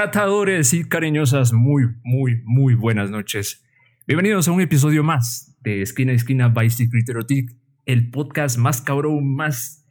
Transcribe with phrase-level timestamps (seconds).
[0.00, 3.64] Catadores y cariñosas, muy, muy, muy buenas noches.
[4.06, 7.50] Bienvenidos a un episodio más de Esquina a Esquina by Secret Erotic,
[7.84, 9.84] el podcast más cabrón, más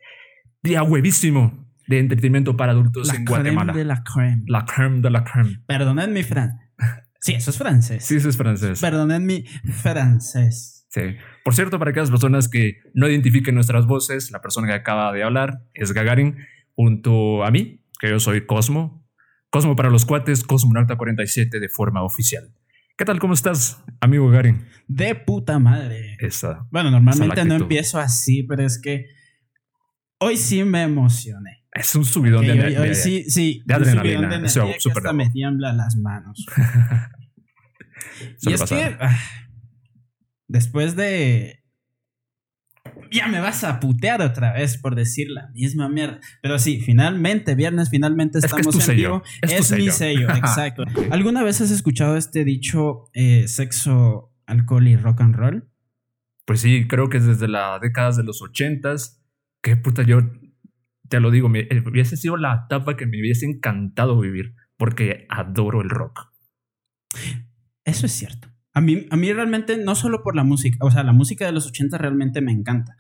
[0.64, 3.74] huevísimo de entretenimiento para adultos La en creme Guatemala.
[3.74, 4.44] de la creme.
[4.48, 5.60] La creme de la creme.
[5.68, 6.58] Perdonad mi francés.
[7.20, 8.06] Sí, eso es francés.
[8.06, 8.80] Sí, eso es francés.
[8.80, 10.88] Perdonad mi francés.
[10.90, 11.02] Sí.
[11.44, 15.24] Por cierto, para aquellas personas que no identifiquen nuestras voces, la persona que acaba de
[15.24, 16.38] hablar es Gagarin,
[16.76, 19.06] junto a mí, que yo soy Cosmo.
[19.50, 22.54] Cosmo para los cuates, Cosmonauta 47 de forma oficial.
[22.98, 23.20] ¿Qué tal?
[23.20, 24.66] ¿Cómo estás, amigo Gagarin?
[24.88, 26.18] De puta madre.
[26.20, 26.68] Esa.
[26.72, 29.06] Bueno, normalmente no empiezo así, pero es que
[30.20, 31.64] hoy sí me emocioné.
[31.72, 33.62] Es un subidón de, hoy, de- hoy sí, sí.
[33.66, 36.46] de adrenalina, subidón de eso, energía que súper hasta me tiemblan las manos.
[38.42, 38.98] y es pasar.
[38.98, 39.20] que ah,
[40.48, 41.64] después de
[43.12, 46.20] ya me vas a putear otra vez por decir la misma mierda.
[46.42, 49.24] Pero sí, finalmente, viernes, finalmente Es que es estamos tu en sello, vivo.
[49.42, 50.28] es Es, tu mi sello.
[50.28, 50.84] sello, exacto.
[51.12, 55.70] ¿Alguna vez has escuchado este dicho eh, sexo, alcohol y rock and roll?
[56.46, 59.22] Pues sí, creo que desde las décadas de los ochentas,
[59.62, 60.22] que puta, yo
[61.10, 65.26] te lo digo, me, eh, hubiese sido la etapa que me hubiese encantado vivir, porque
[65.30, 66.32] adoro el rock.
[67.84, 68.50] Eso es cierto.
[68.78, 71.52] A mí, a mí realmente, no solo por la música, o sea, la música de
[71.52, 72.96] los 80 realmente me encanta,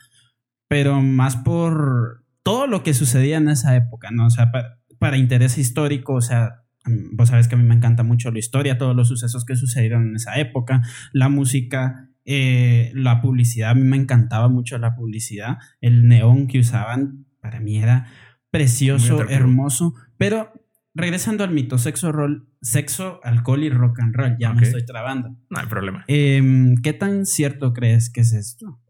[0.68, 4.26] pero más por todo lo que sucedía en esa época, ¿no?
[4.26, 6.64] O sea, para, para interés histórico, o sea,
[7.12, 10.08] vos sabes que a mí me encanta mucho la historia, todos los sucesos que sucedieron
[10.08, 10.82] en esa época,
[11.14, 16.58] la música, eh, la publicidad, a mí me encantaba mucho la publicidad, el neón que
[16.58, 18.08] usaban, para mí era
[18.50, 20.57] precioso, hermoso, pero
[20.98, 25.30] regresando al mito, sexo, rol, sexo, alcohol y rock and roll, ya me estoy trabando.
[25.50, 26.04] No hay problema.
[26.08, 28.82] Em, ¿Qué tan cierto crees que es esto?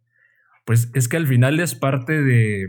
[0.66, 2.67] Pues es que al final es parte de,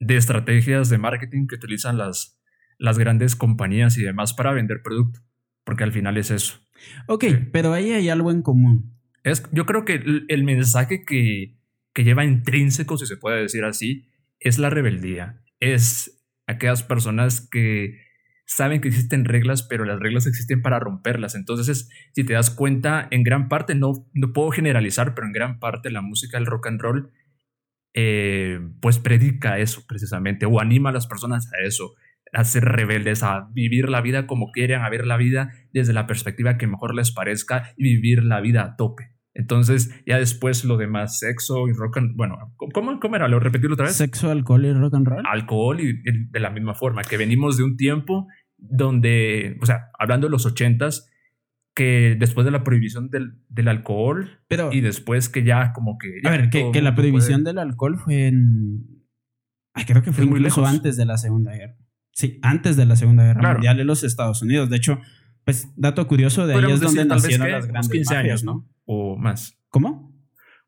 [0.00, 2.40] de estrategias de marketing que utilizan las,
[2.78, 5.20] las grandes compañías y demás para vender producto,
[5.64, 6.60] porque al final es eso.
[7.06, 7.36] Ok, Sí.
[7.52, 8.94] pero ahí hay algo en común.
[9.24, 11.58] Es, yo creo que el, el mensaje que,
[11.92, 14.08] que lleva intrínseco, si se puede decir así,
[14.40, 15.42] es la rebeldía.
[15.60, 18.00] Es aquellas personas que
[18.48, 21.36] saben que existen reglas, pero las reglas existen para romperlas.
[21.36, 25.34] Entonces, es- si te das cuenta, en gran parte, no, no puedo generalizar, pero en
[25.34, 27.12] gran parte la música del rock and roll,
[27.94, 31.94] eh, pues predica eso precisamente, o anima a las personas a eso,
[32.32, 36.06] a ser rebeldes, a vivir la vida como quieran, a ver la vida desde la
[36.06, 39.12] perspectiva que mejor les parezca y vivir la vida a tope.
[39.38, 42.16] Entonces, ya después lo demás, sexo y rock and...
[42.16, 42.36] Bueno,
[42.74, 43.28] ¿cómo, cómo era?
[43.28, 43.94] ¿Lo repetirlo otra vez?
[43.94, 45.24] ¿Sexo, alcohol y rock and roll?
[45.26, 48.26] alcohol y y de la misma forma, que venimos de un tiempo
[48.56, 51.08] donde, o sea, hablando de los ochentas,
[51.72, 56.20] que después de la prohibición del, del alcohol Pero, y después que ya como que...
[56.26, 59.04] a ver, que, que la prohibición del alcohol fue en...
[59.72, 60.74] Ay, creo que fue Es muy incluso lejos.
[60.74, 61.76] antes de la Segunda Guerra.
[62.10, 63.54] Sí, antes de la Segunda Guerra Claro.
[63.58, 64.68] Mundial en los Estados Unidos.
[64.68, 64.98] De hecho,
[65.48, 68.44] pues, dato curioso, de ahí es donde decir, nacieron que las grandes 15 mafias, años,
[68.44, 68.68] ¿no?
[68.84, 69.58] O más.
[69.70, 70.14] ¿Cómo?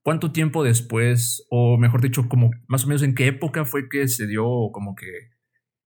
[0.03, 4.09] ¿Cuánto tiempo después, o mejor dicho, como más o menos en qué época fue que
[4.09, 4.43] se dio
[4.73, 5.07] como que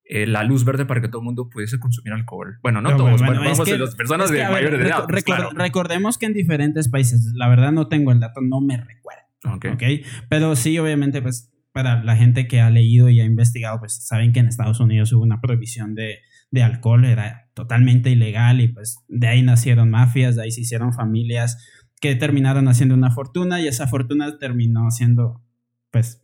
[0.04, 2.59] eh, la luz verde para que todo el mundo pudiese consumir alcohol?
[2.62, 4.53] Bueno, no todos, bueno, bueno, es vamos que- a las personas Es que, de ver,
[4.53, 5.06] mayor edad.
[5.09, 5.50] pues, claro.
[5.56, 9.22] Recordemos que en diferentes países, la verdad no tengo el dato, no me recuerdo.
[9.56, 9.66] Ok.
[9.75, 9.83] ¿ok?
[10.28, 14.33] Pero sí, obviamente, pues para la gente que ha leído y ha investigado, pues saben
[14.33, 16.19] que en Estados Unidos hubo una prohibición de,
[16.54, 20.92] de alcohol, era totalmente ilegal y pues de ahí nacieron mafias, de ahí se hicieron
[20.92, 21.59] familias
[22.00, 25.42] que terminaron haciendo una fortuna y esa fortuna terminó siendo,
[25.91, 26.22] pues,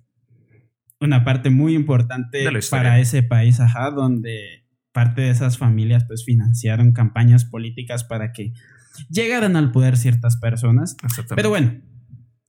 [1.01, 6.93] una parte muy importante para ese país, ajá, donde parte de esas familias pues financiaron
[6.93, 8.53] campañas políticas para que
[9.09, 10.97] llegaran al poder ciertas personas.
[11.35, 11.81] Pero bueno,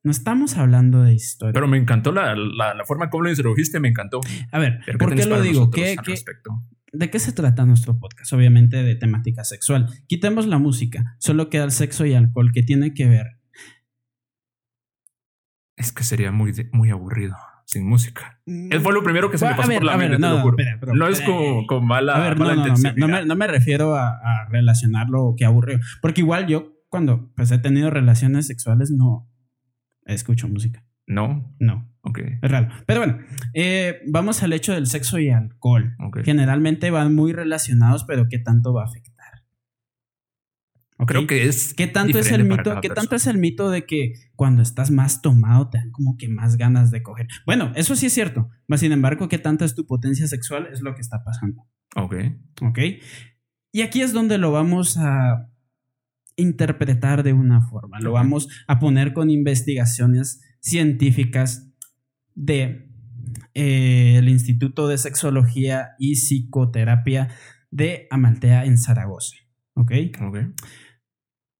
[0.03, 1.53] no estamos hablando de historia.
[1.53, 4.19] Pero me encantó la, la, la forma como lo introdujiste, me encantó.
[4.51, 5.69] a ver, ¿por qué lo digo?
[5.69, 6.15] ¿Qué- qué-?
[6.93, 8.33] ¿De qué se trata nuestro podcast?
[8.33, 9.87] Obviamente de temática sexual.
[10.07, 13.27] Quitemos la música, solo queda el sexo y alcohol, que tiene que ver.
[15.77, 17.35] Es que sería muy, muy aburrido
[17.65, 18.41] sin música.
[18.45, 20.29] Él fue lo primero que se me A pasó ver, por la mente, te no,
[20.31, 20.57] lo no, juro.
[20.59, 22.95] espera, pero- no es como con mala, A ver, no, mala no, no, me, intención,
[22.97, 23.19] no, mira.
[23.21, 25.79] me, no me refiero a, a relacionarlo o que aburrido.
[26.01, 29.30] Porque igual yo, cuando pues, he tenido relaciones sexuales, no
[30.05, 30.83] escucho música.
[31.07, 32.69] No, No, ok, es raro.
[32.85, 33.19] Pero bueno,
[33.53, 35.95] eh, vamos al hecho del sexo y alcohol.
[35.99, 36.19] ok.
[36.23, 39.11] Generalmente van muy relacionados, pero ¿qué tanto va a afectar?
[41.07, 41.73] Creo que es.
[41.73, 42.79] ¿Qué tanto es el mito?
[42.79, 46.29] ¿Qué tanto es el mito de que cuando estás más tomado te dan como que
[46.29, 47.27] más ganas de coger?
[47.45, 48.49] Bueno, eso sí es cierto.
[48.67, 50.67] Mas sin embargo, ¿qué tanto es tu potencia sexual?
[50.71, 51.65] Es lo que está pasando.
[51.95, 52.15] Ok,
[52.61, 52.79] ¿Ok?
[53.73, 55.49] Y aquí es donde lo vamos a
[56.41, 57.99] interpretar de una forma.
[57.99, 61.71] Lo vamos a poner con investigaciones científicas
[62.35, 62.89] de
[63.53, 67.29] eh, el Instituto de Sexología y Psicoterapia
[67.69, 69.35] de Amaltea en Zaragoza.
[69.75, 69.91] ¿ok?
[70.21, 70.37] Ok.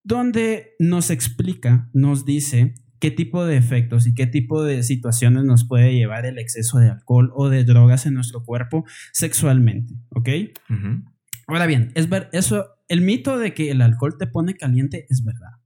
[0.04, 5.68] Donde nos explica, nos dice qué tipo de efectos y qué tipo de situaciones nos
[5.68, 10.30] puede llevar el exceso de alcohol o de drogas en nuestro cuerpo sexualmente, ¿ok?
[10.70, 11.04] Ujú.
[11.48, 15.24] Ahora bien, es ver, eso, el mito de que el alcohol te pone caliente es
[15.24, 15.62] verdad.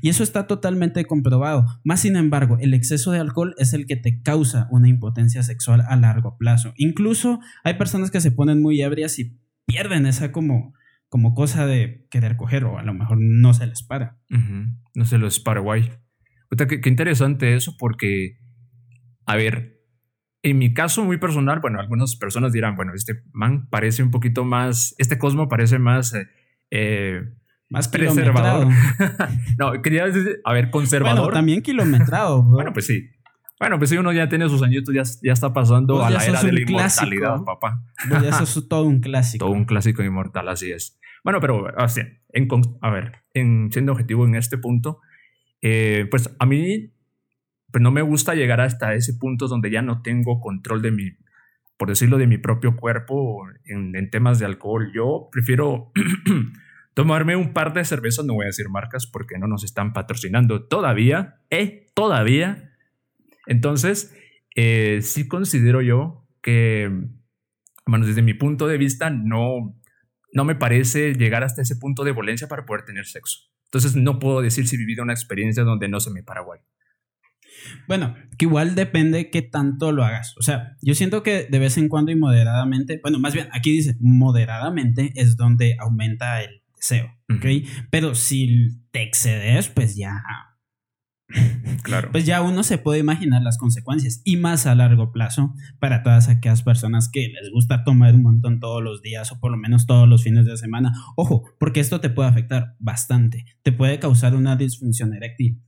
[0.00, 1.66] Y eso está totalmente comprobado.
[1.84, 5.82] Más sin embargo, el exceso de alcohol es el que te causa una impotencia sexual
[5.88, 6.72] a largo plazo.
[6.76, 10.74] Incluso hay personas que se ponen muy ebrias y pierden esa como,
[11.08, 14.18] como cosa de querer coger o a lo mejor no se les para.
[14.94, 15.90] No sé, los Paraguay.
[16.48, 18.38] Puta, qué, qué interesante eso porque,
[19.26, 19.81] a ver,
[20.42, 24.44] en mi caso muy personal, bueno, algunas personas dirán, bueno, este man parece un poquito
[24.44, 26.26] más, este Cosmo parece más eh,
[26.70, 27.22] eh,
[27.68, 28.68] Más Preservador.
[29.58, 31.32] no, quería decir, a ver, Bueno, conservador.
[31.32, 32.42] también kilometrado.
[32.42, 32.52] bro.
[32.56, 33.08] Bueno, pues sí.
[33.60, 36.24] Bueno, pues si uno ya tiene sus añitos, ya, ya está pasando Vos a la
[36.24, 37.06] era de la un clásico.
[37.06, 37.84] inmortalidad, papá.
[38.08, 39.44] Pues eso es todo un clásico.
[39.44, 40.98] Todo un clásico inmortal, así es.
[41.22, 42.00] Bueno, pero así,
[42.30, 42.48] en,
[42.80, 44.98] a ver, en, siendo objetivo en este punto,
[45.60, 46.92] eh, pues a mí
[47.72, 51.12] pues no me gusta llegar hasta ese punto donde ya no tengo control de mi,
[51.78, 54.92] por decirlo, de mi propio cuerpo en, temas de alcohol.
[54.94, 55.90] Yo prefiero
[56.94, 60.66] tomarme un par de cervezas, no voy a decir marcas porque no nos están patrocinando
[60.66, 62.74] todavía, eh, todavía.
[63.46, 64.14] Entonces,
[64.54, 66.90] eh, sí considero yo que,
[67.86, 69.80] bueno, desde mi punto de vista, no,
[70.34, 73.50] no me parece llegar hasta ese punto de violencia para poder tener sexo.
[73.64, 76.60] Entonces, no puedo decir si he vivido una experiencia donde no se me para guay.
[77.88, 80.34] Bueno, que igual depende qué tanto lo hagas.
[80.38, 83.70] O sea, yo siento que de vez en cuando y moderadamente, bueno, más bien aquí
[83.70, 87.46] dice moderadamente es donde aumenta el deseo, ¿ok?
[87.90, 90.22] Pero si te excedes, pues ya,
[91.82, 92.10] Claro.
[92.12, 96.28] pues ya uno se puede imaginar las consecuencias y más a largo plazo para todas
[96.28, 99.86] aquellas personas que les gusta tomar un montón todos los días o por lo menos
[99.86, 100.92] todos los fines de semana.
[101.16, 103.46] Ojo, porque esto te puede afectar bastante.
[103.62, 105.62] Te puede causar una disfunción eréctil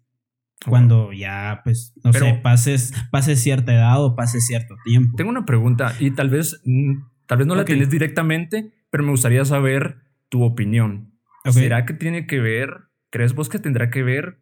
[0.71, 5.17] cuando ya, pues, no Pero- sé, pases, pases cierta edad o pases cierto tiempo.
[5.17, 6.93] Tengo una pregunta y tal vez, mm,
[7.27, 7.67] tal vez no la Ok.
[7.69, 11.13] tienes directamente, pero me gustaría saber tu opinión.
[11.45, 11.53] Ok.
[11.53, 12.71] ¿Será que tiene que ver,
[13.11, 14.41] crees vos que tendrá que ver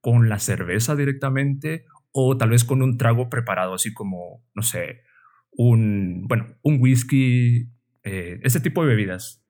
[0.00, 5.00] con la cerveza directamente o tal vez con un trago preparado, así como, no sé,
[5.50, 7.70] un, bueno, un whisky,
[8.02, 9.42] eh, ese tipo de bebidas?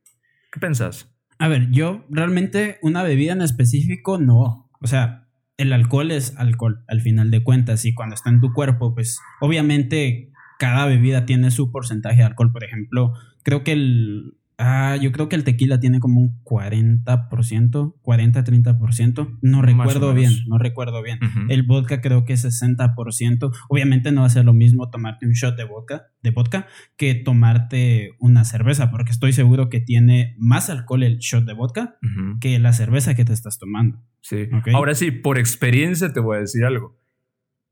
[0.52, 1.10] ¿Qué pensás?
[1.38, 4.70] A ver, yo realmente una bebida en específico no.
[4.80, 5.23] O sea,
[5.56, 9.20] el alcohol es alcohol al final de cuentas y cuando está en tu cuerpo, pues
[9.40, 12.52] obviamente cada bebida tiene su porcentaje de alcohol.
[12.52, 13.12] Por ejemplo,
[13.42, 14.34] creo que el...
[14.56, 19.38] Ah, yo creo que el tequila tiene como un 40%, 40-30%.
[19.42, 21.18] No recuerdo bien, no recuerdo bien.
[21.22, 21.40] Ujú.
[21.48, 23.50] El vodka creo que es 60%.
[23.68, 26.66] Obviamente no va a ser lo mismo tomarte un shot de vodka, de vodka
[26.96, 31.96] que tomarte una cerveza, porque estoy seguro que tiene más alcohol el shot de vodka
[32.02, 32.38] Ujú.
[32.40, 34.00] que la cerveza que te estás tomando.
[34.20, 34.48] Sí.
[34.52, 34.68] Ok.
[34.72, 36.96] Ahora sí, por experiencia te voy a decir algo.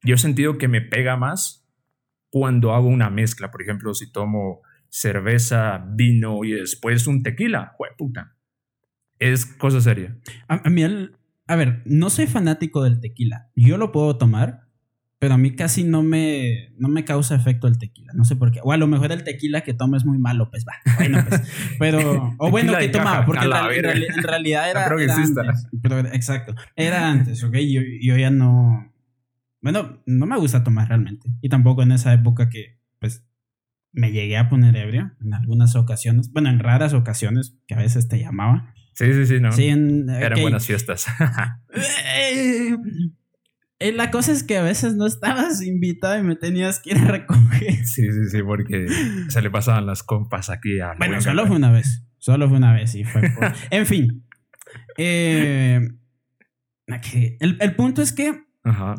[0.02, 1.64] Yo he sentido que me pega más
[2.30, 3.52] cuando hago una mezcla.
[3.52, 4.62] Por ejemplo, si tomo
[4.92, 7.72] cerveza, vino y después un tequila.
[7.96, 8.36] puta.
[9.18, 10.18] Es cosa seria.
[10.48, 11.16] A, a mí el...
[11.46, 13.50] A ver, no soy fanático del tequila.
[13.56, 14.68] Yo lo puedo tomar,
[15.18, 18.12] pero a mí casi no me, no me causa efecto el tequila.
[18.14, 18.60] No sé por qué.
[18.62, 20.74] O a lo mejor el tequila que tomo es muy malo, pues va.
[20.96, 21.40] Bueno, pues.
[21.78, 22.34] Pero...
[22.38, 24.84] O bueno, que tomaba, porque en, la real- en en realidad era...
[24.86, 25.68] Creo que era antes.
[25.82, 26.54] Pero, exacto.
[26.76, 27.54] Era antes, ¿ok?
[27.68, 28.92] Yo, yo ya no...
[29.62, 31.28] Bueno, no me gusta tomar realmente.
[31.40, 33.24] Y tampoco en esa época que, pues,
[33.92, 36.32] me llegué a poner ebrio en algunas ocasiones.
[36.32, 38.74] Bueno, en raras ocasiones que a veces te llamaba.
[38.94, 39.52] Sí, sí, sí, ¿no?
[39.52, 41.06] Sí, en, Eran buenas fiestas.
[42.24, 42.76] Eh,
[43.78, 46.98] eh, la cosa es que a veces no estabas invitado y me tenías que ir
[46.98, 47.84] a recoger.
[47.84, 48.86] sí, sí, sí, porque
[49.28, 50.92] se le pasaban las compas aquí a...
[50.98, 52.06] Bueno, solo fue una vez.
[52.18, 54.24] Solo fue una vez y fue por- En fin.
[54.98, 55.80] Eh,
[57.40, 58.94] el, el punto es que, Ajá.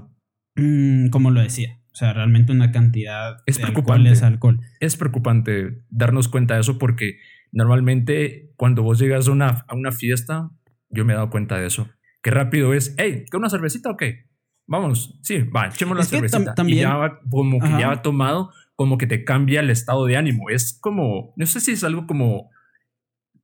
[0.56, 4.10] mm, como lo decía, o sea, realmente una cantidad Es de alcohol preocupante.
[4.12, 4.60] es alcohol.
[4.80, 7.20] Es preocupante darnos cuenta de eso porque
[7.52, 10.50] normalmente cuando vos llegas a una, a una fiesta,
[10.90, 11.90] yo me he dado cuenta de eso.
[12.24, 14.26] Qué rápido es, hey, ¿qué una cervecita o qué?
[14.66, 16.56] Vámonos, sí, va, echemos la tam- cervecita.
[16.56, 17.80] también- Y ya va- como que Ajá.
[17.80, 20.50] ya ha tomado, como que te cambia el estado de ánimo.
[20.50, 22.50] Es como, no sé si es algo como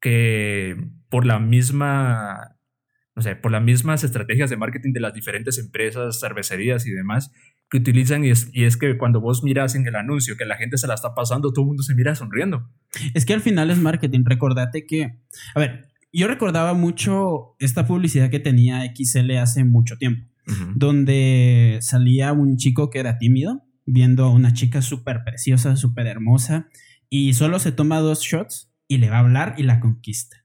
[0.01, 0.75] que
[1.09, 2.55] por la misma,
[3.15, 7.31] no sé, por las mismas estrategias de marketing de las diferentes empresas, cervecerías y demás
[7.69, 10.57] que utilizan y es, y es que cuando vos miras en el anuncio que la
[10.57, 12.67] gente se la está pasando, todo el mundo se mira sonriendo.
[13.13, 14.21] Es que al final es marketing.
[14.25, 15.19] Recordate que,
[15.53, 20.27] a ver, yo recordaba mucho esta publicidad que tenía XL hace mucho tiempo.
[20.73, 26.69] donde salía un chico que era tímido, viendo a una chica súper preciosa, súper hermosa,
[27.07, 30.37] y solo se toma dos shots y le va a hablar y la conquista.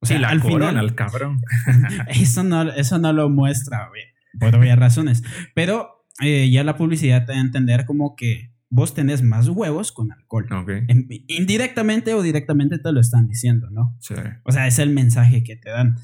[0.00, 1.42] O sea, al final, al cabrón.
[2.08, 3.90] eso, no, eso no lo muestra,
[4.40, 5.22] por obvias razones.
[5.54, 9.92] Pero eh, ya la publicidad te da a entender como que vos tenés más huevos
[9.92, 10.46] con alcohol.
[11.28, 13.96] Indirectamente o directamente te lo están diciendo, ¿no?
[14.00, 14.14] Sí.
[14.44, 15.96] O sea, es el mensaje que te dan.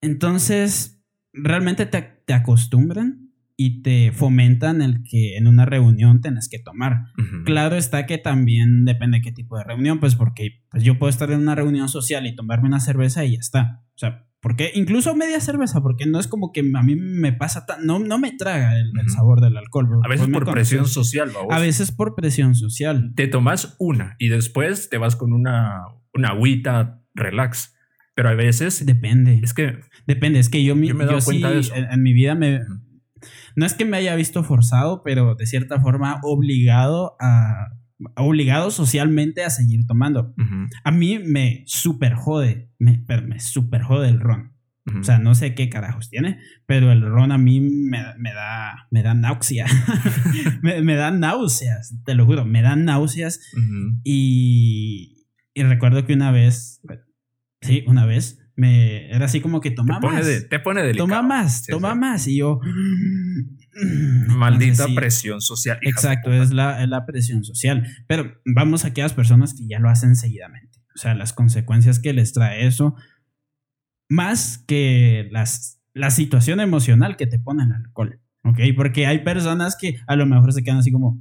[0.00, 6.58] Entonces, realmente te, te acostumbran y te fomentan el que en una reunión tenés que
[6.58, 7.06] tomar.
[7.44, 11.08] Claro está que también depende de qué tipo de reunión, pues porque pues yo puedo
[11.08, 13.82] estar en una reunión social y tomarme una cerveza y ya está.
[13.94, 17.66] O sea, porque incluso media cerveza, porque no es como que a mí me pasa
[17.66, 19.88] tan, no, no me traga el, sabor del alcohol.
[20.04, 21.52] A veces por presión social, vamos.
[21.52, 23.12] A veces por presión social.
[23.16, 25.82] Te tomas una y después te vas con una,
[26.14, 27.74] una agüita relax.
[28.14, 28.86] Pero a veces...
[28.86, 29.40] Depende.
[29.42, 29.80] Es que...
[30.06, 31.74] Depende, es que yo, me he cuenta de eso.
[31.74, 32.60] En, mi vida me,
[33.56, 37.72] no es que me haya visto forzado, pero de cierta forma obligado a
[38.16, 40.34] obligado socialmente a seguir tomando.
[40.84, 44.56] A mí me super jode, me, me super jode el ron.
[45.00, 49.02] O sea, no sé qué carajos tiene, pero el ron a mí me, da, me
[49.02, 49.66] da náusea.
[50.62, 53.40] me, da náuseas, te lo juro, me dan náuseas.
[54.04, 56.80] y, y recuerdo que una vez,
[57.62, 60.48] sí, una vez, me era así como que toma te más.
[60.48, 61.08] te pone delicado.
[61.08, 62.26] Toma más, toma más.
[62.28, 62.60] Y yo.
[64.28, 65.78] Maldita presión social.
[65.82, 67.86] Exacto, es la, es la, presión social.
[68.06, 70.78] Pero vamos a aquellas personas que ya lo hacen seguidamente.
[70.94, 72.96] O sea, las consecuencias que les trae eso,
[74.08, 78.20] más que las, la situación emocional que te pone el alcohol.
[78.44, 78.60] ¿Ok?
[78.76, 81.20] Porque hay personas que a lo mejor se quedan así como,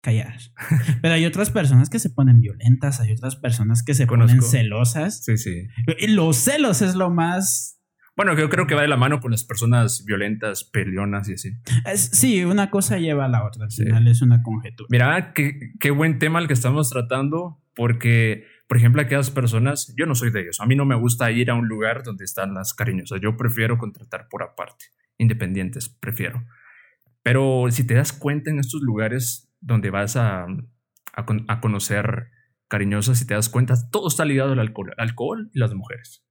[0.00, 0.52] calladas.
[1.02, 5.24] Pero hay otras personas que se ponen violentas, hay otras personas que se ponen celosas.
[5.24, 5.68] Sí, sí.
[5.98, 7.79] Y los celos es lo más...
[8.20, 11.52] Bueno, yo creo que va de la mano con las personas violentas, peleonas y así.
[11.96, 13.64] sí, una cosa lleva a la otra.
[13.64, 14.88] Al final es una conjetura.
[14.90, 20.04] Mira, qué, qué buen tema el que estamos tratando, porque, por ejemplo, aquellas personas, yo
[20.04, 20.60] no soy de ellos.
[20.60, 23.22] A mí no me gusta ir a un lugar donde están las cariñosas.
[23.22, 24.84] Yo prefiero contratar por aparte.
[25.16, 26.44] Independientes, prefiero.
[27.22, 30.46] Pero si te das cuenta en estos lugares donde vas a,
[31.14, 32.26] a, conocer
[32.68, 36.22] cariñosas y te das cuenta, todo está ligado al alcohol, alcohol y las mujeres.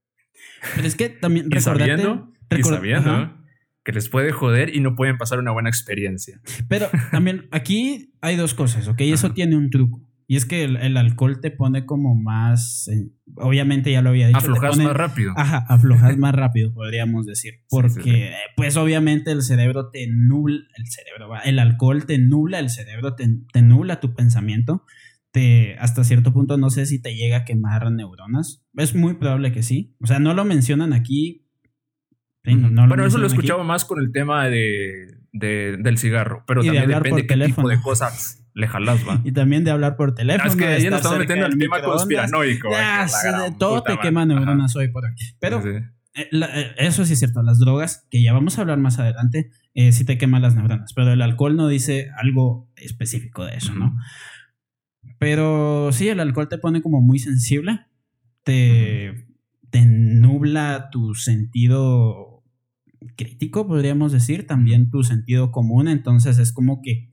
[0.75, 3.35] Pero es que también y sabiendo, y sabiendo
[3.83, 6.41] que les puede joder y no pueden pasar una buena experiencia.
[6.67, 9.01] Pero también aquí hay dos cosas, ¿ok?
[9.01, 10.01] Eso tiene un truco.
[10.31, 12.87] Y es que el, alcohol te pone como más.
[13.37, 14.37] obviamente ya lo había dicho.
[14.37, 15.33] Aflojas más rápido.
[15.35, 17.63] Ajá, aflojas más rápido, podríamos decir.
[17.67, 20.59] Porque, pues obviamente el cerebro te nubla.
[20.75, 24.85] El cerebro, el alcohol te nubla, el cerebro te, te nubla tu pensamiento.
[25.31, 28.63] Te, hasta cierto punto no sé si te llega a quemar neuronas.
[28.75, 29.95] Es muy probable que sí.
[30.01, 31.45] O sea, no lo mencionan aquí.
[32.43, 36.43] bueno, eso lo he escuchado más con el tema de, del cigarro.
[36.47, 39.21] Pero también depende de qué tipo de cosas le jalas, va.
[39.25, 40.49] Y también de hablar por teléfono.
[40.49, 42.69] es que ahí nos estamos metiendo en el tema conspiranoico.
[43.57, 45.11] todo te quema neuronas hoy por hoy.
[45.39, 48.99] Pero eh, eh, eso sí es cierto, las drogas, que ya vamos a hablar más
[48.99, 53.55] adelante, eh, sí te queman las neuronas, pero el alcohol no dice algo específico de
[53.55, 53.95] eso, ¿no?
[55.19, 57.81] Pero sí, el alcohol te pone como muy sensible,
[58.43, 59.27] te,
[59.69, 62.43] te nubla tu sentido
[63.15, 67.11] crítico, podríamos decir, también tu sentido común, entonces es como que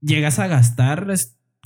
[0.00, 1.06] llegas a gastar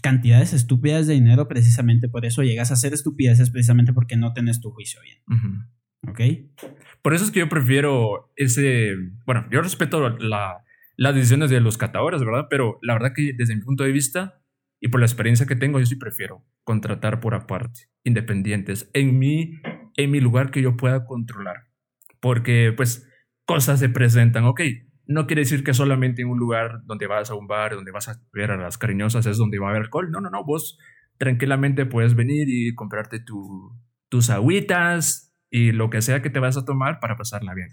[0.02, 4.60] cantidades estúpidas de dinero precisamente por eso, llegas a hacer estupideces precisamente porque no tenés
[4.60, 5.18] tu juicio bien.
[6.08, 6.20] ¿Ok?
[7.02, 8.94] Por eso es que yo prefiero ese,
[9.26, 10.64] bueno, yo respeto la,
[10.96, 12.46] las decisiones de los catadores, ¿verdad?
[12.48, 14.39] Pero la verdad que desde mi punto de vista
[14.80, 19.60] y por la experiencia que tengo, yo sí prefiero contratar por aparte, independientes, en mi,
[19.96, 21.68] en mi lugar que yo pueda controlar.
[22.20, 23.06] Porque pues
[23.44, 24.62] cosas se presentan, ok,
[25.06, 28.08] no quiere decir que solamente en un lugar donde vas a un bar, donde vas
[28.08, 30.10] a ver a las cariñosas es donde va a haber alcohol.
[30.10, 30.44] No, no, no.
[30.44, 30.78] Vos
[31.18, 33.76] tranquilamente puedes venir y comprarte tu,
[34.08, 37.70] tus agüitas y lo que sea que te vas a tomar para pasarla bien.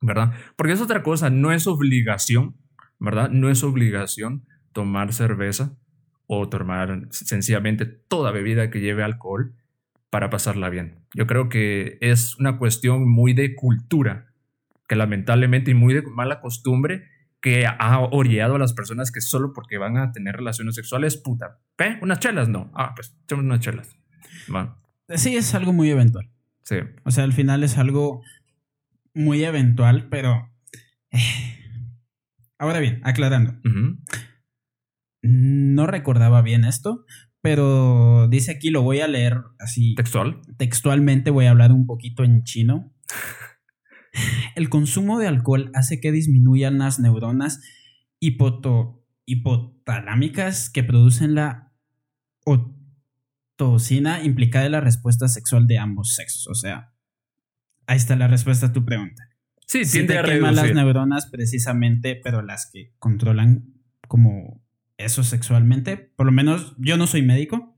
[0.00, 0.32] ¿Verdad?
[0.56, 2.56] Porque es otra cosa, no es obligación,
[2.98, 3.30] ¿verdad?
[3.30, 5.76] No es obligación tomar cerveza
[6.26, 9.54] o tomar sencillamente toda bebida que lleve alcohol
[10.10, 11.00] para pasarla bien.
[11.14, 14.32] Yo creo que es una cuestión muy de cultura
[14.86, 17.04] que lamentablemente y muy de mala costumbre
[17.40, 21.58] que ha orillado a las personas que solo porque van a tener relaciones sexuales, puta,
[21.76, 21.98] ¿qué?
[22.00, 22.48] ¿Unas chelas?
[22.48, 22.70] No.
[22.74, 23.98] Ah, pues echamos unas chelas.
[25.08, 26.30] Sí, es algo muy eventual.
[26.62, 26.76] Sí.
[27.04, 28.22] O sea, al final es algo
[29.12, 30.50] muy eventual, pero...
[31.10, 31.18] Eh,
[32.58, 33.54] ahora bien, aclarando.
[35.26, 37.06] No recordaba bien esto,
[37.40, 39.94] pero dice aquí, lo voy a leer así.
[39.94, 40.42] ¿Textual?
[40.58, 42.92] Textualmente voy a hablar un poquito en chino.
[44.54, 47.62] El consumo de alcohol hace que disminuyan las neuronas
[48.20, 51.72] hipotalámicas que producen la
[52.44, 56.48] oxitocina implicada en la respuesta sexual de ambos sexos.
[56.48, 56.92] O sea,
[57.86, 59.22] ahí está la respuesta a tu pregunta.
[59.66, 63.72] Sí, Sí tiende te a quema las neuronas precisamente, pero las que controlan
[64.06, 64.63] como
[64.98, 65.96] eso sexualmente.
[65.96, 67.76] Por lo menos yo no soy médico.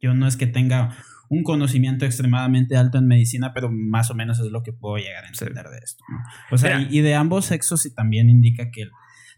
[0.00, 0.96] Yo no es que tenga
[1.28, 5.24] un conocimiento extremadamente alto en medicina, pero más o menos es lo que puedo llegar
[5.24, 5.44] a Sí.
[5.44, 6.02] entender de esto.
[6.10, 6.18] ¿no?
[6.50, 8.90] O sea, y, y de ambos sexos y también indica que el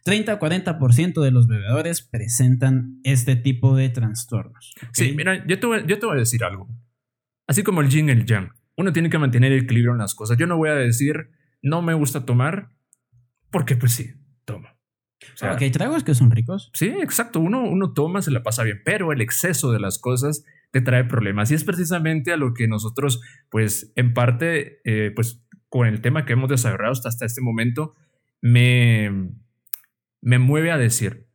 [0.06, 4.74] 30-40% de los bebedores presentan este tipo de trastornos.
[4.92, 6.68] Sí, mira, yo te, voy, yo te voy a decir algo.
[7.46, 10.14] Así como el yin y el yang, uno tiene que mantener el equilibrio en las
[10.14, 10.38] cosas.
[10.38, 11.30] Yo no voy a decir,
[11.62, 12.70] no me gusta tomar,
[13.50, 14.12] porque pues sí,
[14.44, 14.68] tomo.
[15.34, 16.70] O sea, Ok, hay tragos que son ricos.
[16.74, 17.40] Sí, exacto.
[17.40, 21.04] Uno, uno toma, se la pasa bien, pero el exceso de las cosas te trae
[21.04, 21.50] problemas.
[21.50, 26.24] Y es precisamente a lo que nosotros, pues, en parte, eh, pues, con el tema
[26.24, 27.94] que hemos desarrollado hasta, hasta este momento,
[28.40, 29.30] me,
[30.20, 31.28] me mueve a decir,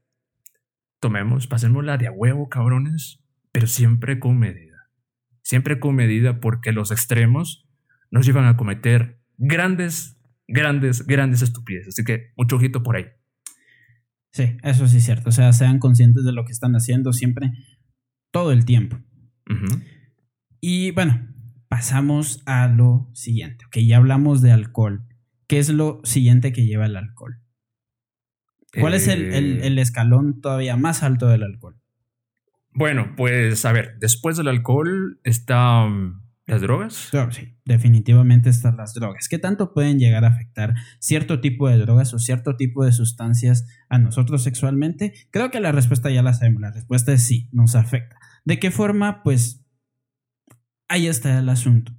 [0.99, 4.89] tomemos, pasémosla de a huevo, cabrones, pero siempre con medida.
[5.41, 7.67] Siempre con medida porque los extremos
[8.11, 11.89] nos llevan a cometer grandes, grandes, grandes estupideces.
[11.89, 13.05] Así que mucho ojito por ahí.
[14.37, 15.29] Sí, eso sí es cierto.
[15.29, 17.51] O sea, sean conscientes de lo que están haciendo siempre,
[18.31, 18.99] todo el tiempo.
[20.61, 21.27] Y bueno,
[21.69, 23.65] pasamos a lo siguiente.
[23.65, 25.07] Ok, ya hablamos de alcohol.
[25.47, 27.41] ¿Qué es lo siguiente que lleva el alcohol?
[28.79, 31.81] ¿Cuál es el, el- Eh, el escalón todavía más alto del alcohol?
[32.73, 37.09] Bueno, pues a ver, después del alcohol están las drogas.
[37.31, 39.27] Sí, definitivamente están las drogas.
[39.27, 43.67] ¿Qué tanto pueden llegar a afectar cierto tipo de drogas o cierto tipo de sustancias
[43.89, 45.13] a nosotros sexualmente?
[45.29, 46.61] Creo que la respuesta ya la sabemos.
[46.61, 48.17] La respuesta es sí, nos afecta.
[48.45, 49.23] ¿De qué forma?
[49.23, 49.65] Pues
[50.87, 51.91] ahí está el asunto.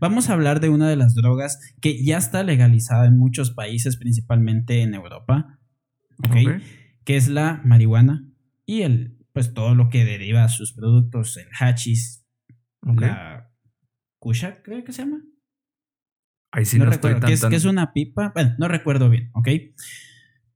[0.00, 3.96] Vamos a hablar de una de las drogas que ya está legalizada en muchos países,
[3.96, 5.60] principalmente en Europa,
[6.18, 6.36] ¿ok?
[6.36, 6.62] Ok.
[7.04, 8.28] que es la marihuana
[8.66, 12.26] y el, pues todo lo que deriva a sus productos, el hachís,
[12.82, 13.45] la
[14.26, 15.20] kusha, creo que se llama.
[16.52, 18.54] Ahí sí no, no, estoy recuerdo, tan, que es, tan- que es una pipa, bueno,
[18.58, 19.48] no recuerdo bien, ¿ok?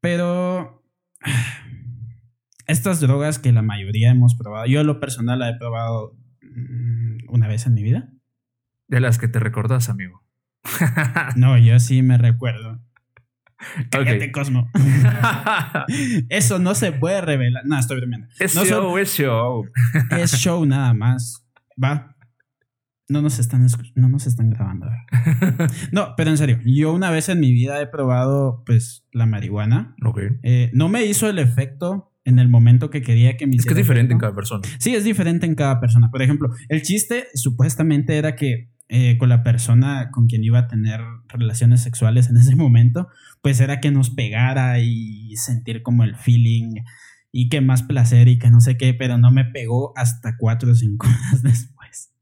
[0.01, 0.83] Pero
[2.67, 7.49] estas drogas que la mayoría hemos probado, yo lo personal la he probado mm, una
[7.49, 8.09] vez en mi vida.
[8.89, 10.25] de las que te recordás, amigo.
[11.37, 12.81] No, yo sí me recuerdo.
[13.91, 14.71] Cállate, Cosmo.
[16.31, 17.65] Eso no se puede revelar.
[17.67, 18.27] No, estoy bromeando.
[18.39, 19.67] Es No show, es show.
[20.19, 21.47] Es show nada más.
[21.83, 22.17] Va.
[23.11, 24.87] No nos están, no nos están grabando.
[25.93, 29.95] No, pero en serio, yo una vez en mi vida he probado pues la marihuana.
[30.05, 30.19] ok.
[30.43, 33.71] Eh, no me hizo el efecto en el momento que quería que me Es que
[33.71, 34.63] es diferente en cada persona.
[34.79, 36.11] Sí, es diferente en cada persona.
[36.11, 40.69] Por ejemplo, el chiste supuestamente era que eh, con la persona con quien iba a
[40.69, 43.09] tener relaciones sexuales en ese momento,
[43.43, 46.75] pues era que nos pegara y sentir como el feeling
[47.33, 50.73] y que más placer y que no sé qué, pero no me pegó hasta cuatro
[50.73, 51.80] o cinco horas después.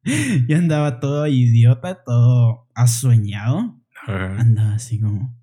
[0.49, 3.81] Yo andaba todo idiota, todo asueñado.
[4.07, 5.37] Andaba así como...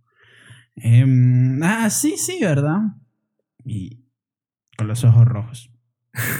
[0.75, 2.79] em, ah, sí, sí, ¿verdad?
[3.63, 4.05] Y
[4.77, 5.71] con los ojos rojos.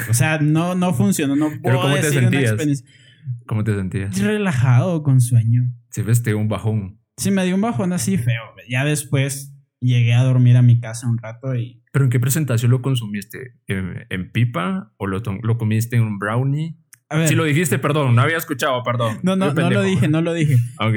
[0.10, 1.36] O sea, no, no funcionó.
[1.36, 2.52] No Pero puedo ¿cómo te decir una sentías?
[2.52, 2.88] experiencia.
[3.48, 4.20] ¿Cómo te sentías?
[4.22, 5.74] Relajado, con sueño.
[5.90, 7.00] Si ves, te dio un bajón.
[7.18, 8.44] Sí, me dio un bajón así feo.
[8.70, 11.82] Ya después llegué a dormir a mi casa un rato y...
[11.92, 13.58] ¿Pero en qué presentación lo consumiste?
[13.68, 16.78] ¿En, en pipa o lo, lo comiste en un brownie?
[17.16, 19.20] A ver, Si lo dijiste, perdón, no había escuchado, perdón.
[19.24, 20.58] no, no, no lo dije, no lo dije.
[20.80, 20.96] Ok.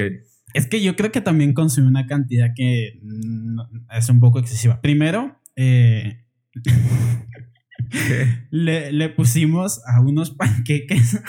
[0.54, 3.60] Es que yo creo que también consumí una cantidad que mm,
[3.96, 4.80] es un poco excesiva.
[4.80, 6.24] Primero, eh,
[8.50, 11.20] le, le pusimos a unos panqueques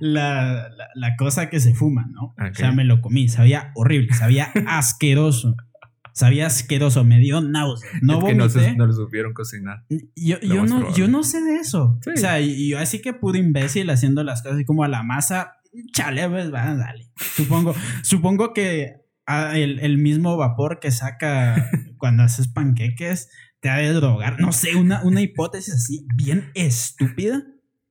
[0.00, 2.34] la, la- la cosa que se fuma, ¿no?
[2.38, 2.50] Ok.
[2.52, 5.56] O sea, me lo comí, sabía horrible, sabía asqueroso.
[6.12, 7.92] Sabía asqueroso, me dio náuseas.
[8.02, 9.84] No es que no, se- no lo supieron cocinar.
[10.16, 10.96] Yo, yo no, probable.
[10.96, 11.98] yo no sé de eso.
[12.04, 12.10] Sí.
[12.14, 15.54] O sea, yo así que puro imbécil haciendo las cosas así como a la masa.
[15.92, 17.10] Chale, pues va, dale.
[17.34, 18.96] Supongo, supongo que
[19.26, 24.40] ah, el, el mismo vapor que saca cuando haces panqueques te ha de drogar.
[24.40, 27.42] No sé, una, una hipótesis así bien estúpida.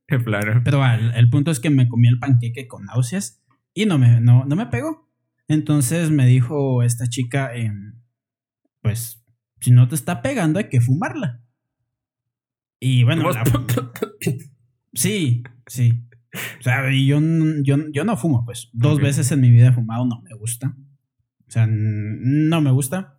[0.06, 0.60] Claro.
[0.62, 4.20] Pero el, el punto es que me comí el panqueque con náuseas y no me,
[4.20, 5.08] no, no me pegó.
[5.48, 7.94] Entonces me dijo esta chica, em,
[8.82, 9.24] pues,
[9.60, 11.42] si no te está pegando hay que fumarla.
[12.80, 13.44] Y bueno, la-
[14.92, 16.04] sí, sí.
[16.58, 17.20] O sea, y yo,
[17.62, 18.70] yo, yo no fumo, pues.
[18.72, 20.74] Dos veces en mi vida he fumado, no me gusta.
[21.46, 23.18] O sea, no me gusta.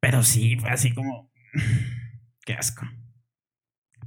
[0.00, 1.32] Pero sí, fue así como...
[2.44, 2.84] Qué asco.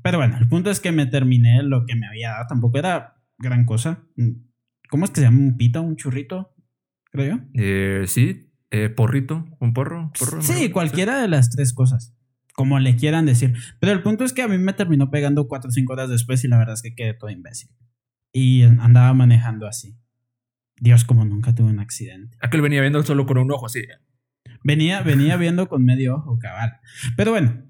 [0.03, 2.45] Pero bueno, el punto es que me terminé lo que me había dado.
[2.49, 4.03] Tampoco era gran cosa.
[4.89, 5.39] ¿Cómo es que se llama?
[5.39, 5.81] ¿Un pito?
[5.81, 6.53] ¿Un churrito?
[7.11, 7.43] Creo yo.
[7.55, 10.11] Eh, sí, eh, porrito, un porro.
[10.17, 10.73] porro Sí, ¿no?
[10.73, 12.13] cualquiera de las tres cosas.
[12.53, 13.53] como le quieran decir.
[13.79, 16.43] Pero el punto es que a mí me terminó pegando cuatro o cinco horas después
[16.43, 17.69] y la verdad es que quedé todo imbécil.
[18.33, 19.95] Y andaba manejando así.
[20.79, 22.35] Dios, como nunca tuve un accidente.
[22.41, 23.83] Aquel venía viendo solo con un ojo así.
[24.63, 26.79] Venía, venía viendo con medio ojo, cabal.
[27.15, 27.63] Pero bueno,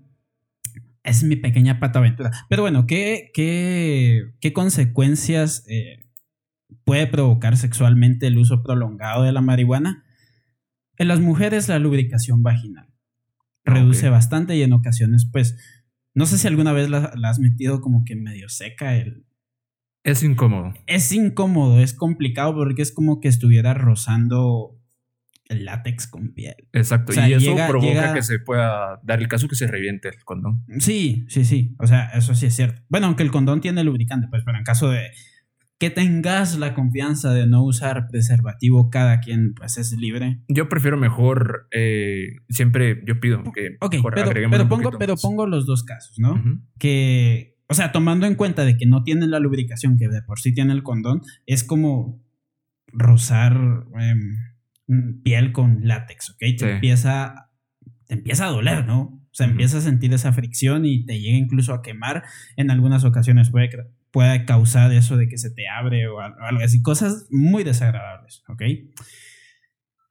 [1.03, 2.31] es mi pequeña pata aventura.
[2.49, 6.05] Pero bueno, ¿qué, qué, qué consecuencias eh,
[6.83, 10.05] puede provocar sexualmente el uso prolongado de la marihuana?
[10.97, 12.87] En las mujeres la lubricación vaginal
[13.65, 15.57] reduce bastante y en ocasiones pues
[16.17, 19.27] no sé si alguna vez la, has metido como que medio seca el...
[20.03, 20.73] Es incómodo.
[20.87, 24.79] Es incómodo, es complicado porque es como que estuviera rozando
[25.47, 26.55] el látex con piel.
[26.73, 30.63] Exacto, y eso provoca que se pueda dar el caso que se reviente el condón.
[30.79, 32.81] Sí, sí, sí, o sea, eso sí es cierto.
[32.89, 35.11] Bueno, aunque el condón tiene lubricante, pues, pero en caso de
[35.79, 40.39] que tengas la confianza de no usar preservativo, cada quien pues es libre.
[40.47, 45.83] Yo prefiero mejor, eh, siempre yo pido que Ok, pero, pongo, pero pongo los dos
[45.83, 46.41] casos, ¿no?
[46.79, 50.39] Que, o sea, tomando en cuenta de que no tienen la lubricación que de por
[50.39, 52.23] sí tiene el condón, es como
[52.87, 56.39] rozar em, piel con látex, ¿ok?
[56.57, 57.51] Te, empieza,
[58.07, 59.01] te empieza a doler, ¿no?
[59.01, 62.23] O sea, empieza a sentir esa fricción y te llega incluso a quemar.
[62.55, 63.69] En algunas ocasiones puede
[64.11, 68.61] pueda causar eso de que se te abre o algo así, cosas muy desagradables, ¿ok?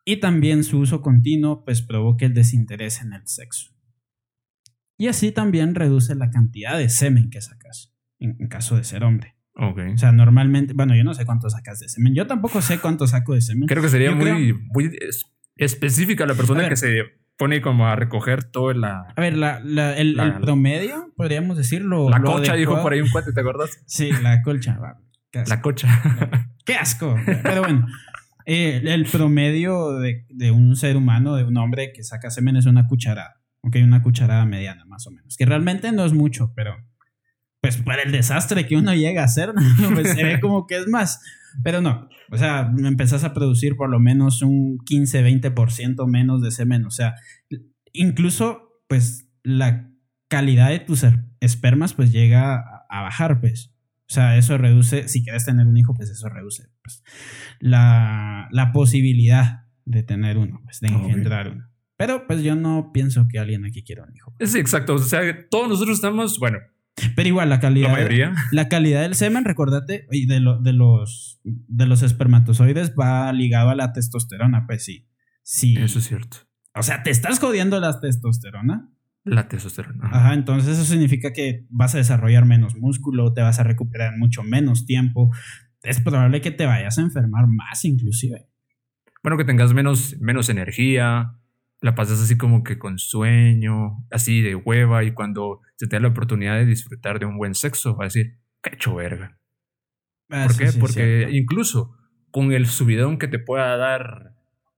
[0.04, 3.74] Y también su uso continuo pues provoca el desinterés en el sexo.
[4.98, 9.34] Y así también reduce la cantidad de semen que sacas, en, caso de ser hombre.
[9.54, 9.92] Okay.
[9.92, 12.14] O sea, normalmente, bueno, yo no sé cuánto sacas de semen.
[12.14, 13.66] Yo tampoco sé cuánto saco de semen.
[13.66, 14.96] Creo que sería muy, muy
[15.56, 17.02] específica la persona que se
[17.36, 19.12] pone como a recoger todo la.
[19.14, 22.08] A ver, el, promedio, podríamos decirlo.
[22.10, 23.82] La colcha dijo por ahí un cuate, ¿te acuerdas?
[23.86, 24.78] Sí, la colcha.
[25.32, 25.88] la colcha.
[26.64, 27.16] Qué asco.
[27.42, 27.86] Pero bueno,
[28.46, 32.86] eh, el promedio de, un ser humano, de un hombre que saca semen es una
[32.86, 33.40] cucharada.
[33.62, 35.36] Ok, una cucharada mediana, más o menos.
[35.36, 36.76] Que realmente no es mucho, pero
[37.60, 39.52] pues para el desastre que uno llega a hacer,
[39.94, 41.20] pues se ve como que es más.
[41.62, 46.50] Pero no, o sea, empezás a producir por lo menos un 15, 20% menos de
[46.50, 46.84] semen.
[46.84, 47.14] O sea,
[47.92, 49.90] incluso, pues, la
[50.28, 51.04] calidad de tus
[51.40, 53.72] espermas, pues, llega a, bajar, pues.
[54.08, 57.02] O sea, eso reduce, si quieres tener un hijo, pues eso reduce pues,
[57.58, 61.68] la, la posibilidad de tener uno, pues, de engendrar uno.
[61.96, 64.34] Pero, pues, yo no pienso que alguien aquí quiera un hijo.
[64.40, 64.94] Sí, exacto.
[64.94, 66.58] O sea, todos nosotros estamos, bueno,
[67.14, 67.94] pero igual, la calidad.
[68.52, 73.74] La calidad del semen, recordate, y de, de, los, de los espermatozoides va ligado a
[73.74, 75.06] la testosterona, pues sí.
[75.42, 75.76] Sí.
[75.78, 76.38] Eso es cierto.
[76.74, 78.90] O sea, ¿te estás jodiendo la testosterona?
[79.24, 80.08] La testosterona.
[80.10, 84.20] Ajá, entonces eso significa que vas a desarrollar menos músculo, te vas a recuperar en
[84.20, 85.30] mucho menos tiempo.
[85.82, 88.48] Es probable que te vayas a enfermar más, inclusive.
[89.22, 91.32] Bueno, que tengas menos, menos energía,
[91.80, 96.00] la pasas así como que con sueño, así de hueva, y cuando se te da
[96.00, 99.38] la oportunidad de disfrutar de un buen sexo, va a decir, qué hecho verga.
[100.30, 100.72] Ah, ¿Por qué?
[100.78, 101.96] Porque incluso
[102.30, 104.34] con el subidón que te pueda dar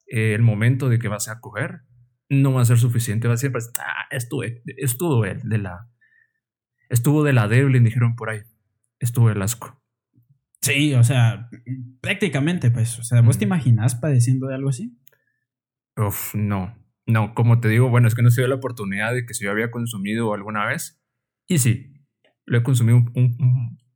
[0.06, 1.82] eh, el momento de que vas a coger,
[2.28, 3.28] no va a ser suficiente.
[3.28, 4.42] Va a ser, pues, ah, estuvo,
[4.76, 5.88] estuvo de la.
[6.88, 8.40] Estuvo de la débil, dijeron por ahí.
[8.98, 9.82] Estuvo el asco.
[10.60, 11.50] Sí, o sea,
[12.00, 12.98] prácticamente, pues.
[12.98, 14.98] O sea, ¿vos te imaginas padeciendo de algo así?
[15.96, 16.74] Uf, no.
[17.08, 19.44] No, como te digo, bueno, es que no se dio la oportunidad de que si
[19.44, 21.02] yo había consumido alguna vez.
[21.46, 21.94] Y sí,
[22.44, 23.02] lo he consumido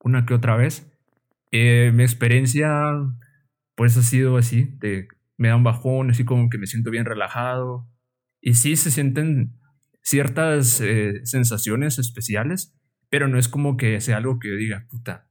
[0.00, 0.90] una que otra vez.
[1.50, 2.94] Eh, mi experiencia,
[3.74, 7.04] pues ha sido así, de, me da un bajón, así como que me siento bien
[7.04, 7.86] relajado.
[8.40, 9.60] Y sí se sienten
[10.02, 12.74] ciertas eh, sensaciones especiales,
[13.10, 15.28] pero no es como que sea algo que yo diga, puta,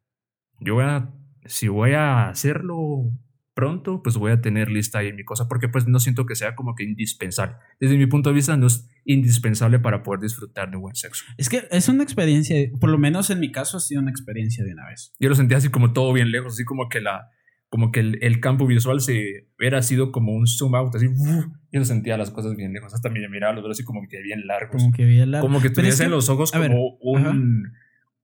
[0.60, 1.12] yo voy a,
[1.46, 3.12] si voy a hacerlo
[3.54, 6.56] pronto, pues voy a tener lista ahí mi cosa, porque pues no siento que sea
[6.56, 7.56] como que indispensable.
[7.80, 11.26] Desde mi punto de vista no es indispensable para poder disfrutar de buen sexo.
[11.38, 14.64] Es que es una experiencia, por lo menos en mi caso ha sido una experiencia
[14.64, 15.14] de una vez.
[15.20, 17.30] Yo lo sentía así como todo bien lejos, así como que la
[17.72, 21.08] como que el, campo visual se hubiera sido como un zoom out, así,
[21.72, 24.46] yo sentía las cosas bien lejos, hasta me miraba los brazos así como que bien
[24.46, 24.84] largos.
[24.84, 25.48] Como que bien largos.
[25.48, 27.72] Como que tuviesen los ojos como un,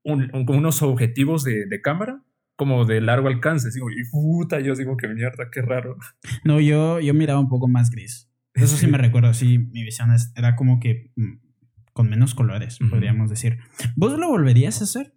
[0.03, 2.25] como unos objetivos de, de cámara
[2.57, 3.69] como de largo alcance.
[3.71, 5.95] Digo, y puta, yo digo que mierda, qué raro.
[6.43, 8.29] No, yo, yo miraba un poco más gris.
[8.53, 11.37] Eso sí me recuerdo, sí, mi visión era como que mm,
[11.93, 13.59] con menos colores, podríamos decir.
[13.95, 15.13] ¿Vos lo volverías a hacer?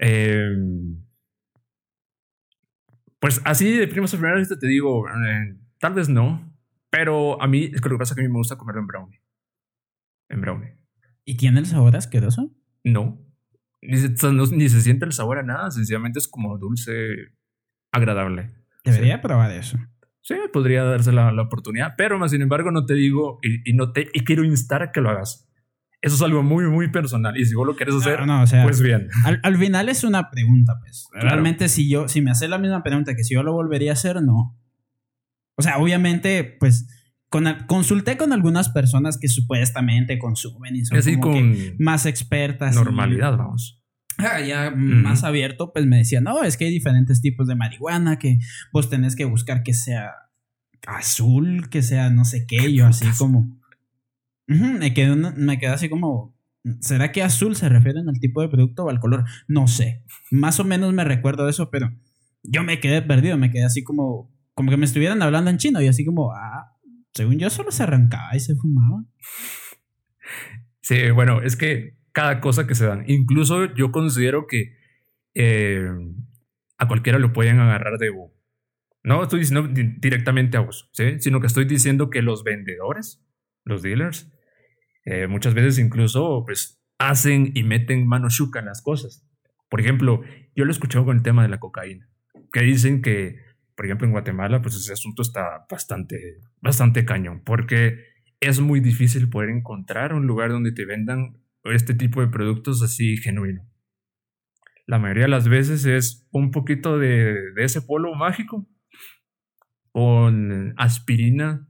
[0.00, 1.04] Em,
[3.20, 6.52] pues así de primas a primera vista te digo, eh, tal vez no,
[6.90, 8.80] pero a mí es que lo que pasa es que a mí me gusta comerlo
[8.80, 9.22] en brownie.
[10.28, 10.74] En brownie.
[11.24, 12.52] ¿Y tiene el sabor asqueroso?
[12.82, 13.25] No,
[13.86, 16.92] ni se, siente el sabor a nada, sencillamente es como dulce
[17.92, 18.50] agradable.
[18.84, 19.78] Debería probar eso.
[20.20, 23.74] Sí, podría darse la, la oportunidad, pero más sin embargo no te digo y, y
[23.74, 25.48] no te y quiero instar a que lo hagas.
[26.02, 27.36] Eso es algo muy, muy personal.
[27.36, 29.08] Y si vos lo quieres hacer, No, no, o sea, pues bien.
[29.24, 31.08] al, al final es una pregunta, pues.
[31.10, 31.28] Claro.
[31.30, 33.94] Realmente, si yo, si me hace la misma pregunta que si yo lo volvería a
[33.94, 34.56] hacer, no.
[35.56, 36.86] O sea, obviamente, pues,
[37.28, 42.06] con, consulté con algunas personas que supuestamente consumen y son Así como con que más
[42.06, 42.74] expertas.
[42.74, 43.82] y- normalidad, vamos.
[44.18, 48.18] Ah, ya más abierto, pues me decían, no, es que hay diferentes tipos de marihuana,
[48.18, 48.38] que
[48.72, 50.12] vos tenés que buscar que sea
[50.86, 53.58] azul, que sea no sé qué, y yo así como...
[54.46, 56.34] Me, quedé, una- me quedé así como...
[56.80, 59.24] ¿Será que azul se refieren al tipo de producto o al color?
[59.46, 60.02] No sé.
[60.30, 61.92] Más o menos me recuerdo eso, pero
[62.42, 64.32] yo me quedé perdido, me quedé así como...
[64.54, 66.32] Como que me estuvieran hablando en chino y así como...
[66.32, 66.75] Ah,
[67.16, 69.04] según yo solo se arrancaba y se fumaba.
[70.80, 74.76] Sí, bueno, es que cada cosa que se dan, incluso yo considero que
[75.34, 75.88] eh,
[76.78, 78.12] a cualquiera lo pueden agarrar de.
[79.02, 81.20] No estoy diciendo di- directamente a vos, ¿sí?
[81.20, 83.24] sino que estoy diciendo que los vendedores,
[83.64, 84.32] los dealers,
[85.04, 89.28] eh, muchas veces incluso pues hacen y meten mano chuca en las cosas.
[89.68, 90.22] Por ejemplo,
[90.54, 92.08] yo lo he escuchado con el tema de la cocaína,
[92.52, 93.36] que dicen que,
[93.76, 97.98] por ejemplo, en Guatemala, pues ese asunto está bastante, bastante cañón, porque
[98.40, 103.16] es muy difícil poder encontrar un lugar donde te vendan este tipo de productos así
[103.18, 103.68] genuino.
[104.86, 108.68] La mayoría de las veces es un poquito de, de ese polvo mágico
[109.90, 111.68] con aspirina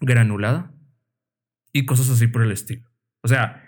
[0.00, 0.74] granulada
[1.72, 2.88] y cosas así por el estilo.
[3.22, 3.64] O sea,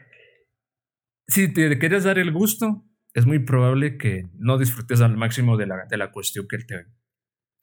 [1.26, 5.66] si te quieres dar el gusto, es muy probable que no disfrutes al máximo de
[5.66, 6.87] la, de la cuestión que, te,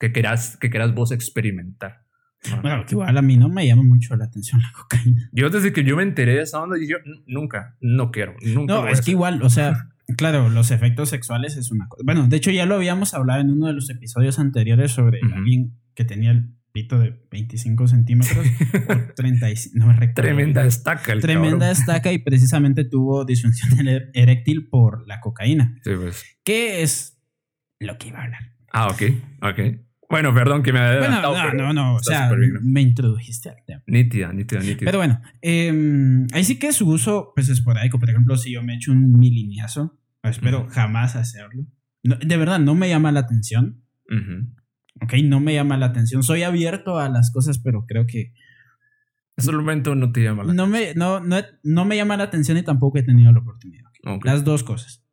[0.06, 2.04] que, quieras, que quieras vos experimentar.
[2.50, 2.60] ¿no?
[2.62, 5.30] Bueno, que igual a mí no me llama mucho la atención la cocaína.
[5.32, 8.74] Yo desde que yo me enteré de esa onda, yo nunca, no quiero, nunca.
[8.74, 9.88] No, es que igual, o sea,
[10.18, 12.02] claro, los efectos sexuales es una cosa.
[12.04, 15.34] Bueno, de hecho ya lo habíamos hablado en uno de los episodios anteriores sobre Ujú.
[15.34, 18.46] alguien que tenía el pito de 25 centímetros
[18.88, 20.14] o 35, no me recuerdo.
[20.14, 21.70] Tremenda estaca el Tremenda cabrón.
[21.70, 26.24] estaca y precisamente tuvo disfunción eréctil por la cocaína, Sí, pues.
[26.44, 27.22] que es
[27.80, 28.40] lo que iba a hablar.
[28.72, 29.02] Ah, ok,
[29.40, 29.60] ok.
[30.14, 32.60] Bueno, perdón que me haya Bueno, adelantado, no, no, no, o sea, súper bien, ¿no?
[32.62, 33.82] me introdujiste al tema.
[33.88, 34.84] Nítida, nítida, nítida.
[34.84, 37.98] Pero bueno, eh, ahí sí que su uso pues esporádico.
[37.98, 40.70] Por ejemplo, si yo me echo un miliniazo, espero Ujú.
[40.70, 41.66] jamás hacerlo.
[42.04, 43.82] No, de verdad, no me llama la atención.
[44.08, 44.46] Ujú.
[45.02, 46.22] Ok, no me llama la atención.
[46.22, 48.32] Soy abierto a las cosas, pero creo que
[49.36, 52.56] Ese momento no te llama la no me, no, no, no me llama la atención
[52.56, 53.90] y tampoco he tenido la oportunidad.
[54.06, 54.24] Ok.
[54.24, 55.03] Las dos cosas.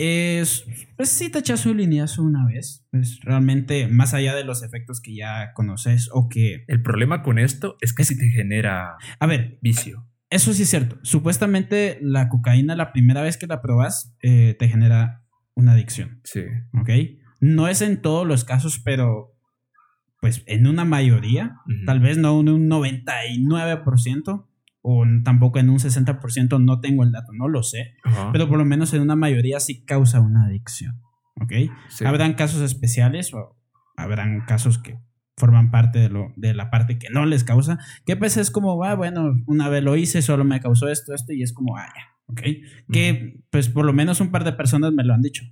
[0.00, 0.64] Es,
[0.96, 5.00] pues si te echas un lineazo una vez, pues realmente más allá de los efectos
[5.00, 6.62] que ya conoces o que...
[6.68, 10.06] El problema con esto es que si te genera A ver, vicio.
[10.30, 11.00] Eso sí es cierto.
[11.02, 16.20] Supuestamente la cocaína, la primera vez que la probas, eh, te genera una adicción.
[16.22, 16.44] Sí.
[16.80, 16.90] ¿Ok?
[17.40, 19.34] No es en todos los casos, pero
[20.20, 21.56] pues en una mayoría,
[21.86, 24.46] tal vez no en un 99%,
[24.82, 27.94] o tampoco en un 60%, no tengo el dato, no lo sé,
[28.32, 31.00] pero por lo menos en una mayoría sí causa una adicción.
[31.40, 31.52] ¿Ok?
[31.88, 32.04] Sí.
[32.04, 33.56] Habrán casos especiales o
[33.96, 34.98] habrán casos que
[35.36, 38.82] forman parte de, lo, de la parte que no les causa, que pues es como,
[38.84, 41.86] ah, bueno, una vez lo hice, solo me causó esto, esto, y es como, ah,
[41.94, 42.40] ya, ¿ok?
[42.92, 45.44] Que pues por lo menos un par de personas me lo han dicho.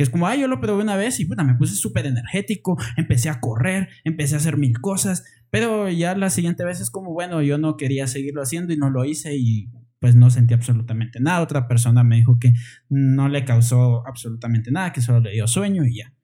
[0.00, 2.78] Que es como, ah, yo lo probé una vez y puta, me puse súper energético,
[2.96, 7.12] empecé a correr, empecé a hacer mil cosas, pero ya la siguiente vez es como,
[7.12, 11.20] bueno, yo no quería seguirlo haciendo y no lo hice y pues no sentí absolutamente
[11.20, 11.42] nada.
[11.42, 12.54] Otra persona me dijo que
[12.88, 16.14] no le causó absolutamente nada, que solo le dio sueño y ya.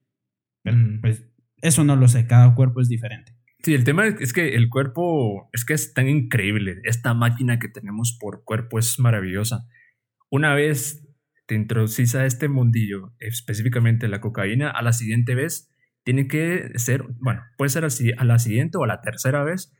[0.63, 1.01] Pero Mm.
[1.01, 1.23] pues
[1.61, 3.37] eso no lo sé, cada cuerpo es diferente.
[3.63, 6.77] Sí, el tema es que el cuerpo es que es tan increíble.
[6.83, 9.67] Esta máquina que tenemos por cuerpo es maravillosa.
[10.31, 11.06] Una vez
[11.47, 15.71] te introducís a este mundillo, específicamente la cocaína, a la siguiente vez
[16.03, 19.73] tiene que ser, bueno, puede ser así, a la siguiente o a la tercera vez,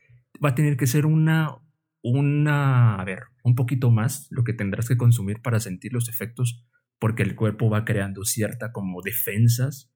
[0.44, 1.56] va a tener que ser una,
[2.02, 6.66] una, a ver, un poquito más lo que tendrás que consumir para sentir los efectos,
[6.98, 9.90] porque el cuerpo va creando cierta como defensas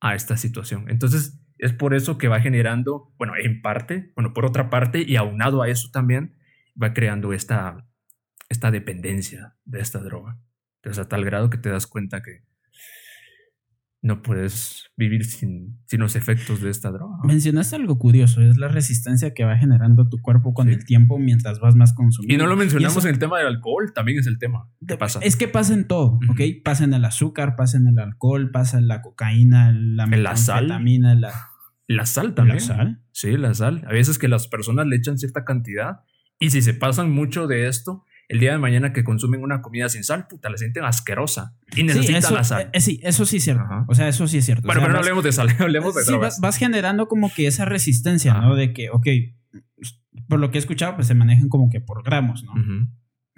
[0.00, 0.86] a esta situación.
[0.88, 5.16] Entonces, es por eso que va generando, bueno, en parte, bueno, por otra parte, y
[5.16, 6.36] aunado a eso también,
[6.80, 7.88] va creando esta,
[8.48, 10.38] esta dependencia de esta droga.
[10.82, 12.42] Entonces, a tal grado que te das cuenta que
[14.00, 17.16] no puedes vivir sin, sin los efectos de esta droga.
[17.24, 20.74] Mencionaste algo curioso, es la resistencia que va generando tu cuerpo con Sí.
[20.74, 22.32] el tiempo mientras vas más consumiendo.
[22.32, 24.70] Y no lo mencionamos eso- en el tema del alcohol, también es el tema.
[24.86, 25.18] ¿Qué pasa?
[25.20, 26.30] Es que pasa en todo, Ujú.
[26.32, 26.40] ¿ok?
[26.64, 30.36] Pasa en el azúcar, pasa en el alcohol, pasa en la cocaína, la En la
[30.36, 30.68] sal.
[30.68, 30.78] la,
[31.88, 32.58] La sal también.
[32.58, 33.02] la sal.
[33.10, 33.82] Sí, la sal.
[33.88, 36.02] A veces que las personas le echan cierta cantidad
[36.38, 39.88] y si se pasan mucho de esto, el día de mañana que consumen una comida
[39.88, 42.68] sin sal, puta, la sienten asquerosa y necesitan eso, la sal.
[42.72, 43.64] eh, sí, eso sí es cierto.
[43.88, 44.66] O sea, eso sí es cierto.
[44.66, 47.08] Bueno, O sea, pero no vas- hablemos de sal, hablemos de sí, vas, vas generando
[47.08, 48.42] como que esa resistencia, Ajá.
[48.42, 48.54] ¿no?
[48.54, 49.06] De que, ok,
[50.28, 52.52] por lo que he escuchado, pues se manejan como que por gramos, ¿no?
[52.52, 52.88] Ujú.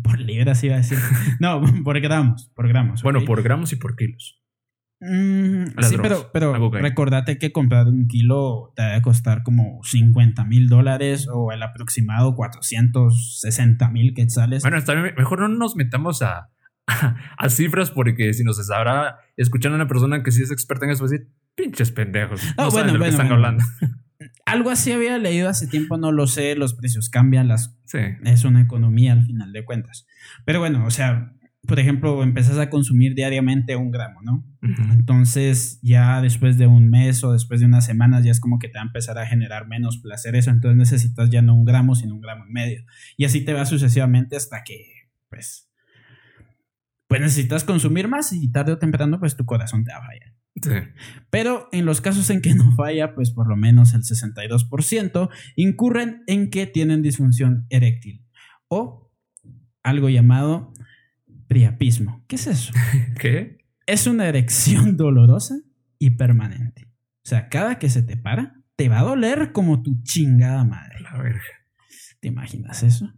[0.02, 0.98] Por libras iba a decir.
[1.40, 3.02] no, por gramos, por gramos.
[3.02, 4.39] Bueno, por gramos y por kilos.
[5.00, 9.80] Mm, sí, drogas, pero, pero recordate que comprar un kilo te va a costar como
[9.82, 14.62] 50 mil dólares o el aproximado 460 mil quetzales.
[14.62, 16.50] Bueno, está bien, mejor no nos metamos a,
[16.86, 20.92] a, cifras porque si nos sabrá escuchando a una persona que sí es experta en
[20.92, 22.42] eso, va a decir, pinches pendejos.
[22.58, 23.46] No, saben de lo que están bueno.
[23.46, 23.64] hablando.
[24.44, 28.00] Algo así había leído hace tiempo, no lo sé, los precios cambian, las, Sí.
[28.24, 30.06] es una economía al final de cuentas.
[30.44, 31.32] Pero bueno, o sea,
[31.66, 34.44] por ejemplo, empezás a consumir diariamente un gramo, ¿no?
[34.92, 38.68] Entonces ya después de un mes o después de unas semanas ya es como que
[38.68, 40.50] te va a empezar a generar menos placer eso.
[40.50, 42.84] Entonces necesitas ya no un gramo, sino un gramo y medio.
[43.16, 45.70] Y así te va sucesivamente hasta que, pues,
[47.08, 50.34] pues necesitas consumir más y tarde o temprano, pues tu corazón te va a fallar.
[50.62, 50.92] Sí.
[51.28, 56.22] Pero en los casos en que no falla, pues por lo menos el 62% incurren
[56.26, 58.24] en que tienen disfunción eréctil
[58.68, 59.12] o
[59.82, 60.72] algo llamado
[61.50, 62.24] priapismo.
[62.28, 62.72] ¿Qué es eso?
[63.20, 63.60] ¿Qué?
[63.92, 65.56] es una erección dolorosa
[65.98, 66.88] y permanente.
[67.24, 71.00] O sea, cada que se te para, te va a doler como tu chingada madre.
[71.00, 71.42] La verga.
[72.20, 73.12] ¿Te imaginas eso?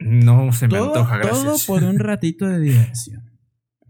[0.00, 1.66] No se me Todo, antoja, todo gracias.
[1.66, 3.22] por un ratito de diversión.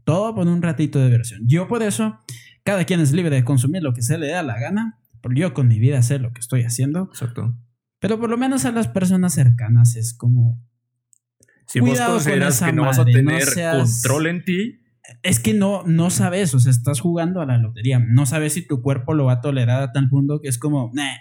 [0.04, 1.42] Todo por un ratito de diversión.
[1.46, 2.20] Yo por eso,
[2.62, 4.98] cada quien es libre de consumir lo que se le da la gana.
[5.20, 7.04] Porque yo con mi vida sé lo que estoy haciendo.
[7.12, 7.57] Exacto.
[7.98, 10.62] Pero por lo menos a las personas cercanas es como...
[11.68, 14.81] Si vos Cuidado con consideras que no vas a no tener seas- control en ti,
[15.22, 17.98] Es que no, no sabes, o sea, estás jugando a la lotería.
[17.98, 20.90] No sabes si tu cuerpo lo va a tolerar a tal punto que es como,
[20.92, 21.14] "Nah,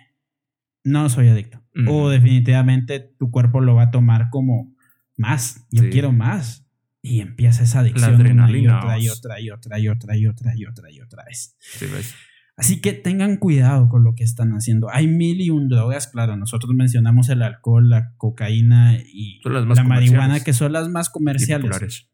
[0.84, 1.64] no soy adicto.
[1.88, 4.76] O definitivamente tu cuerpo lo va a tomar como
[5.16, 5.66] más.
[5.72, 5.90] Yo Sí.
[5.90, 6.66] quiero más.
[7.02, 10.28] Y empieza esa adicción La y adrenalina, otra y otra y otra y otra y
[10.28, 11.56] otra y otra y otra vez.
[11.60, 12.14] sí, ves.
[12.58, 14.90] Así que tengan cuidado con lo que están haciendo.
[14.92, 16.36] Hay mil y un drogas, claro.
[16.36, 22.10] Nosotros mencionamos el alcohol, la cocaína y la marihuana, que son las más comerciales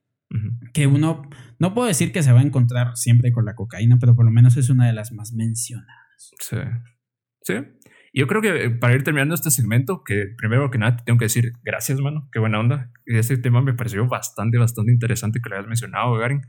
[0.73, 1.29] que uno
[1.59, 4.31] no puedo decir que se va a encontrar siempre con la cocaína, pero por lo
[4.31, 6.33] menos es una de las más mencionadas.
[6.39, 6.57] Sí.
[7.41, 7.53] Sí.
[8.13, 11.19] Yo creo que eh, para ir terminando este segmento, que primero que nada te tengo
[11.19, 12.29] que decir gracias, mano.
[12.31, 12.91] Qué buena onda.
[13.05, 16.41] Este tema me pareció bastante, bastante interesante que lo hayas mencionado, Garin.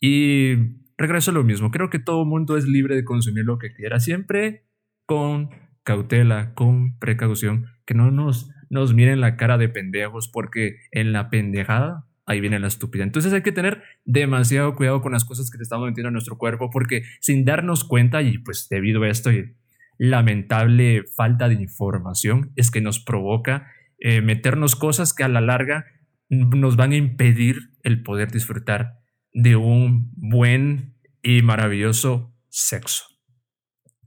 [0.00, 1.70] Y regreso a lo mismo.
[1.70, 4.64] Creo que todo mundo es libre de consumir lo que quiera, siempre
[5.06, 5.50] con
[5.82, 7.66] cautela, con precaución.
[7.84, 12.58] Que no nos, nos miren la cara de pendejos, porque en la pendejada ahí viene
[12.58, 13.06] la estupidez.
[13.06, 16.38] Entonces hay que tener demasiado cuidado con las cosas que te estamos metiendo en nuestro
[16.38, 19.54] cuerpo, porque sin darnos cuenta, y pues debido a esto y
[19.98, 25.86] lamentable falta de información, es que nos provoca eh, meternos cosas que a la larga
[26.28, 29.01] nos van a impedir el poder disfrutar
[29.32, 33.04] de un buen y maravilloso sexo.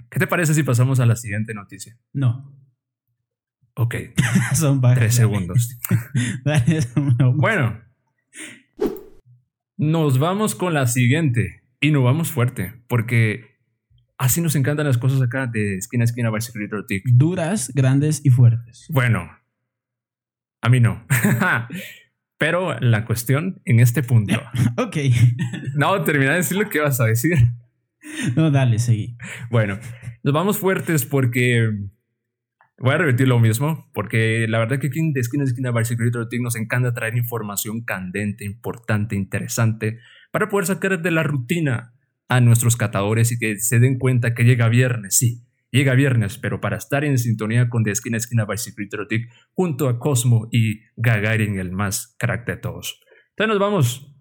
[0.10, 1.98] ¿Qué te parece si pasamos a la siguiente noticia?
[2.14, 2.56] No,
[3.76, 3.96] Ok,
[4.56, 5.78] son tres segundos.
[7.36, 7.82] Bueno,
[9.78, 13.58] nos vamos con la siguiente y nos vamos fuerte porque
[14.18, 17.04] así nos encantan las cosas acá de esquina a esquina Bicycle Tick.
[17.06, 18.88] Duras, grandes y fuertes.
[18.90, 19.30] Bueno,
[20.62, 21.06] a mí no.
[22.38, 24.42] Pero la cuestión en este punto.
[24.78, 24.98] Ok.
[25.76, 27.38] No, termina de decir lo que vas a decir.
[28.36, 29.18] No, dale, seguí.
[29.50, 29.80] Bueno,
[30.24, 31.70] nos vamos fuertes porque
[32.78, 35.46] voy a repetir lo mismo, porque la verdad que aquí en de esquina a
[35.82, 40.00] esquina Team nos encanta traer información candente, importante, interesante,
[40.32, 41.94] para poder sacar de la rutina
[42.28, 45.45] a nuestros catadores y que se den cuenta que llega viernes, sí,
[45.76, 49.90] llega viernes, pero para estar en sintonía con de esquina a esquina Bicycle Team junto
[49.90, 53.02] a Cosmo y Gagarin, el más crack de todos.
[53.32, 54.16] Entonces nos vamos.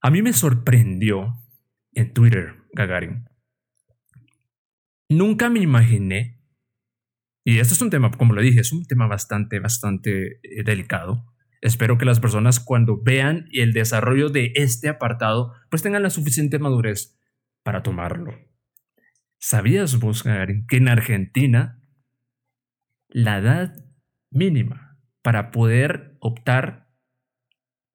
[0.00, 1.34] A mí me sorprendió
[1.92, 3.24] en Twitter, Gagarin.
[5.08, 6.40] Nunca me imaginé,
[7.44, 11.26] y este es un tema, como lo dije, es un tema bastante, bastante eh, delicado.
[11.60, 16.58] Espero que las personas cuando vean el desarrollo de este apartado, pues tengan la suficiente
[16.58, 17.18] madurez
[17.64, 18.49] para tomarlo.
[19.40, 21.82] ¿Sabías vos, Gagarin, que en Argentina
[23.08, 23.74] la edad
[24.30, 26.88] mínima para poder optar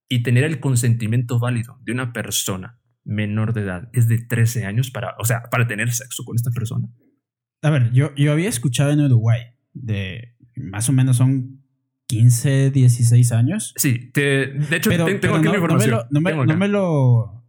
[0.09, 4.89] y tener el consentimiento válido de una persona menor de edad es de 13 años
[4.91, 6.87] para, o sea, para tener sexo con esta persona.
[7.61, 9.41] A ver, yo, yo había escuchado en Uruguay
[9.73, 11.63] de más o menos son
[12.07, 13.73] 15, 16 años.
[13.77, 15.91] Sí, te- de hecho, Pero, tengo pero aquí no, no me información.
[15.91, 16.59] lo, no, me, Tengo no acá.
[16.59, 17.44] me lo.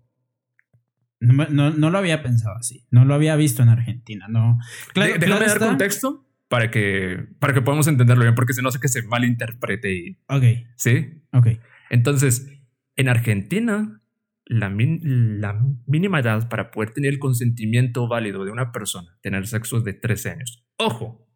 [1.20, 2.86] No, no- no lo había pensado así.
[2.90, 4.26] No lo había visto en Argentina.
[4.28, 4.58] No.
[4.92, 6.22] Claro, De- déjame claro dar está- contexto.
[6.48, 9.94] para que, para que podamos entenderlo bien, porque si no sé que se malinterprete.
[9.94, 10.44] Y, Ok,
[10.76, 11.22] ¿Sí?
[11.32, 11.48] ok.
[11.90, 12.48] Entonces,
[12.96, 14.00] en Argentina,
[14.44, 19.46] la, min- la mínima edad para poder tener el consentimiento válido de una persona, tener
[19.48, 20.64] sexo es de 13 años.
[20.78, 21.26] Ojo,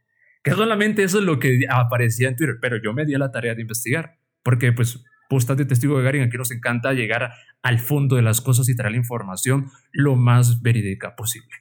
[0.44, 3.32] que solamente eso es lo que aparecía en Twitter, pero yo me di a la
[3.32, 7.78] tarea de investigar, porque pues postas de testigo de Garin, aquí nos encanta llegar al
[7.78, 11.54] fondo de las cosas y traer la información lo más verídica posible.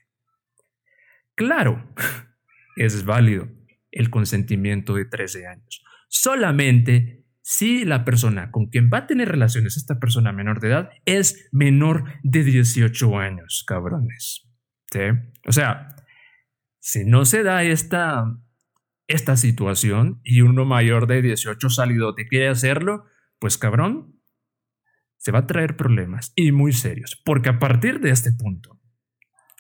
[1.36, 1.94] Claro,
[2.76, 3.48] es válido
[3.92, 5.84] el consentimiento de 13 años.
[6.08, 10.90] Solamente si la persona con quien va a tener relaciones, esta persona menor de edad,
[11.06, 14.48] es menor de 18 años, cabrones.
[14.92, 15.00] ¿Sí?
[15.48, 15.96] O sea,
[16.80, 18.26] si no se da esta,
[19.08, 23.06] esta situación y uno mayor de 18 salido te quiere hacerlo,
[23.40, 24.20] pues cabrón,
[25.18, 27.22] se va a traer problemas y muy serios.
[27.24, 28.80] Porque a partir de este punto,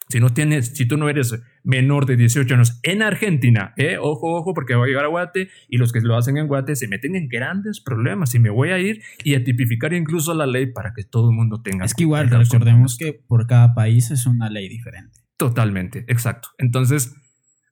[0.09, 4.35] si no tienes, si tú no eres menor de 18 años en Argentina, eh, ojo,
[4.35, 6.87] ojo, porque va a llegar a Guate y los que lo hacen en Guate se
[6.87, 10.65] meten en grandes problemas y me voy a ir y a tipificar incluso la ley
[10.71, 11.85] para que todo el mundo tenga.
[11.85, 15.19] Es que igual, recordemos que por cada país es una ley diferente.
[15.37, 16.49] Totalmente, exacto.
[16.57, 17.15] Entonces,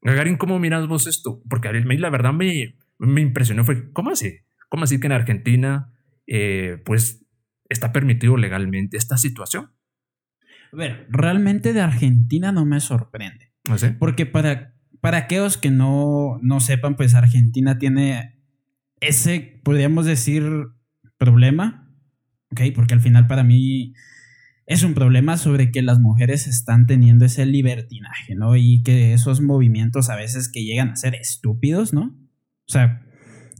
[0.03, 1.41] Gagarin, ¿cómo miras vos esto?
[1.49, 4.38] Porque a mí la verdad me, me impresionó, fue, ¿cómo así?
[4.70, 5.91] ¿Cómo así que en Argentina,
[6.28, 7.25] eh, pues,
[7.69, 9.71] está permitido legalmente esta situación?
[10.71, 13.53] A ver, realmente de Argentina no me sorprende.
[13.67, 13.91] No sé.
[13.91, 18.38] Porque para, para aquellos que no, no sepan, pues Argentina tiene
[18.99, 20.43] ese, podríamos decir,
[21.17, 21.89] problema.
[22.51, 23.93] Ok, porque al final para mí
[24.65, 28.55] es un problema sobre que las mujeres están teniendo ese libertinaje, ¿no?
[28.55, 32.17] Y que esos movimientos a veces que llegan a ser estúpidos, ¿no?
[32.67, 33.05] O sea,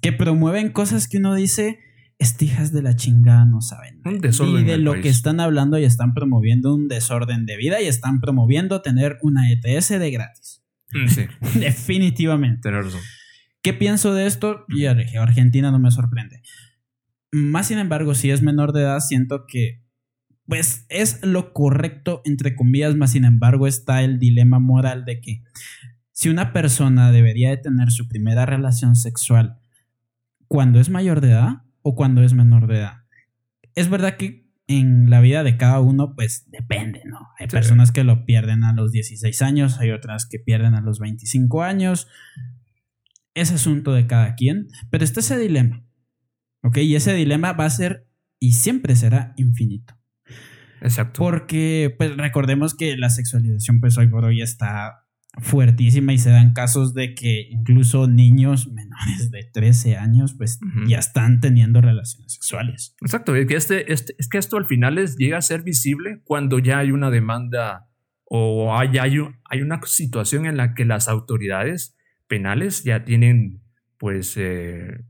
[0.02, 1.80] que promueven cosas que uno dice,
[2.20, 4.02] estijas de la chingada no saben.
[4.06, 5.04] Un desorden Y de lo país.
[5.04, 9.52] que están hablando y están promoviendo un desorden de vida y están promoviendo tener una
[9.52, 10.64] ETS de gratis.
[10.94, 11.26] Mm, Sí,
[11.60, 12.62] Definitivamente.
[12.64, 13.02] tener razón.
[13.62, 14.66] ¿Qué pienso de esto?
[14.70, 16.42] Y Argentina no me sorprende.
[17.32, 19.84] Más sin embargo, si es menor de edad, siento que
[20.46, 25.44] pues es lo correcto, entre comillas, más sin embargo está el dilema moral de que
[26.14, 29.60] si una persona debería de tener su primera relación sexual
[30.48, 32.98] cuando es mayor de edad o cuando es menor de edad.
[33.74, 37.20] Es verdad que en la vida de cada uno, pues depende, ¿no?
[37.40, 37.52] Hay Sí.
[37.56, 41.64] personas que lo pierden a los 16 años, hay otras que pierden a los 25
[41.64, 42.10] años.
[43.34, 45.86] Es asunto de cada quien, pero está ese dilema,
[46.62, 46.80] ¿ok?
[46.80, 48.10] Y ese dilema va a ser
[48.42, 49.94] y siempre será infinito.
[50.82, 51.20] Exacto.
[51.20, 55.07] Porque, pues recordemos que la sexualización, pues hoy por hoy está
[55.40, 60.88] fuertísima y se dan casos de que incluso niños menores de 13 años, pues Ujú.
[60.88, 62.96] ya están teniendo relaciones sexuales.
[63.02, 66.22] Exacto, es que, este, este- es que esto al final es, llega a ser visible
[66.24, 67.88] cuando ya hay una demanda
[68.26, 69.18] o hay, hay,
[69.50, 71.96] hay una situación en la que las autoridades
[72.28, 73.62] penales ya tienen,
[73.98, 75.06] pues, eh,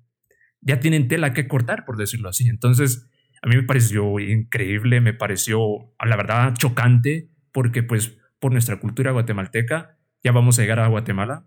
[0.61, 2.47] ya tienen tela que cortar, por decirlo así.
[2.49, 3.07] Entonces,
[3.41, 5.59] a mí me pareció increíble, me pareció,
[6.05, 9.96] la verdad, chocante, porque pues por nuestra cultura guatemalteca,
[10.27, 11.45] ya vamos a llegar a Guatemala,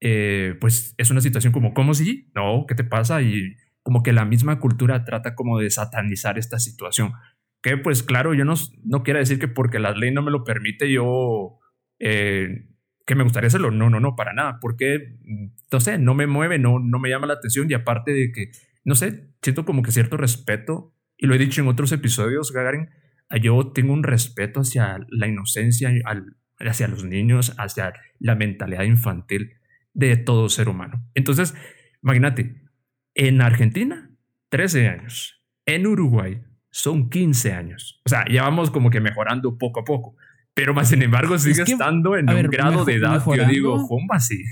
[0.00, 2.30] eh, pues es una situación como, ¿cómo si?
[2.34, 3.22] No, ¿qué te pasa?
[3.22, 7.12] Y como que la misma cultura trata como de satanizar esta situación.
[7.62, 8.54] Que pues claro, yo no,
[8.84, 11.58] no quiero decir que porque la ley no me lo permite yo
[11.98, 12.66] eh,
[13.06, 13.70] que me gustaría hacerlo.
[13.70, 14.58] No, no, no, para nada.
[14.60, 15.16] Porque,
[15.72, 18.50] no sé, no me mueve, no, no me llama la atención y aparte de que,
[18.84, 22.88] no sé, siento como que cierto respeto y lo he dicho en otros episodios, Gagarin,
[23.42, 26.36] yo tengo un respeto hacia la inocencia, al-
[26.68, 29.54] hacia los niños, hacia la mentalidad infantil
[29.92, 31.04] de todo ser humano.
[31.14, 31.54] Entonces,
[32.02, 32.62] imagínate,
[33.14, 34.10] en Argentina,
[34.50, 35.44] 13 años.
[35.66, 38.00] En Uruguay, son 15 años.
[38.04, 40.16] O sea, ya vamos como que mejorando poco a poco.
[40.54, 43.46] Pero más sin embargo, sigue que, estando en un ver, grado de edad que yo
[43.46, 44.44] digo, ¿cómo así?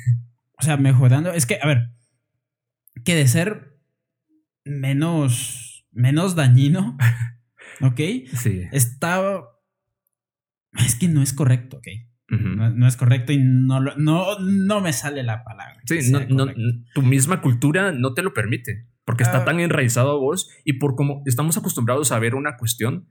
[0.58, 1.32] O sea, mejorando.
[1.32, 1.90] Es que, a ver,
[3.04, 3.76] que de ser
[4.64, 6.96] menos, menos dañino,
[7.80, 8.00] ¿ok?
[8.34, 8.68] Sí.
[8.72, 9.42] Está...
[10.73, 11.87] Es que no es correcto, ¿ok?
[12.29, 15.77] No, no es correcto y no, no, no me sale la palabra.
[15.85, 16.47] Sí, no, sea no,
[16.95, 19.45] tu misma cultura no te lo permite, porque está Ah.
[19.45, 23.07] tan enraizado a vos y por como estamos acostumbrados a ver una cuestión,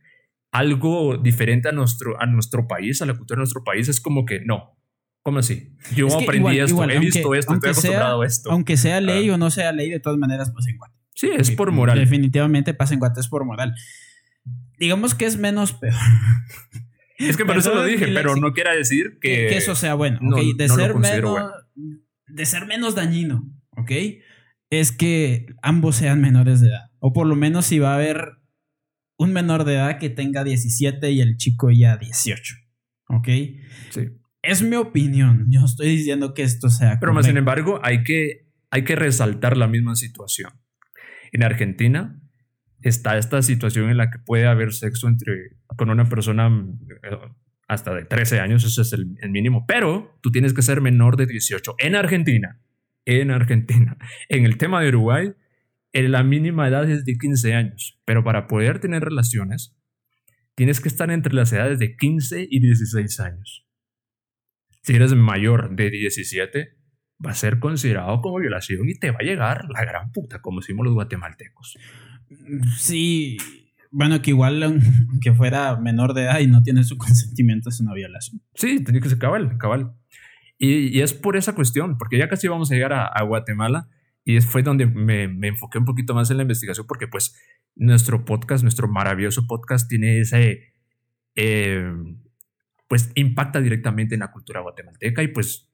[0.52, 4.26] algo diferente a nuestro, a nuestro país, a la cultura de nuestro país, es como
[4.26, 4.76] que no.
[5.24, 5.76] ¿Cómo así?
[5.96, 8.26] Yo Es aprendí igual- esto, igual, he aunque- visto esto, aunque estoy sea- acostumbrado a
[8.26, 8.52] esto.
[8.52, 9.36] Aunque sea ley Ah.
[9.36, 10.96] o no sea ley, de todas maneras pasa en Guate.
[11.14, 12.00] sí, es por moral.
[12.00, 13.76] Definitivamente pasa en Guate, es por moral.
[14.80, 15.94] Digamos que es menos peor.
[17.30, 20.20] Es que por eso lo dije, pero no quiere decir que, que, eso sea bueno,
[20.22, 20.38] no-.
[20.38, 21.52] De no ser menos.
[22.28, 23.92] De ser menos dañino, ¿ok?
[24.70, 26.92] Es que ambos sean menores de edad.
[27.00, 28.38] O por lo menos si va a haber
[29.18, 32.56] un menor de edad que tenga 17 y el chico ya 18.
[33.10, 33.28] ¿Ok?
[33.90, 34.10] Sí.
[34.42, 35.48] Es mi opinión.
[35.50, 37.00] Yo estoy diciendo que esto sea.
[37.00, 40.54] Pero más sin embargo, hay que, hay que resaltar la misma situación.
[41.32, 42.21] En Argentina
[42.84, 46.50] está esta situación en la que puede haber sexo entre, con una persona
[47.04, 47.18] eh,
[47.68, 51.26] hasta de 13 años, eso es el, mínimo, pero tú tienes que ser menor de
[51.26, 51.76] 18.
[51.80, 52.60] En Argentina,
[53.06, 53.98] en Argentina,
[54.30, 55.34] en el tema de Uruguay,
[55.94, 59.78] eh, la mínima edad es de 15 años, pero para poder tener relaciones,
[60.56, 63.68] tienes que estar entre las edades de 15 y 16 años.
[64.84, 66.78] Si eres mayor de 17,
[67.26, 70.60] va a ser considerado como violación y te va a llegar la gran puta, como
[70.60, 71.78] decimos los guatemaltecos.
[72.78, 73.38] Sí,
[73.92, 74.64] bueno, que igual
[75.10, 78.42] aunque fuera menor de edad y no tiene su consentimiento es una violación.
[78.56, 79.94] Sí, tiene que ser cabal, cabal.
[80.58, 83.90] Y, y, es por esa cuestión, porque ya casi vamos a llegar a, Guatemala
[84.24, 87.36] y fue donde me, me, enfoqué un poquito más en la investigación, porque pues
[87.76, 90.74] nuestro podcast, nuestro maravilloso podcast tiene ese,
[91.36, 91.92] eh,
[92.88, 95.68] pues impacta directamente en la cultura guatemalteca y pues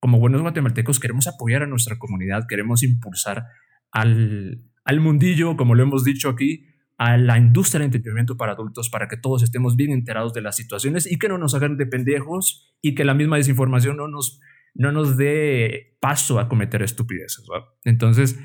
[0.00, 3.46] como buenos guatemaltecos queremos apoyar a nuestra comunidad, queremos impulsar
[3.92, 6.64] al, al mundillo, como lo hemos dicho aquí,
[6.96, 10.56] a la industria de entretenimiento para adultos para que todos estemos bien enterados de las
[10.56, 14.40] situaciones y que no nos hagan de pendejos y que la misma desinformación no nos,
[14.72, 17.44] no nos dé paso a cometer estupideces.
[17.84, 18.40] Entonces,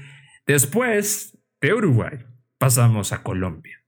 [0.46, 2.26] después de Uruguay,
[2.58, 3.82] pasamos a Colombia.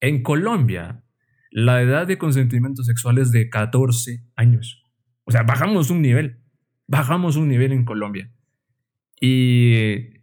[0.00, 1.04] En Colombia,
[1.52, 4.84] la edad de consentimiento sexual es de 14 años.
[5.22, 6.42] O sea, bajamos un nivel.
[6.88, 8.32] Bajamos un nivel en Colombia.
[9.20, 10.17] Y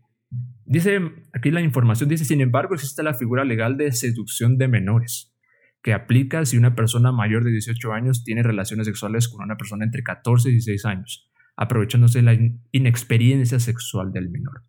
[0.65, 0.99] dice,
[1.33, 5.33] aquí la información dice, sin embargo, existe la figura legal de seducción de menores,
[5.81, 9.85] que aplica si una persona mayor de 18 años tiene relaciones sexuales con una persona
[9.85, 12.37] entre 14 y 16 años, aprovechándose la
[12.71, 14.63] inexperiencia sexual del menor.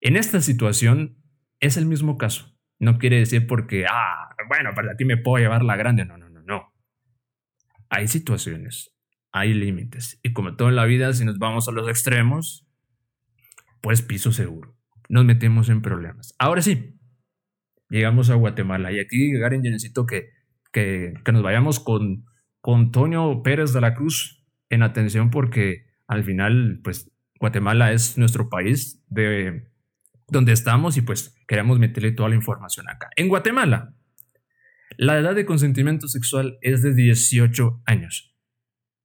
[0.00, 1.18] En esta situación
[1.60, 2.56] es el mismo caso.
[2.78, 6.04] No quiere decir porque, ah, bueno, para ti me puedo llevar la grande.
[6.04, 6.72] No, no, no, no.
[7.90, 8.98] Hay situaciones
[9.32, 10.18] hay límites.
[10.22, 12.66] Y como todo en la vida, si nos vamos a los extremos,
[13.80, 14.76] pues piso seguro.
[15.08, 16.34] Nos metemos en problemas.
[16.38, 16.98] Ahora sí,
[17.88, 18.92] llegamos a Guatemala.
[18.92, 20.30] Y aquí, Garen, yo necesito que,
[20.72, 22.26] que, nos vayamos con,
[22.60, 28.48] con Toño Pérez de la Cruz en atención porque al final, pues Guatemala es nuestro
[28.48, 29.68] país de
[30.28, 33.08] donde estamos y pues queremos meterle toda la información acá.
[33.16, 33.94] En Guatemala,
[34.96, 38.34] la edad de consentimiento sexual es de 18 años.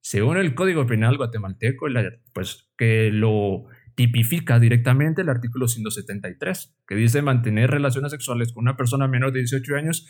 [0.00, 1.86] Según el Código Penal guatemalteco,
[2.34, 3.64] pues que lo
[3.94, 9.40] tipifica directamente el artículo 173, que dice mantener relaciones sexuales con una persona menor de
[9.40, 10.06] 18 años,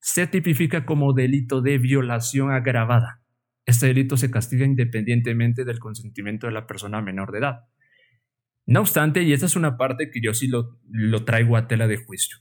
[0.00, 3.22] se tipifica como delito de violación agravada.
[3.66, 7.60] Este delito se castiga independientemente del consentimiento de la persona menor de edad.
[8.66, 11.86] No obstante, y esta es una parte que yo sí lo, lo traigo a tela
[11.86, 12.38] de juicio,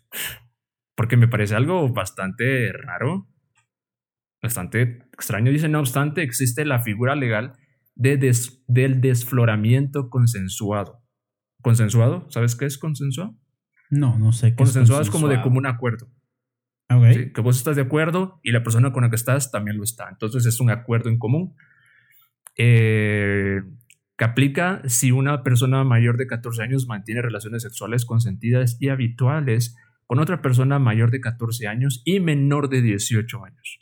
[0.96, 3.28] porque me parece algo bastante raro
[4.42, 5.52] bastante extraño.
[5.52, 7.54] Dice, no obstante, existe la figura legal
[7.98, 8.34] de
[8.68, 11.04] del desfloramiento consensuado.
[11.62, 12.30] ¿Consensuado?
[12.30, 13.36] ¿Sabes qué es consensuado?
[13.90, 16.08] No, no sé qué consensuado es, como de común acuerdo.
[16.90, 17.34] Okay.
[17.34, 20.08] que vos estás de acuerdo y la persona con la que estás también lo está.
[20.10, 21.54] Entonces es un acuerdo en común
[22.56, 23.62] eh,
[24.18, 29.76] que aplica si una persona mayor de 14 años mantiene relaciones sexuales consentidas y habituales
[30.06, 33.80] con otra persona mayor de 14 años y menor de 18 años.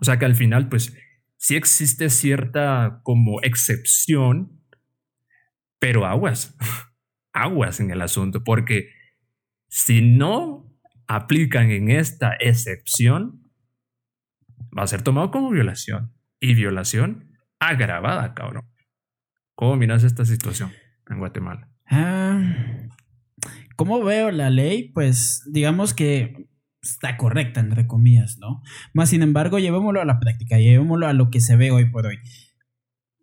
[0.00, 0.96] O sea que al final, pues
[1.38, 4.60] sí existe cierta como excepción,
[5.78, 6.56] pero aguas,
[7.32, 8.90] aguas en el asunto, porque
[9.68, 10.70] si no
[11.06, 13.50] aplican en esta excepción,
[14.76, 18.68] va a ser tomado como violación y violación agravada, cabrón.
[19.54, 20.72] ¿Cómo miras esta situación
[21.08, 21.68] en Guatemala?
[21.86, 22.88] Ah,
[23.76, 24.90] ¿Cómo veo la ley?
[24.92, 26.47] Pues digamos que
[26.82, 28.62] está correcta, entre comillas, ¿no?
[28.92, 32.06] Más sin embargo, llevémoslo a la práctica, llevémoslo a lo que se ve hoy por
[32.06, 32.18] hoy.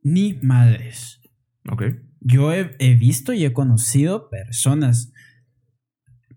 [0.03, 1.21] Ni madres.
[1.69, 1.83] Ok.
[2.19, 5.13] Yo he, visto y he conocido personas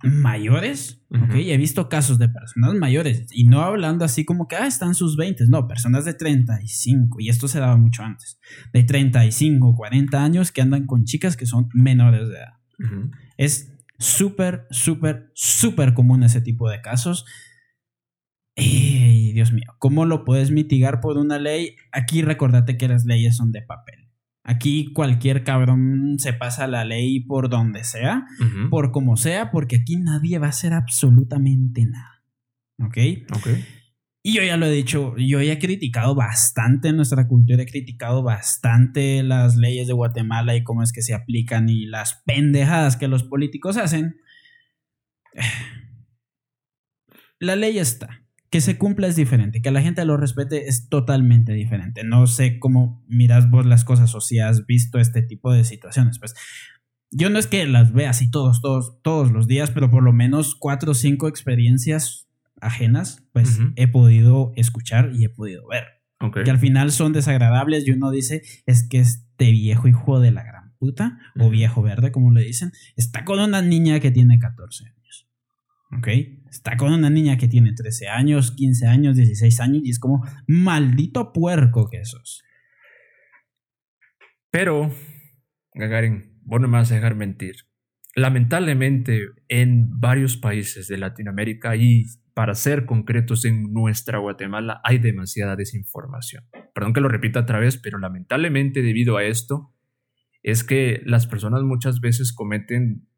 [0.02, 1.36] mayores, ¿ok?
[1.36, 4.94] Y he visto casos de personas mayores, y no hablando así como que, ah, están
[4.94, 8.38] sus 20, no, personas de 35, y esto se daba mucho antes,
[8.72, 12.54] de 35, 40 años que andan con chicas que son menores de edad.
[13.38, 17.24] Es súper, súper, súper común ese tipo de casos.
[18.56, 21.76] Y Dios mío, ¿cómo lo puedes mitigar por una ley?
[21.92, 24.08] Aquí recordate que las leyes son de papel.
[24.42, 28.24] Aquí cualquier cabrón se pasa la ley por donde sea,
[28.70, 32.24] por como sea, porque aquí nadie va a hacer absolutamente nada.
[32.80, 32.96] ¿Ok?
[33.36, 33.48] Ok.
[34.22, 38.22] Y yo ya lo he dicho, yo ya he criticado bastante nuestra cultura, he criticado
[38.22, 43.08] bastante las leyes de Guatemala y cómo es que se aplican y las pendejadas que
[43.08, 44.16] los políticos hacen.
[47.40, 48.24] La ley está.
[48.50, 52.02] que se cumpla es diferente, que la gente lo respete es totalmente diferente.
[52.02, 56.18] No sé cómo miras vos las cosas o si has visto este tipo de situaciones.
[56.18, 56.34] Pues
[57.10, 60.12] yo no es que las vea así todos, todos, todos los días, pero por lo
[60.12, 62.27] menos cuatro o cinco experiencias
[62.60, 65.84] ajenas, pues he podido escuchar y he podido ver.
[66.44, 70.42] Que al final son desagradables y uno dice, es que este viejo hijo de la
[70.42, 74.84] gran puta, o viejo verde, como le dicen, está con una niña que tiene 14
[74.84, 75.28] años.
[75.96, 76.08] ¿Ok?
[76.50, 80.24] Está con una niña que tiene 13 años, 15 años, 16 años y es como
[80.46, 82.42] maldito puerco que sos.
[84.50, 84.94] Pero,
[85.74, 87.68] Gagarin, vos no me vas a dejar mentir.
[88.14, 92.04] Lamentablemente, en varios países de Latinoamérica y
[92.38, 96.44] para ser concretos en nuestra Guatemala hay demasiada desinformación.
[96.72, 99.74] Perdón que lo repita otra vez, pero lamentablemente debido a esto
[100.44, 103.08] es que las personas muchas veces cometen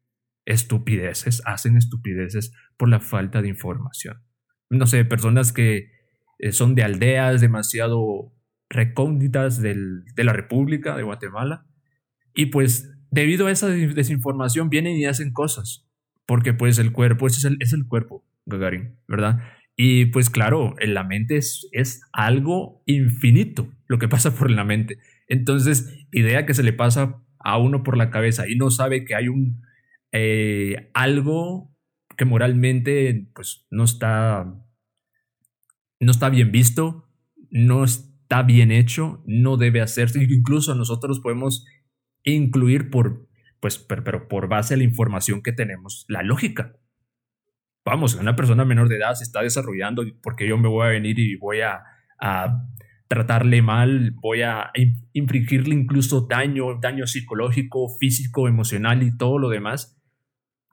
[0.45, 4.23] estupideces, hacen estupideces por la falta de información.
[4.71, 5.91] No sé, personas que
[6.39, 8.33] eh, son de aldeas demasiado
[8.69, 9.75] recónditas de
[10.17, 11.67] la República de Guatemala
[12.33, 15.87] y pues debido a esa desinformación vienen y hacen cosas,
[16.25, 19.39] porque pues el cuerpo es el, es el cuerpo, Gagarin, ¿verdad?
[19.75, 24.63] Y pues claro, en la mente es, es algo infinito lo que pasa por la
[24.63, 24.99] mente.
[25.27, 29.15] Entonces, idea que se le pasa a uno por la cabeza y no sabe que
[29.15, 29.61] hay un,
[30.11, 31.75] eh, algo
[32.17, 34.45] que moralmente pues, no, está,
[35.99, 37.09] no está bien visto,
[37.49, 40.23] no está bien hecho, no debe hacerse.
[40.23, 41.65] Incluso nosotros podemos
[42.23, 43.27] incluir por,
[43.59, 46.77] pues, pero, por base a la información que tenemos, la lógica.
[47.83, 51.17] Vamos, una persona menor de edad se está desarrollando porque yo me voy a venir
[51.19, 51.81] y voy a,
[52.19, 52.67] a
[53.07, 54.71] tratarle mal, voy a
[55.13, 59.97] infringirle incluso daño, daño psicológico, físico, emocional y todo lo demás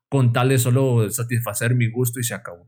[0.09, 2.62] con tal de solo satisfacer mi gusto y se acabó.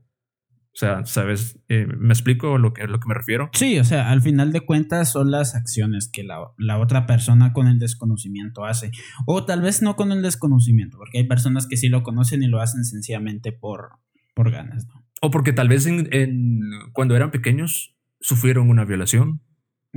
[0.73, 1.59] O sea, ¿sabes?
[1.69, 3.51] Eh, ¿Me explico lo que, lo que me refiero?
[3.55, 7.53] Sí, o sea, al final de cuentas son las acciones que la, la, otra persona
[7.53, 8.93] con el desconocimiento hace.
[9.27, 12.47] O tal vez no con el desconocimiento, porque hay personas que sí lo conocen y
[12.47, 13.99] lo hacen sencillamente por,
[14.43, 14.95] por ganas, ¿no?
[15.23, 16.61] O porque tal vez en,
[16.93, 19.43] cuando eran pequeños sufrieron una violación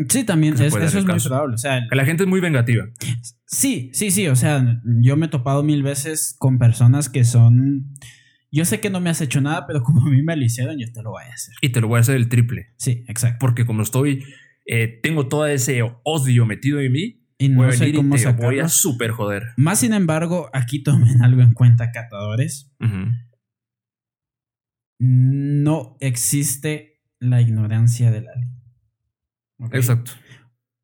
[0.09, 1.53] Sí, también, eso es muy probable.
[1.53, 2.87] O sea, la gente es muy vengativa.
[3.45, 4.27] Sí, sí, sí.
[4.27, 7.93] O sea, yo me he topado mil veces con personas que son.
[8.51, 10.77] Yo sé que no me has hecho nada, pero como a mí me lo hicieron,
[10.79, 11.53] yo te lo voy a hacer.
[11.61, 12.73] Y te lo voy a hacer el triple.
[12.77, 13.37] Sí, exacto.
[13.39, 14.23] Porque como estoy.
[14.65, 17.19] Eh, tengo todo ese odio metido en mí.
[17.37, 19.43] Y no sé cómo te voy a super joder.
[19.57, 22.73] Más sin embargo, aquí tomen algo en cuenta, catadores.
[25.05, 28.47] No existe la ignorancia de la ley.
[29.73, 30.13] Exacto.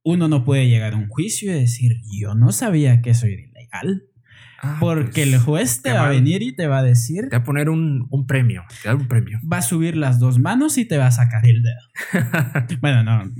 [0.03, 3.41] Uno no puede llegar a un juicio y decir, yo no sabía que eso era
[3.41, 4.03] ilegal.
[4.61, 7.29] Ah, porque el pues, juez te va a venir y te va a decir.
[7.29, 8.65] Te va a poner un, premio.
[8.83, 9.39] Te va a dar un premio.
[9.49, 12.77] Va a subir las dos manos y te va a sacar el dedo.
[12.81, 13.31] bueno, no.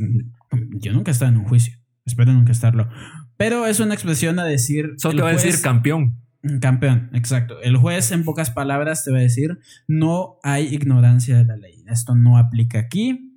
[0.79, 1.73] Yo nunca he estado en un juicio.
[2.05, 2.89] Espero nunca estarlo.
[3.35, 4.93] Pero es una expresión a decir.
[4.95, 6.21] Solo te va a decir campeón.
[6.61, 7.61] Campeón, exacto.
[7.61, 11.83] El juez, en pocas palabras, te va a decir: no hay ignorancia de la ley.
[11.87, 13.29] Esto no aplica aquí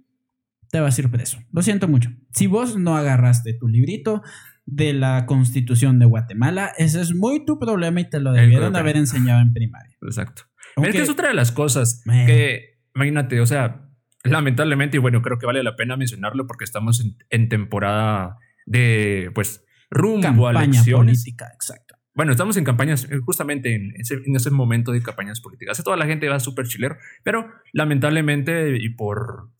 [0.73, 1.39] te vas a ir preso.
[1.53, 2.11] Lo siento mucho.
[2.33, 4.23] Si vos no agarraste tu librito
[4.65, 8.97] de la Constitución de Guatemala, ese es muy tu problema y te lo debieron haber
[8.97, 9.95] enseñado en primaria.
[10.01, 10.45] Exacto.
[10.83, 13.91] Es que es otra de las cosas que, imagínate, o sea,
[14.25, 19.67] lamentablemente, y bueno, creo que vale la pena mencionarlo porque estamos en, temporada de, pues,
[19.91, 21.19] rumbo Campaña a elecciones.
[21.19, 21.97] política, exacto.
[22.15, 25.83] Bueno, estamos en campañas, eh, justamente en ese, en ese momento de campañas políticas.
[25.83, 29.51] Toda la gente va súper chilero, pero lamentablemente y por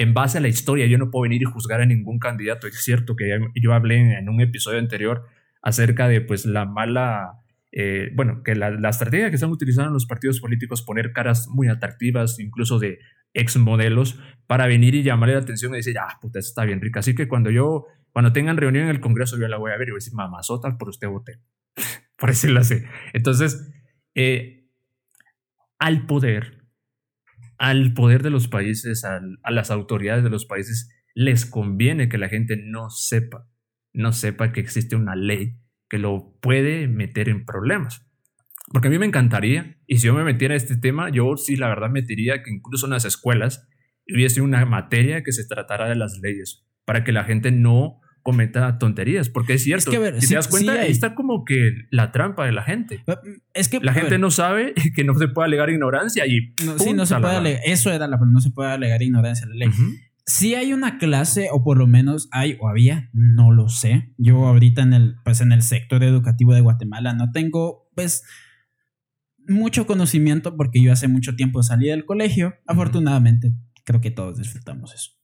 [0.00, 2.66] en base a la historia, yo no puedo venir y juzgar a ningún candidato.
[2.66, 5.26] Es cierto que yo hablé en un episodio anterior
[5.62, 10.40] acerca de pues la mala, eh, bueno, que la, estrategia que están utilizando los partidos
[10.40, 12.98] políticos, poner caras muy atractivas, incluso de
[13.34, 17.00] ex modelos, para venir y llamarle la atención y decir, ah, puta, está bien rica.
[17.00, 19.88] Así que cuando yo, cuando tengan reunión en el Congreso, yo la voy a ver
[19.88, 21.40] y voy a decir, mamazota, por usted voté.
[22.16, 22.82] por decirlo así.
[23.12, 23.72] Entonces,
[24.14, 24.68] eh,
[25.78, 26.60] al poder
[27.60, 32.30] al poder de los países, a las autoridades de los países, les conviene que la
[32.30, 33.46] gente no sepa,
[33.92, 35.58] no sepa que existe una ley
[35.90, 38.02] que lo puede meter en problemas.
[38.72, 41.56] Porque a mí me encantaría, y si yo me metiera en este tema, yo sí,
[41.56, 43.68] la verdad, metiría que incluso en las escuelas
[44.10, 48.76] hubiese una materia que se tratara de las leyes, para que la gente no cometa
[48.78, 52.64] tonterías, porque es cierto, si te das cuenta, está como que la trampa de la
[52.64, 53.04] gente.
[53.54, 56.92] Es que la gente no sabe que no se puede alegar ignorancia y no, sí,
[56.92, 59.68] no se puede alegar, eso era la no se puede alegar ignorancia la ley.
[60.26, 64.12] Si hay una clase o por lo menos hay o había, no lo sé.
[64.18, 68.24] Yo ahorita en el pues en el sector educativo de Guatemala no tengo pues
[69.46, 72.54] mucho conocimiento porque yo hace mucho tiempo salí del colegio.
[72.66, 73.52] Afortunadamente,
[73.84, 75.19] creo que todos disfrutamos eso.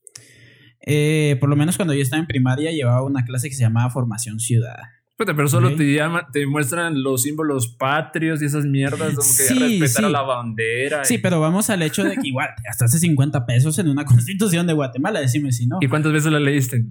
[0.87, 3.91] Eh, por lo menos cuando yo estaba en primaria llevaba una clase que se llamaba
[3.91, 4.93] Formación Ciudadana.
[5.19, 10.05] Pero solo te, llama, te muestran los símbolos patrios y esas mierdas, como que respetar
[10.05, 11.05] a la bandera.
[11.07, 14.67] Sí, pero vamos al hecho de que igual hasta hace 50 pesos en una constitución
[14.67, 15.79] de Guatemala, decime si no.
[15.81, 16.85] ¿Y cuántas veces la leíste?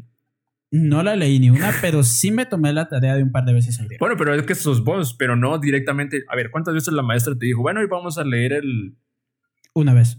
[0.72, 3.54] No la leí ni una, pero sí me tomé la tarea de un par de
[3.54, 4.00] veces al día.
[4.00, 6.24] Bueno, pero es que sos vos, pero no directamente.
[6.28, 8.98] A ver, ¿cuántas veces la maestra te dijo, bueno, hoy vamos a leer el.
[9.76, 10.18] Una vez.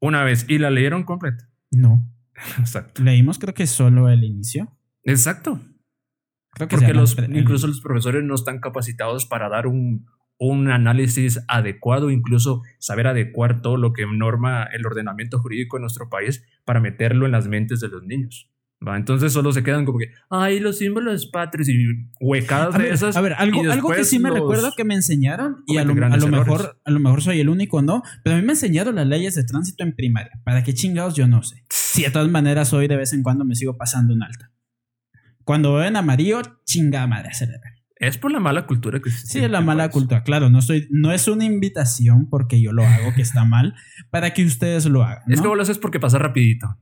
[0.00, 0.46] Una vez.
[0.48, 1.50] ¿Y la leyeron completa?
[1.70, 2.10] No.
[2.58, 3.02] Exacto.
[3.02, 4.76] Leímos, creo que solo el inicio.
[5.02, 5.60] Exacto.
[6.56, 10.06] Porque los, incluso los profesores no están capacitados para dar un,
[10.38, 16.08] un análisis adecuado, incluso saber adecuar todo lo que norma el ordenamiento jurídico en nuestro
[16.08, 18.50] país para meterlo en las mentes de los niños.
[18.94, 21.86] Entonces solo se quedan como que, ay, los símbolos patrios y
[22.20, 23.16] huecadas de esas.
[23.16, 26.78] A ver, algo, algo que sí me recuerdo que me enseñaron, y a lo, mejor,
[26.84, 28.02] a lo mejor soy el único, ¿no?
[28.22, 30.32] Pero a mí me enseñaron las leyes de tránsito en primaria.
[30.44, 31.14] ¿Para qué chingados?
[31.14, 31.64] Yo no sé.
[31.70, 34.50] Si de todas maneras hoy de vez en cuando me sigo pasando un alta.
[35.44, 37.60] Cuando veo en amarillo, chingada madre, acelera.
[37.96, 40.50] Es por la mala cultura que Sí, es la mala cultura, claro.
[40.50, 43.74] No, estoy, no es una invitación porque yo lo hago, que está mal,
[44.10, 45.22] para que ustedes lo hagan.
[45.28, 46.76] Es que vos lo haces porque pasa rapidito.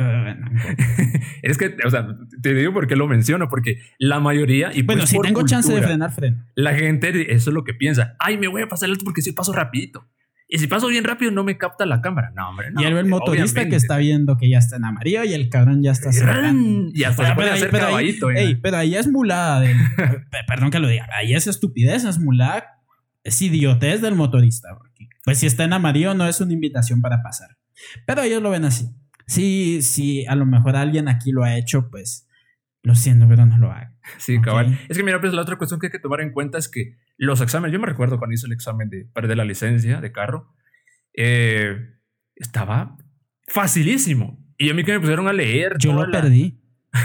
[1.42, 2.06] Es que, o sea,
[2.42, 4.70] te digo por qué lo menciono, porque la mayoría.
[4.72, 6.44] Y bueno, pues si tengo chance de frenar, freno.
[6.54, 8.16] La gente, eso es lo que piensa.
[8.18, 10.06] Ay, me voy a pasar el alto porque si paso rapidito.
[10.52, 12.32] Y si paso bien rápido, no me capta la cámara.
[12.34, 12.82] No, hombre, no.
[12.82, 15.92] Y el motorista que está viendo que ya está en amarillo y el cabrón ya
[15.92, 16.90] está cerrando.
[16.92, 18.28] Y hasta se puede hacer pero caballito.
[18.28, 19.64] Ahí, pero ahí es mulada.
[20.48, 21.06] perdón que lo diga.
[21.16, 22.64] Ahí es estupidez, es mulada.
[23.22, 24.76] Es idiotez del motorista.
[25.24, 27.56] Pues si está en amarillo, no es una invitación para pasar.
[28.04, 28.90] Pero ellos lo ven así.
[29.30, 32.28] Sí, sí, a lo mejor alguien aquí lo ha hecho, pues
[32.82, 33.96] lo siento, pero no lo haga.
[34.18, 34.76] Sí, cabal.
[34.88, 36.96] Es que mira, pues la otra cuestión que hay que tomar en cuenta es que
[37.16, 40.52] los exámenes, yo me recuerdo cuando hice el examen de, de la licencia de carro,
[41.16, 41.76] eh,
[42.34, 42.96] estaba
[43.46, 44.44] facilísimo.
[44.58, 45.76] Y a mí que me pusieron a leer.
[45.78, 46.60] Yo lo perdí.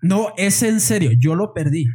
[0.00, 1.88] No, es en serio, yo lo perdí.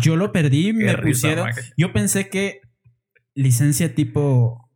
[0.00, 1.50] Yo lo perdí, me pusieron.
[1.76, 2.62] Yo pensé que
[3.34, 4.67] licencia tipo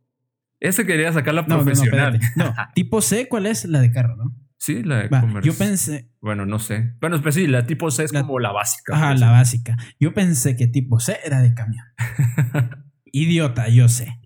[0.63, 2.19] ese quería sacar la profesional.
[2.37, 3.65] No, tipo C, ¿cuál es?
[3.65, 4.33] La de carro, ¿no?
[4.57, 5.51] Sí, la de comercio.
[5.51, 6.09] Yo pensé.
[6.21, 6.95] Bueno, no sé.
[7.01, 8.95] Bueno, pues sí, la tipo C es como la básica.
[8.95, 9.75] Ajá, la básica.
[9.99, 11.83] Yo pensé que tipo C era de camión.
[13.11, 14.21] Idiota, yo sé.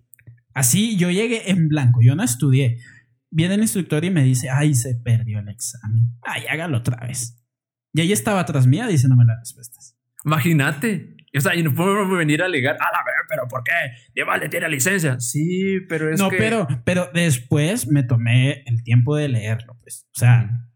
[0.54, 2.00] Así yo llegué en blanco.
[2.02, 2.78] Yo no estudié.
[3.30, 6.16] Viene el instructor y me dice, ay, se perdió el examen.
[6.22, 7.44] Ay, hágalo otra vez.
[7.92, 9.96] Y ahí estaba atrás mía diciéndome las respuestas.
[10.24, 11.16] Imagínate.
[11.36, 13.72] O sea, y no podemos venir a alegar, a la pero ¿por qué?
[14.14, 15.20] Llévale, tiene licencia.
[15.20, 20.06] Sí, pero es no, pero, pero después me tomé el tiempo de leerlo, pues.
[20.16, 20.68] O sea,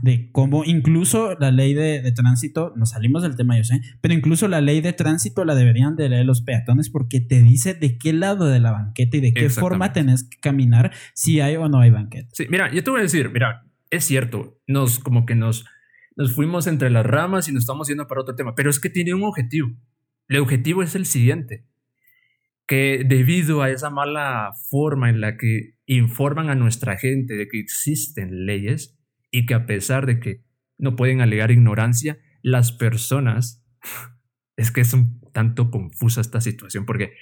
[0.00, 4.48] de cómo incluso la ley de, tránsito, nos salimos del tema, yo sé, pero incluso
[4.48, 8.12] la ley de tránsito la deberían de leer los peatones porque te dice de qué
[8.12, 11.80] lado de la banqueta y de qué forma tenés que caminar si hay o no
[11.80, 12.28] hay banqueta.
[12.32, 15.64] Sí, mira, yo te voy a decir, mira, es cierto, nos como que nos,
[16.16, 18.90] nos fuimos entre las ramas y nos estamos yendo para otro tema, pero es que
[18.90, 19.70] tiene un objetivo.
[20.28, 21.66] El objetivo es el siguiente,
[22.66, 27.58] que debido a esa mala forma en la que informan a nuestra gente de que
[27.58, 28.98] existen leyes
[29.30, 30.42] y que a pesar de que
[30.78, 33.64] no pueden alegar ignorancia, las personas,
[34.56, 37.12] es que es un tanto confusa esta situación, porque,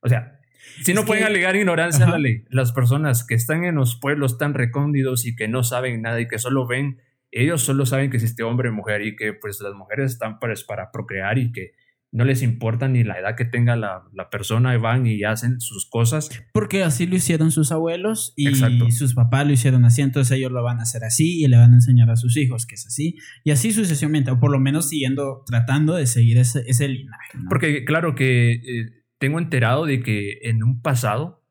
[0.00, 0.40] o sea,
[0.82, 4.36] si no pueden alegar ignorancia a la ley, las personas que están en los pueblos
[4.38, 7.00] tan recóndidos y que no saben nada y que solo ven,
[7.30, 10.64] ellos solo saben que existe hombre y mujer y que pues las mujeres están pues,
[10.64, 11.72] para procrear y que
[12.16, 15.86] no les importa ni la edad que tenga la, persona y van y hacen sus
[15.86, 16.30] cosas.
[16.54, 18.46] Porque así lo hicieron sus abuelos y
[18.90, 21.72] sus papás lo hicieron así, entonces ellos lo van a hacer así y le van
[21.72, 24.88] a enseñar a sus hijos que es así y así sucesivamente, o por lo menos
[24.88, 27.38] siguiendo, tratando de seguir ese, ese linaje.
[27.50, 31.44] Porque claro que eh, tengo enterado de que en un pasado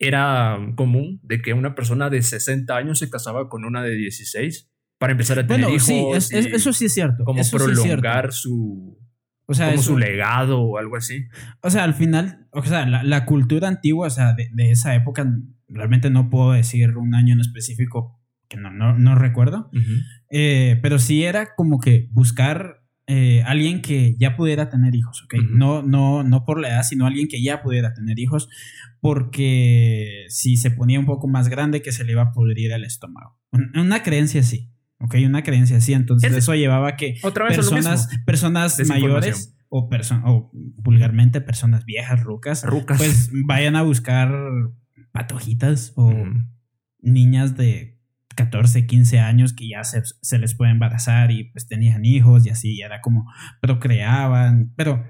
[0.00, 4.68] era común de que una persona de 60 años se casaba con una de 16
[4.98, 5.84] para empezar a tener hijos.
[5.84, 7.22] Sí, eso sí es cierto.
[7.24, 8.98] Como prolongar su
[9.46, 11.26] o sea, como su legado o algo así.
[11.62, 15.26] O sea, al final, o sea, la, cultura antigua, o sea, de, esa época,
[15.68, 19.70] realmente no puedo decir un año en específico que no, no, recuerdo,
[20.30, 25.34] eh, pero sí era como que buscar eh, alguien que ya pudiera tener hijos, ¿ok?
[25.50, 28.48] no, no, no por la edad, sino alguien que ya pudiera tener hijos,
[29.00, 32.84] porque si se ponía un poco más grande que se le iba a pudrir el
[32.84, 33.38] estómago.
[33.74, 34.70] Una creencia así.
[34.98, 35.92] Ok, una creencia así.
[35.92, 39.88] Entonces, eso llevaba a que personas, personas mayores o,
[40.24, 44.32] o vulgarmente personas viejas, rucas, rucas, pues vayan a buscar
[45.12, 46.12] patojitas o
[47.00, 47.98] niñas de
[48.36, 52.50] 14, 15 años que ya se, se, les puede embarazar y pues tenían hijos y
[52.50, 53.30] así, y era como
[53.60, 54.72] procreaban.
[54.76, 55.04] Pero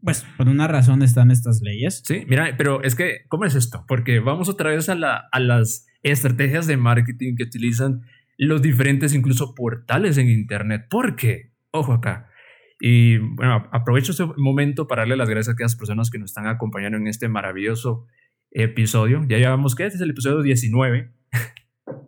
[0.00, 2.02] pues por una razón están estas leyes.
[2.04, 3.84] Sí, mira, pero es que, ¿cómo es esto?
[3.88, 8.02] Porque vamos otra vez a, la, a las estrategias de marketing que utilizan
[8.38, 10.86] los diferentes incluso portales en Internet.
[10.88, 11.52] ¿Por qué?
[11.70, 12.30] Ojo acá.
[12.80, 16.46] Y bueno, aprovecho este momento para darle las gracias a aquellas personas que nos están
[16.46, 18.06] acompañando en este maravilloso
[18.50, 19.24] episodio.
[19.28, 19.86] Ya llevamos, ¿qué?
[19.86, 21.12] Este es el episodio 19.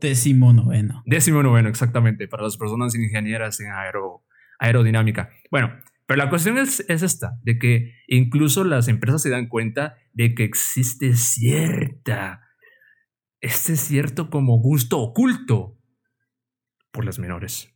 [0.00, 1.02] Décimo noveno.
[1.06, 4.24] Décimo noveno, exactamente, para las personas ingenieras en aero,
[4.58, 5.30] aerodinámica.
[5.50, 5.72] Bueno,
[6.06, 10.34] pero la cuestión es, es, esta, de que incluso las empresas se dan cuenta de
[10.34, 12.42] que existe cierta,
[13.40, 15.75] este cierto como gusto oculto
[16.96, 17.68] por las menores.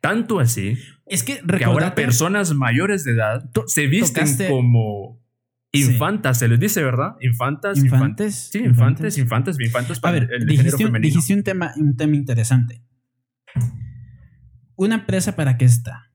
[0.00, 5.20] Tanto así es que, que ahora personas mayores de edad se visten como
[5.72, 7.16] infantas, se les dice, ¿verdad?
[7.20, 8.50] Infantas, infantes.
[8.52, 9.98] sí, infantes, infantes, infantes.
[10.02, 12.84] A ver, el, dijiste, un, dijiste un tema, un tema interesante.
[14.76, 16.12] ¿Una empresa para qué está?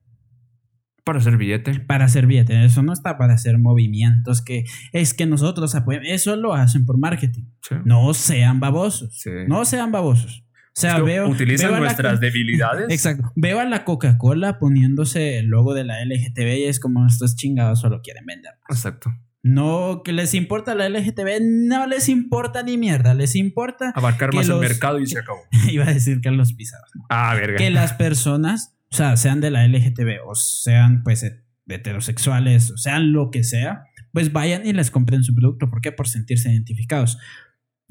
[1.03, 1.79] Para hacer billete.
[1.79, 2.63] Para hacer billete.
[2.63, 6.07] Eso no está para hacer movimientos que es que nosotros apoyamos.
[6.09, 7.45] Eso lo hacen por marketing.
[7.85, 9.23] No sean babosos.
[9.47, 10.46] No sean babosos.
[10.77, 11.27] O sea, veo.
[11.27, 12.85] Utilizan nuestras debilidades.
[12.89, 13.31] Exacto.
[13.35, 17.79] Veo a la Coca-Cola poniéndose el logo de la LGTB y es como estos chingados
[17.79, 18.53] solo quieren vender.
[18.69, 19.11] Exacto.
[19.41, 23.91] No, que les importa la LGTB, no les importa ni mierda, les importa.
[23.95, 25.39] Abarcar más el mercado y se acabó.
[25.67, 26.91] Iba a decir que los pisados.
[27.09, 27.57] Ah, verga.
[27.57, 31.25] Que las personas, o sea, sean de la LGTB o sean pues
[31.67, 35.69] heterosexuales o sean lo que sea, pues vayan y les compren su producto.
[35.69, 35.91] ¿Por qué?
[35.91, 37.17] Por sentirse identificados.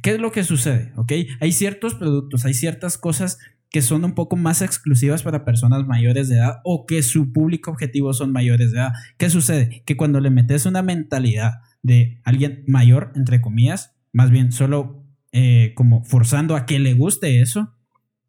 [0.02, 0.92] ¿Qué es lo que sucede?
[1.40, 3.38] Hay ciertos productos, hay ciertas cosas
[3.70, 7.70] que son un poco más exclusivas para personas mayores de edad o que su público
[7.70, 8.92] objetivo son mayores de edad.
[9.18, 9.82] ¿Qué sucede?
[9.84, 15.72] Que cuando le metes una mentalidad de alguien mayor, entre comillas, más bien solo eh,
[15.74, 17.74] como forzando a que le guste eso,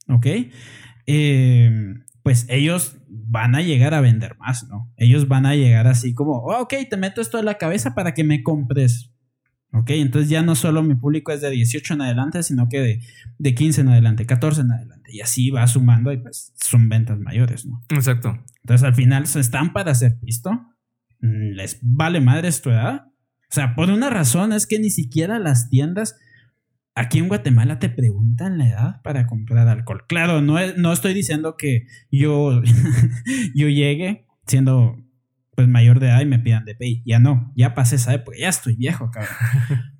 [0.09, 0.27] ¿ok?
[1.05, 1.93] Eh,
[2.23, 4.91] pues ellos van a llegar a vender más, ¿no?
[4.97, 8.13] Ellos van a llegar así como, oh, ok, te meto esto en la cabeza para
[8.13, 9.13] que me compres
[9.73, 13.01] Ok, entonces ya no solo mi público es de 18 en adelante, sino que de,
[13.37, 15.11] de 15 en adelante, 14 en adelante.
[15.13, 17.83] Y así va sumando y pues son ventas mayores, ¿no?
[17.89, 18.37] Exacto.
[18.63, 20.51] Entonces al final se están para ser visto.
[21.19, 23.07] Mm, Les vale madre tu edad.
[23.49, 26.17] O sea, por una razón es que ni siquiera las tiendas
[26.95, 30.05] aquí en Guatemala te preguntan la edad para comprar alcohol.
[30.07, 32.61] Claro, no, no estoy diciendo que yo,
[33.55, 34.97] yo llegue siendo
[35.57, 37.01] pues mayor de edad y me pidan DPI.
[37.03, 39.33] Ya no, ya pasé esa época, ya estoy viejo, cabrón.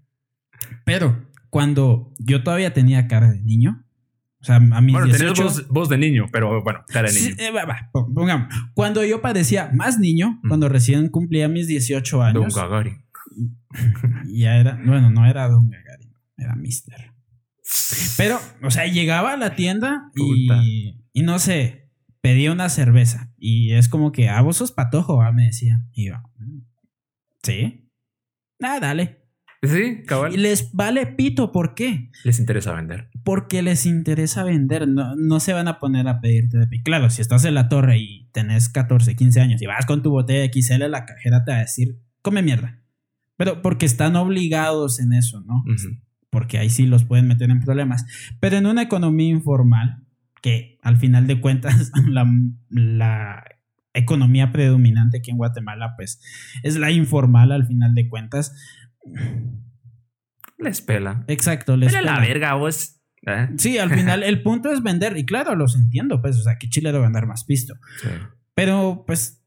[0.86, 3.84] Pero cuando yo todavía tenía cara de niño,
[4.40, 5.66] o sea, a mis bueno, 18...
[5.70, 7.36] voz, de niño, pero bueno, cara de niño.
[7.40, 7.52] Eh,
[7.92, 10.48] pongamos, cuando yo parecía más niño, mm.
[10.48, 12.54] cuando recién cumplía mis 18 años.
[12.54, 13.04] Don Gagarin.
[14.28, 17.14] Ya era, bueno, no era Don Gagarin, era Mister.
[18.16, 21.90] Pero, o sea, llegaba a la tienda y, y no sé,
[22.22, 25.86] pedía una cerveza y es como que, ah, vos sos patojo, me decía.
[25.94, 26.60] Y yo, mm,
[27.44, 27.90] ¿sí?
[28.62, 29.28] Ah, dale.
[29.64, 30.34] Sí, cabal.
[30.34, 32.12] Y les vale pito, ¿por qué?
[32.24, 33.10] Les interesa vender.
[33.24, 37.22] Porque les interesa vender, no, no se van a poner a pedirte de Claro, si
[37.22, 40.90] estás en la torre y tenés 14, 15 años y vas con tu botella XL,
[40.90, 42.82] la cajera te va a decir, come mierda.
[43.36, 45.64] Pero porque están obligados en eso, ¿no?
[46.30, 48.06] Porque ahí sí los pueden meter en problemas.
[48.40, 50.07] Pero en una economía informal,
[50.48, 51.92] que al final de cuentas
[52.70, 53.44] la,
[53.94, 56.22] economía predominante aquí en Guatemala pues
[56.62, 58.54] es la informal al final de cuentas.
[60.60, 61.26] Les pela.
[61.28, 62.14] Exacto, les pela.
[62.14, 63.02] la verga, vos.
[63.26, 63.50] ¿eh?
[63.58, 66.70] Sí, al final el punto es vender y claro, los entiendo, pues, o sea, que
[66.70, 67.74] Chile debe vender más pisto.
[68.54, 69.44] Pero pues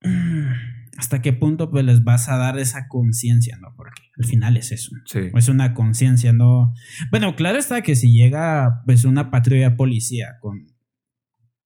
[0.96, 3.74] hasta qué punto pues les vas a dar esa conciencia, ¿no?
[4.22, 4.90] Porque al final es eso.
[5.14, 6.72] Es una conciencia, ¿no?
[7.10, 10.66] Bueno, claro está que si llega pues una patrulla policía con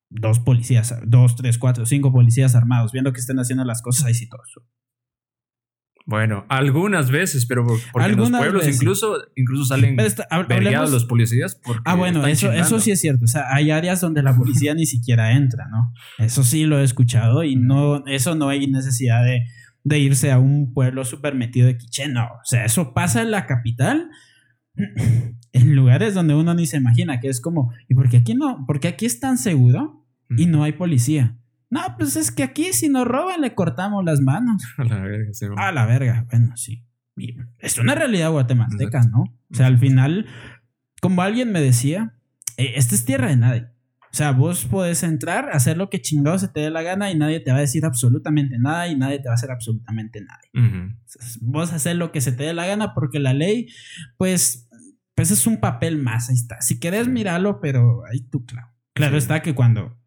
[0.08, 4.14] dos policías, dos, tres, cuatro, cinco policías armados, viendo que están haciendo las cosas, ahí
[4.14, 4.66] sí todo eso.
[6.08, 9.96] Bueno, algunas veces, pero porque en los pueblos incluso, incluso salen
[10.30, 11.60] hablemos, los policías.
[11.84, 13.24] ah, bueno, eso, eso sí es cierto.
[13.24, 15.92] O sea, hay áreas donde la policía ni siquiera entra, ¿no?
[16.24, 19.46] Eso sí lo he escuchado y no, eso no hay necesidad de,
[19.86, 22.24] de irse a un pueblo súper metido de quiche, no.
[22.24, 24.10] O sea, eso pasa en la capital,
[25.52, 28.64] en lugares donde uno ni se imagina, que es como, ¿y por qué aquí no?
[28.66, 30.04] Porque aquí es tan seguro
[30.36, 31.36] y no hay policía.
[31.70, 34.60] No, pues es que aquí si nos roban le cortamos las manos.
[34.76, 35.46] A la verga, sí.
[35.56, 36.82] A la verga, bueno, sí.
[37.60, 39.22] Es una realidad guatemalteca, ¿no?
[39.50, 40.26] O sea, al final,
[41.00, 42.14] como alguien me decía,
[42.56, 43.68] eh, esta es tierra de nadie.
[44.16, 47.18] O sea, vos podés entrar, hacer lo que chingado se te dé la gana y
[47.18, 50.40] nadie te va a decir absolutamente nada y nadie te va a hacer absolutamente nada.
[51.42, 53.68] vos hacer lo que se te dé la gana porque la ley,
[54.16, 54.70] pues,
[55.14, 56.62] pues es un papel más, ahí está.
[56.62, 58.68] Si querés, míralo, pero ahí tú, claro.
[58.94, 60.00] Claro está que cuando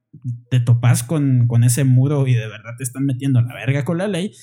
[0.50, 4.00] te topas con, con ese muro y de verdad te están metiendo la verga con
[4.00, 4.34] la ley,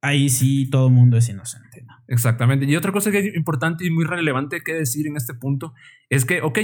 [0.00, 1.82] ahí sí todo el mundo es inocente.
[1.82, 1.94] ¿no?
[2.06, 2.66] Exactamente.
[2.66, 5.74] Y otra cosa que es importante y muy relevante que decir en este punto
[6.08, 6.58] es que, ok,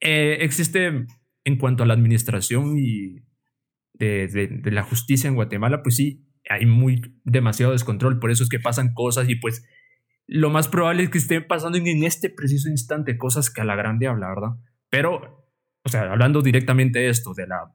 [0.00, 1.06] eh, existe
[1.44, 3.22] en cuanto a la administración y
[3.94, 8.58] de, la justicia en Guatemala, pues sí, hay muy demasiado descontrol, por eso es que
[8.58, 9.64] pasan cosas y pues
[10.26, 13.76] lo más probable es que estén pasando en este preciso instante cosas que a la
[13.76, 14.50] grande habla, ¿verdad?
[14.88, 15.46] Pero,
[15.82, 17.74] o sea, hablando directamente de esto, de la,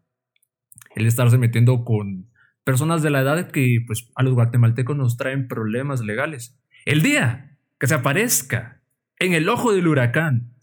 [0.96, 2.32] el estarse metiendo con
[2.64, 6.60] personas de la edad que pues a los guatemaltecos nos traen problemas legales.
[6.86, 8.82] El día que se aparezca
[9.20, 10.54] en el ojo del huracán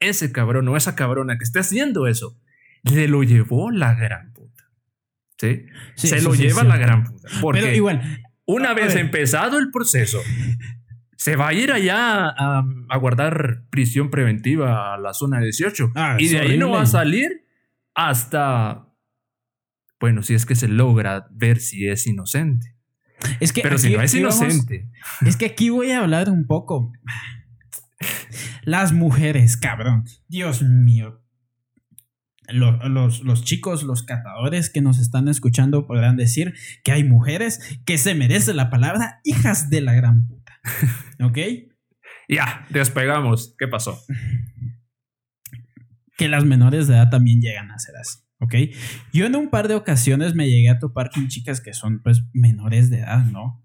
[0.00, 2.38] ese cabrón o esa cabrona que esté haciendo eso,
[2.82, 4.64] le lo llevó la gran puta.
[5.36, 5.66] ¿Sí?
[5.94, 7.28] se lo lleva la gran puta.
[7.40, 10.20] Porque igual, una vez empezado el proceso,
[11.16, 15.92] se va a ir allá a, guardar prisión preventiva a la zona 18.
[15.94, 17.46] Ah, y de ahí no va a salir
[17.94, 18.88] hasta
[20.00, 22.76] bueno, si es que se logra ver si es inocente.
[23.40, 24.88] Es que Pero si no es inocente.
[25.26, 26.92] es que aquí voy a hablar un poco.
[28.62, 30.04] Las mujeres, cabrón.
[30.28, 31.20] Dios mío.
[32.48, 37.98] Los, los, chicos, los catadores que nos están escuchando podrán decir que hay mujeres que
[37.98, 40.58] se merecen la palabra hijas de la gran puta.
[41.22, 41.38] ¿Ok?
[42.28, 43.54] ya, despegamos.
[43.58, 43.98] ¿Qué pasó?
[46.16, 48.18] Que las menores de edad también llegan a ser así.
[48.40, 48.54] ¿ok?
[49.12, 52.22] Yo en un par de ocasiones me llegué a topar con chicas que son pues
[52.32, 53.64] menores de edad, ¿no?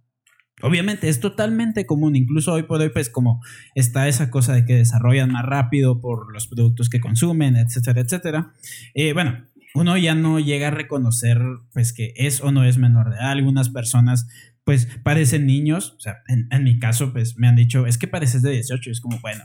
[0.64, 3.43] Obviamente es totalmente común, incluso hoy por hoy pues como
[3.76, 8.53] está esa cosa de que desarrollan más rápido por los productos que consumen, etcétera, etcétera.
[8.93, 9.45] Eh, bueno,
[9.76, 11.41] uno ya no llega a reconocer
[11.74, 13.32] pues que es o no es menor de edad.
[13.32, 14.26] Algunas personas
[14.64, 18.41] pues parecen niños, o sea, en, mi caso pues me han dicho, es que pareces
[18.41, 19.43] de 18, es como, bueno,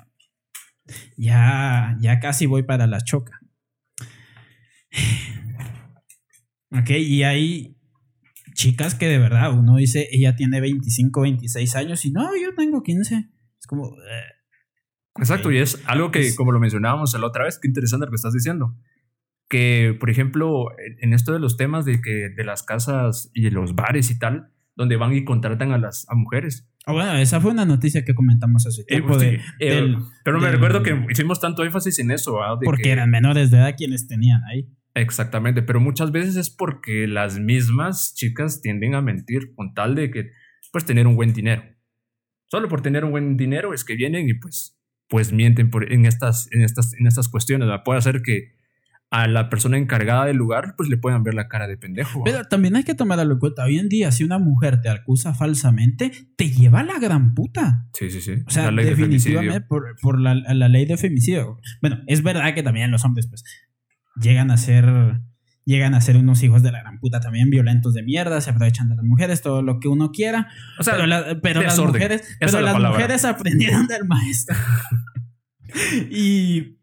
[1.16, 3.40] ya, ya casi voy para la choca.
[6.70, 7.77] Ok, y hay
[8.58, 12.82] chicas que de verdad uno dice, ella tiene 25, 26 años y no, yo tengo
[12.82, 13.30] 15.
[13.58, 13.86] Es como...
[13.86, 14.34] Eh,
[15.16, 18.16] Exacto, y es algo que, como lo mencionábamos la otra vez, qué interesante lo que
[18.16, 18.76] estás diciendo.
[19.48, 20.66] Que, por ejemplo,
[21.00, 24.18] en esto de los temas de, que, de las casas y de los bares y
[24.18, 26.70] tal, donde van y contratan a las a mujeres.
[26.86, 29.18] Ah, bueno, esa fue una noticia que comentamos hace eh, tiempo.
[29.18, 32.38] de, eh, pero me recuerdo que hicimos tanto énfasis en eso.
[32.64, 34.68] porque eran menores de edad quienes tenían ahí.
[35.00, 40.10] Exactamente, pero muchas veces es porque las mismas chicas tienden a mentir con tal de
[40.10, 40.30] que,
[40.72, 41.62] pues, tener un buen dinero.
[42.46, 44.76] Solo por tener un buen dinero es que vienen y pues,
[45.08, 47.68] pues mienten por, en, estas, en, estas, en estas cuestiones.
[47.84, 48.58] Puede hacer que
[49.10, 52.22] a la persona encargada del lugar, pues le puedan ver la cara de pendejo.
[52.24, 55.34] Pero también hay que tomar en cuenta, hoy en día, si una mujer te acusa
[55.34, 57.88] falsamente, te lleva a la gran puta.
[57.94, 58.42] Sí, sí, sí.
[58.46, 61.58] O sea, definitivamente por, por la, la, ley de femicidio.
[61.80, 63.44] Bueno, es verdad que también los hombres, pues,
[64.20, 65.20] llegan a ser
[65.68, 68.88] llegan a ser unos hijos de la gran puta también, violentos de mierda, se aprovechan
[68.88, 70.48] de las mujeres, todo lo que uno quiera.
[70.78, 70.94] O sea,
[71.42, 74.56] pero, las mujeres, pero las mujeres aprendieron del maestro.
[76.10, 76.78] y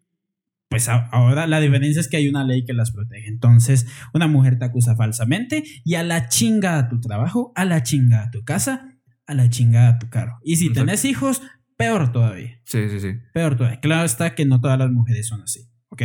[0.69, 3.27] pues ahora la diferencia es que hay una ley que las protege.
[3.27, 7.81] Entonces, una mujer te acusa falsamente y a la chinga a tu trabajo, a la
[7.81, 10.37] chinga a tu casa, a la chinga a tu carro.
[10.43, 11.41] Y si tenés hijos,
[11.75, 12.59] peor todavía.
[12.65, 13.13] Sí, sí, sí.
[13.33, 13.79] Peor todavía.
[13.79, 16.03] Claro está que no todas las mujeres son así, ¿ok?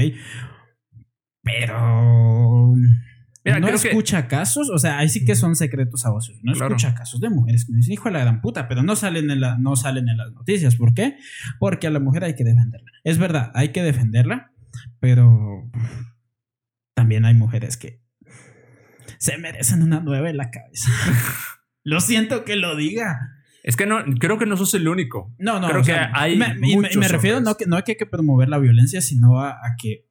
[1.59, 2.75] Pero.
[3.61, 6.39] no escucha casos, o sea, ahí sí que son secretos a voces.
[6.43, 9.31] No escucha casos de mujeres que dicen, hijo de la gran puta, pero no salen,
[9.31, 10.77] en la, no salen en las noticias.
[10.77, 11.17] ¿Por qué?
[11.59, 12.91] Porque a la mujer hay que defenderla.
[13.05, 14.53] Es verdad, hay que defenderla,
[15.01, 15.71] pero
[16.95, 18.03] también hay mujeres que
[19.19, 20.91] se merecen una nueva en la cabeza.
[21.83, 23.37] lo siento que lo diga.
[23.63, 25.35] Es que no, creo que no sos el único.
[25.39, 26.39] No, no, creo que hay.
[26.39, 29.59] Me, me, refiero no, que, no a que hay que promover la violencia, sino a
[29.79, 30.10] que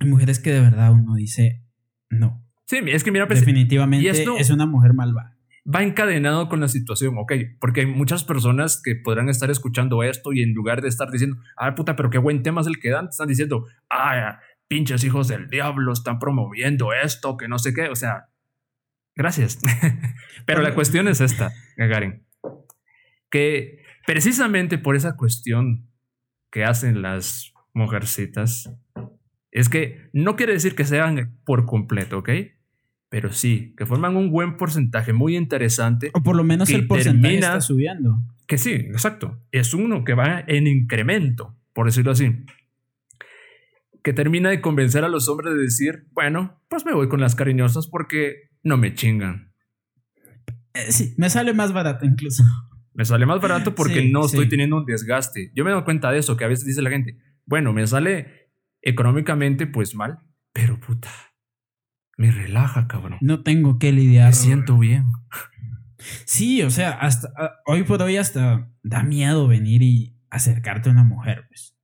[0.00, 1.62] mujeres que de verdad uno dice,
[2.10, 2.44] no.
[2.66, 5.36] Sí, es que mira, pues, definitivamente es una mujer malvada.
[5.66, 10.32] Va encadenado con la situación, ok, porque hay muchas personas que podrán estar escuchando esto
[10.32, 12.90] y en lugar de estar diciendo, ah, puta, pero qué buen tema es el que
[12.90, 17.88] dan, están diciendo, ah, pinches hijos del diablo, están promoviendo esto, que no sé qué,
[17.88, 18.28] o sea,
[19.14, 19.58] gracias.
[20.46, 22.26] pero la cuestión es esta, Gagarin,
[23.30, 25.88] que precisamente por esa cuestión
[26.50, 28.70] que hacen las mujercitas,
[29.54, 32.30] es que no quiere decir que sean por completo, ¿ok?
[33.08, 36.10] Pero sí, que forman un buen porcentaje muy interesante.
[36.12, 38.20] O por lo menos el porcentaje está subiendo.
[38.48, 39.40] Que sí, exacto.
[39.52, 42.44] Es uno que va en incremento, por decirlo así.
[44.02, 47.36] Que termina de convencer a los hombres de decir, bueno, pues me voy con las
[47.36, 49.52] cariñosas porque no me chingan.
[50.74, 52.42] Eh, sí, me sale más barato incluso.
[52.96, 55.50] Me sale más barato porque no estoy teniendo un desgaste.
[55.52, 58.43] Yo me doy cuenta de eso, que a veces dice la gente, bueno, me sale
[58.84, 60.20] económicamente, pues mal,
[60.52, 61.10] pero puta,
[62.16, 63.18] me relaja, cabrón.
[63.20, 64.28] No tengo que lidiar.
[64.28, 65.04] Me siento bien.
[66.26, 70.92] Sí, o sea, hasta ah, hoy por hoy hasta da miedo venir y acercarte a
[70.92, 71.76] una mujer, pues.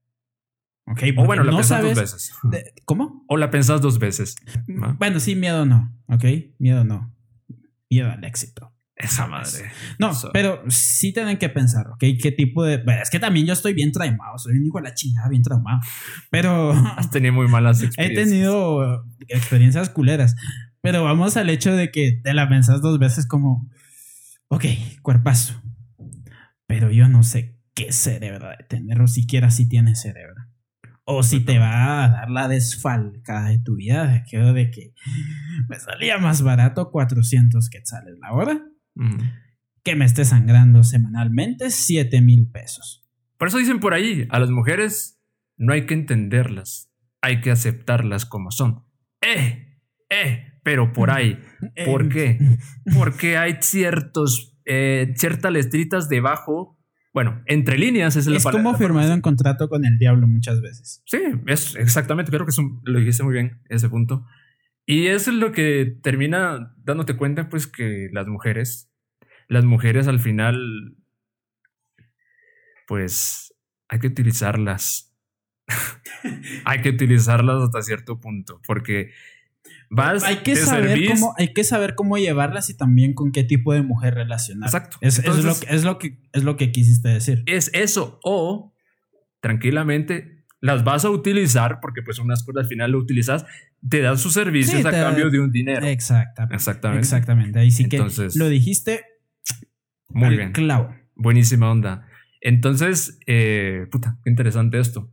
[0.87, 1.95] Ok, O bueno, la no pensás sabes.
[1.97, 2.33] dos veces.
[2.51, 3.25] de- ¿Cómo?
[3.29, 4.35] O la pensás dos veces.
[4.67, 4.95] ¿no?
[4.99, 6.25] Bueno, sí, miedo no, ok.
[6.59, 7.15] Miedo no.
[7.89, 8.70] Miedo al éxito.
[9.03, 9.71] Esa madre.
[9.99, 10.31] No, Eso.
[10.33, 11.99] pero sí tienen que pensar, ¿ok?
[12.21, 12.79] ¿Qué tipo de...?
[12.79, 15.43] bueno, es que también yo estoy bien traumado, soy un hijo de la chingada, bien
[15.43, 15.81] traumado.
[16.31, 18.29] Pero Has tenido muy malas he experiencias.
[18.29, 20.37] tenido experiencias culeras.
[20.83, 23.69] Pero vamos al hecho de que te la pensás dos veces como,
[24.49, 24.65] ok,
[25.03, 25.61] cuerpazo.
[26.67, 30.35] Pero yo no sé qué cerebro de tener, o siquiera si tiene cerebro.
[31.05, 34.95] O si te va a dar la desfalcada de tu vida, de que
[35.69, 38.70] me salía más barato 400 quetzales la hora
[39.83, 43.09] Que me esté sangrando semanalmente 7 mil pesos.
[43.39, 45.19] Por eso dicen por ahí, a las mujeres
[45.57, 48.85] no hay que entenderlas, hay que aceptarlas como son.
[49.23, 49.79] ¡Eh!
[50.11, 50.45] ¡Eh!
[50.63, 51.39] Pero por ahí.
[51.87, 52.39] ¿Por Eh, qué?
[52.95, 56.77] Porque hay ciertos, eh, ciertas letritas debajo.
[57.15, 61.03] Bueno, entre líneas es la Es como firmado en contrato con el diablo muchas veces.
[61.07, 64.27] Sí, es exactamente, creo que es un- lo dijiste muy bien, ese punto.
[64.87, 68.91] Y eso es lo que termina dándote cuenta, pues, que las mujeres,
[69.49, 70.97] las mujeres al final,
[72.87, 73.55] pues,
[73.89, 75.15] hay que utilizarlas.
[76.65, 79.11] hay que utilizarlas hasta cierto punto, porque
[79.89, 83.31] vas hay que te saber servís- cómo hay que saber cómo llevarlas y también con
[83.31, 84.69] qué tipo de mujer relacionar.
[84.69, 84.97] Exacto.
[85.01, 87.45] Es, es Entonces- lo, que- es lo que es lo que quisiste decir.
[87.47, 88.75] es eso o
[89.41, 93.47] tranquilamente las vas a utilizar porque pues unas cosas al final lo utilizas,
[93.89, 95.87] te dan sus servicios Sí, a da- cambio de un dinero.
[95.87, 96.55] Exactamente.
[96.55, 97.01] Exactamente.
[97.01, 97.59] Exactamente.
[97.59, 99.05] Ahí sí Entonces- que lo dijiste
[100.09, 100.53] Muy al bien.
[100.53, 100.95] clavo.
[101.15, 102.07] Buenísima onda.
[102.43, 105.13] Entonces, eh, puta, qué interesante esto.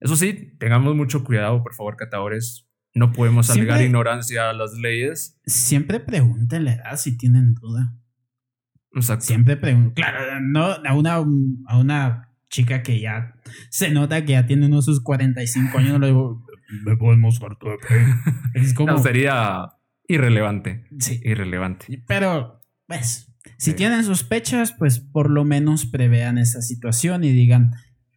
[0.00, 2.68] Eso sí, tengamos mucho cuidado, por favor, catadores.
[2.94, 5.38] No podemos alegar Siempre- ignorancia a las leyes.
[5.46, 7.94] Siempre pregunten la edad si tienen duda.
[8.94, 9.24] Exacto.
[9.26, 9.92] Siempre pregunten.
[9.94, 13.34] Claro, no a una, a una chica que ya
[13.70, 16.46] se nota que ya tiene unos sus 45 años, no le digo,
[16.84, 16.96] me
[17.58, 17.80] tu EP?".
[18.54, 19.66] Es como, No, sería
[20.06, 20.84] irrelevante.
[20.98, 22.02] sí, Irrelevante.
[22.06, 23.76] pero, pues, si Sí.
[23.76, 27.72] tienen sospechas, pues por lo menos prevean esa situación y digan,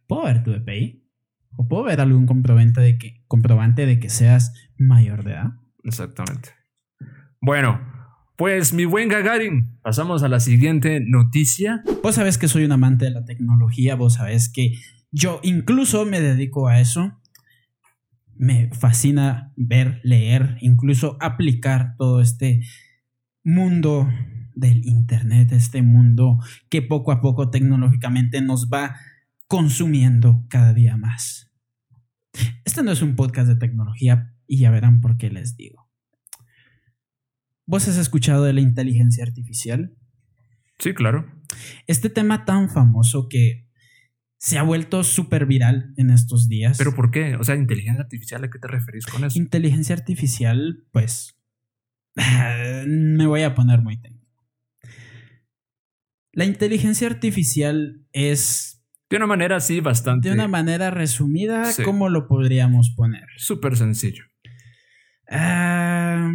[0.06, 1.02] ¿puedo ver tu EPI?
[1.56, 5.52] ¿O puedo ver algún comprobante de que, comprobante de que seas mayor de edad?
[5.84, 6.50] Exactamente.
[7.40, 7.80] Bueno,
[8.42, 11.84] pues mi buen Gagarin, pasamos a la siguiente noticia.
[12.02, 14.74] Vos sabés que soy un amante de la tecnología, vos sabés que
[15.12, 17.20] yo incluso me dedico a eso.
[18.34, 22.62] Me fascina ver, leer, incluso aplicar todo este
[23.44, 24.08] mundo
[24.56, 28.96] del Internet, este mundo que poco a poco tecnológicamente nos va
[29.46, 31.52] consumiendo cada día más.
[32.64, 35.81] Este no es un podcast de tecnología y ya verán por qué les digo.
[37.66, 39.94] ¿Vos has escuchado de la inteligencia artificial?
[40.78, 41.26] Sí, claro.
[41.86, 43.68] Este tema tan famoso que
[44.38, 46.76] se ha vuelto súper viral en estos días.
[46.78, 47.36] Pero ¿por qué?
[47.36, 49.38] O sea, inteligencia artificial, ¿a qué te referís con eso?
[49.38, 51.36] inteligencia artificial, pues
[52.16, 54.22] me voy a poner muy técnico.
[56.32, 61.82] La inteligencia artificial es, De una manera así bastante de una manera resumida, Sí.
[61.84, 63.26] ¿cómo lo podríamos poner?
[63.36, 64.24] súper sencillo.
[65.30, 66.32] Ah,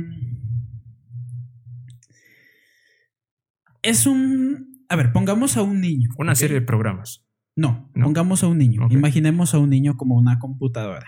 [3.89, 4.83] es un...
[4.89, 6.09] A ver, pongamos a un niño.
[6.17, 7.25] Una serie de programas.
[7.55, 8.05] No, No.
[8.05, 8.87] pongamos a un niño.
[8.89, 11.07] Imaginemos a un niño como una computadora.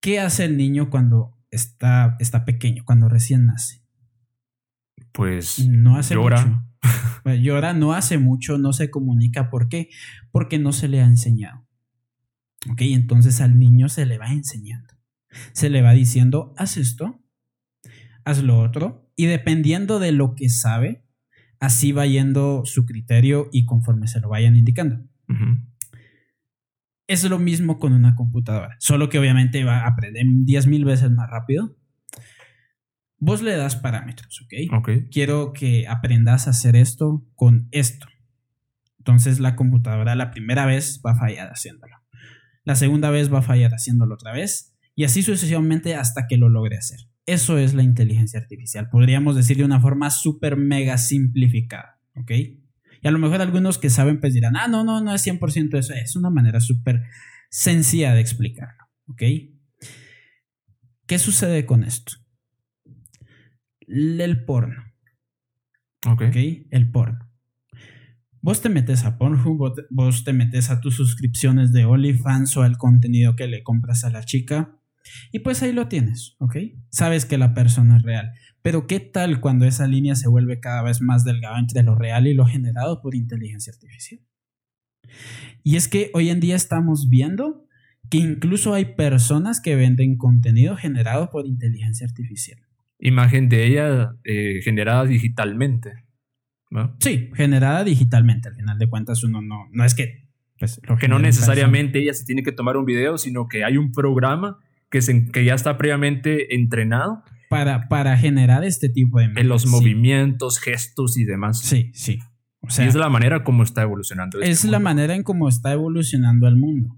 [0.00, 3.82] ¿Qué hace el niño cuando está, está pequeño, cuando recién nace?
[5.12, 6.44] Pues No hace Llora.
[6.44, 6.62] mucho.
[7.24, 9.48] Bueno, llora, no hace mucho, no se comunica.
[9.48, 9.88] ¿Por qué?
[10.30, 11.66] Porque no se le ha enseñado.
[12.70, 14.92] Ok, entonces al niño se le va enseñando.
[15.52, 17.22] Se le va diciendo, haz esto,
[18.24, 21.04] haz lo otro, y dependiendo de lo que sabe,
[21.60, 25.00] así va yendo su criterio y conforme se lo vayan indicando.
[27.06, 31.10] Es lo mismo con una computadora, solo que obviamente va a aprender 10 mil veces
[31.10, 31.76] más rápido.
[33.18, 34.74] Vos le das parámetros, ¿ok?
[34.78, 34.90] ok.
[35.10, 38.06] Quiero que aprendas a hacer esto con esto.
[38.98, 41.96] Entonces la computadora la primera vez va a fallar haciéndolo.
[42.64, 44.74] La segunda vez va a fallar haciéndolo otra vez.
[44.96, 47.00] Y así sucesivamente hasta que lo logre hacer.
[47.26, 48.88] Eso es la inteligencia artificial.
[48.90, 52.30] Podríamos decir de una forma súper mega simplificada, ¿ok?
[52.30, 55.78] Y a lo mejor algunos que saben pues dirán, ah, no, no, no es 100%
[55.78, 55.94] eso.
[55.94, 57.02] Es una manera súper
[57.50, 59.22] sencilla de explicarlo, ¿ok?
[61.06, 62.14] ¿Qué sucede con esto?
[63.86, 64.82] El porno,
[66.06, 66.22] Ok.
[66.28, 66.36] ¿ok?
[66.70, 67.30] El porno.
[68.40, 72.76] Vos te metes a Pornhub, vos te metes a tus suscripciones de OnlyFans o al
[72.76, 74.78] contenido que le compras a la chica
[75.32, 76.56] Y pues ahí lo tienes, ¿ok?
[76.90, 78.32] Sabes que la persona es real.
[78.62, 82.26] Pero ¿qué tal cuando esa línea se vuelve cada vez más delgada entre lo real
[82.26, 84.20] y lo generado por inteligencia artificial?
[85.62, 87.66] Y es que hoy en día estamos viendo
[88.10, 92.60] que incluso hay personas que venden contenido generado por inteligencia artificial.
[92.98, 96.04] Imagen de ella eh, generada digitalmente.
[96.70, 96.96] ¿no?
[97.00, 98.48] Sí, generada digitalmente.
[98.48, 100.24] Al final de cuentas, uno no, no es que...
[100.58, 103.90] Pues, que no necesariamente ella se tiene que tomar un video, sino que hay un
[103.90, 104.58] programa
[104.94, 107.24] que, se, que ya está previamente entrenado.
[107.50, 109.24] Para, para generar este tipo de...
[109.24, 111.58] En los movimientos, gestos y demás.
[111.58, 112.20] Sí, sí.
[112.60, 114.38] O sea, y es la manera como está evolucionando.
[114.38, 116.96] Este es la manera en cómo está evolucionando el mundo.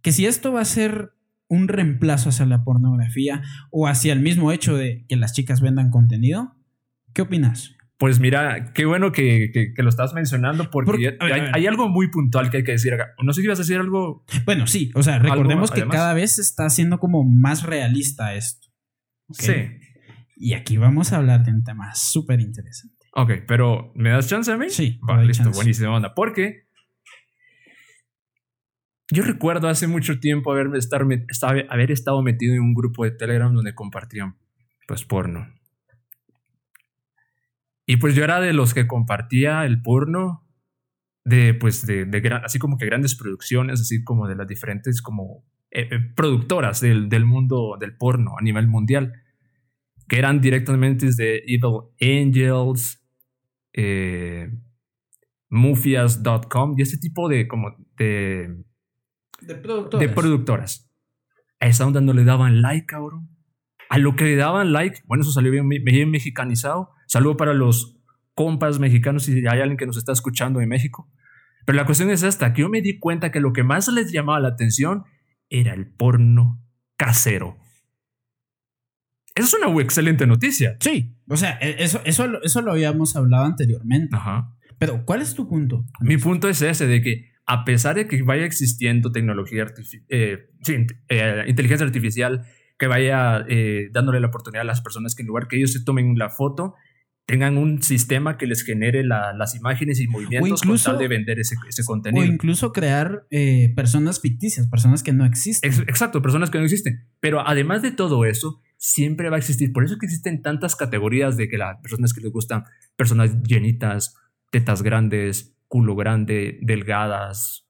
[0.00, 1.12] Que si esto va a ser
[1.46, 5.90] un reemplazo hacia la pornografía o hacia el mismo hecho de que las chicas vendan
[5.90, 6.56] contenido,
[7.14, 7.76] ¿qué opinas?
[8.02, 12.56] Pues mira, qué bueno que, que, lo estás mencionando porque, hay, algo muy puntual que
[12.56, 13.14] hay que decir acá.
[13.22, 14.24] No sé si ibas a decir algo.
[14.44, 18.66] Bueno, sí, o sea, recordemos que cada vez está siendo como más realista esto.
[19.30, 19.54] Sí.
[20.34, 23.06] Y aquí vamos a hablar de un tema súper interesante.
[23.14, 24.68] Ok, pero ¿me das chance a mí?
[24.68, 24.98] Sí.
[25.02, 26.12] Vale, listo, buenísima onda.
[26.12, 26.66] Porque
[29.12, 31.06] yo recuerdo hace mucho tiempo haberme estar,
[31.68, 34.34] haber estado metido en un grupo de Telegram donde compartían
[34.88, 35.46] pues porno.
[37.86, 40.46] Y pues yo era de los que compartía el porno
[41.24, 42.08] de pues de,
[42.44, 47.08] así como que grandes producciones, así como de las diferentes como eh, eh, productoras del,
[47.08, 49.12] del mundo del porno a nivel mundial,
[50.08, 53.02] que eran directamente de Evil Angels,
[53.72, 54.50] eh,
[55.48, 58.64] Mufias.com y ese tipo de como de,
[59.40, 60.08] de productoras.
[60.08, 60.90] De productoras.
[61.60, 63.28] A esa onda no le daban like, cabrón.
[63.88, 66.90] A lo que le daban like, bueno, eso salió bien, bien mexicanizado.
[67.12, 68.00] Saludo para los
[68.32, 71.12] compas mexicanos si hay alguien que nos está escuchando en México.
[71.66, 74.12] Pero la cuestión es esta, que yo me di cuenta que lo que más les
[74.12, 75.04] llamaba la atención
[75.50, 76.64] era el porno
[76.96, 77.58] casero.
[79.34, 80.78] Esa es una excelente noticia.
[80.80, 84.16] Sí, o sea, e, eso, eso, eso lo habíamos hablado anteriormente.
[84.16, 84.56] Ajá.
[84.78, 85.84] Pero, ¿cuál es tu punto?
[86.00, 90.48] Mi punto es ese, de que a pesar de que vaya existiendo tecnología artificial, eh,
[91.10, 92.46] eh, inteligencia artificial,
[92.78, 95.84] que vaya eh, dándole la oportunidad a las personas que en lugar que ellos se
[95.84, 96.74] tomen la foto,
[97.24, 101.56] tengan un sistema que les genere las imágenes y movimientos con tal de vender ese,
[101.68, 102.24] ese, contenido.
[102.24, 103.26] O incluso crear
[103.76, 105.72] personas ficticias, personas que no existen.
[105.86, 107.08] exacto, personas que no existen.
[107.20, 109.72] Pero además de todo eso, siempre va a existir.
[109.72, 112.64] Por eso que existen tantas categorías de que las personas que les gustan
[112.96, 114.16] personas llenitas,
[114.50, 117.68] tetas grandes, culo grande, delgadas,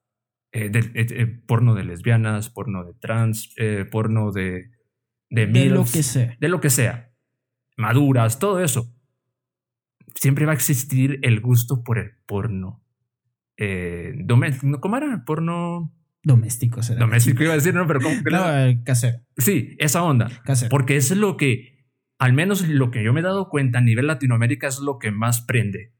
[0.50, 3.54] eh, de, eh, eh, porno de lesbianas, porno de trans,
[3.90, 4.70] porno de
[5.30, 7.10] de, de lo que sea, de lo que sea,
[7.76, 8.94] maduras, todo eso.
[10.14, 12.82] Siempre va a existir el gusto por el porno.
[14.80, 15.24] ¿Cómo era?
[15.24, 17.00] Porno Doméstico será.
[17.00, 19.18] Doméstico iba a decir, no, pero ¿cómo que No, casero.
[19.36, 20.30] Sí, esa onda.
[20.44, 20.70] Casero.
[20.70, 21.86] Porque es lo que,
[22.18, 25.10] al menos lo que yo me he dado cuenta a nivel Latinoamérica es lo que
[25.10, 25.92] más prende.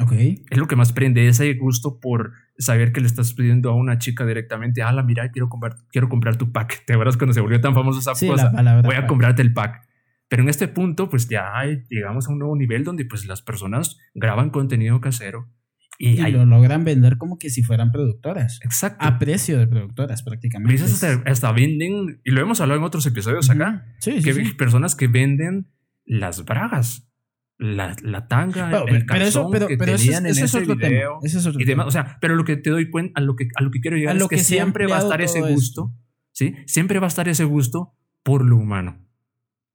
[0.00, 0.12] Ok.
[0.50, 3.98] Es lo que más prende, ese gusto por saber que le estás pidiendo a una
[3.98, 6.84] chica directamente, la mira, quiero comprar, quiero comprar tu pack.
[6.84, 8.50] ¿Te acuerdas cuando se volvió tan famoso esa cosa?
[8.82, 9.86] Voy a comprarte el pack.
[10.34, 13.98] Pero en este punto, pues ya llegamos a un nuevo nivel donde pues las personas
[14.14, 15.48] graban contenido casero
[15.96, 18.58] y, lo logran vender como que si fueran productoras.
[18.64, 19.06] Exacto.
[19.06, 20.82] A precio de productoras prácticamente.
[20.82, 24.96] Hasta, hasta, venden, y lo hemos hablado en otros episodios acá, sí, que sí, personas
[24.96, 25.68] que venden
[26.04, 27.08] las bragas.
[27.56, 31.20] La, la tanga, el calzón pero, que tenían en ese, video
[31.56, 31.86] y demás.
[31.86, 33.96] O sea, pero lo que te doy cuenta, a lo que, a lo que quiero
[33.96, 35.94] llegar es que, siempre va a estar ese gusto,
[36.32, 36.56] ¿sí?
[36.66, 37.94] Siempre va a estar ese gusto
[38.24, 39.00] por lo humano,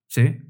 [0.07, 0.48] ¿sí?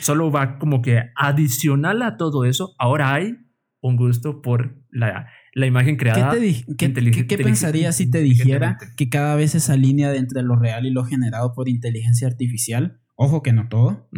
[0.00, 3.38] Solo va como que adicional a todo eso, ahora hay
[3.80, 6.32] un gusto por la, la imagen creada.
[6.32, 10.56] ¿Qué, ¿qué, qué pensarías si te dijera que cada vez esa línea de entre lo
[10.56, 14.08] real y lo generado por inteligencia artificial, ojo que no todo,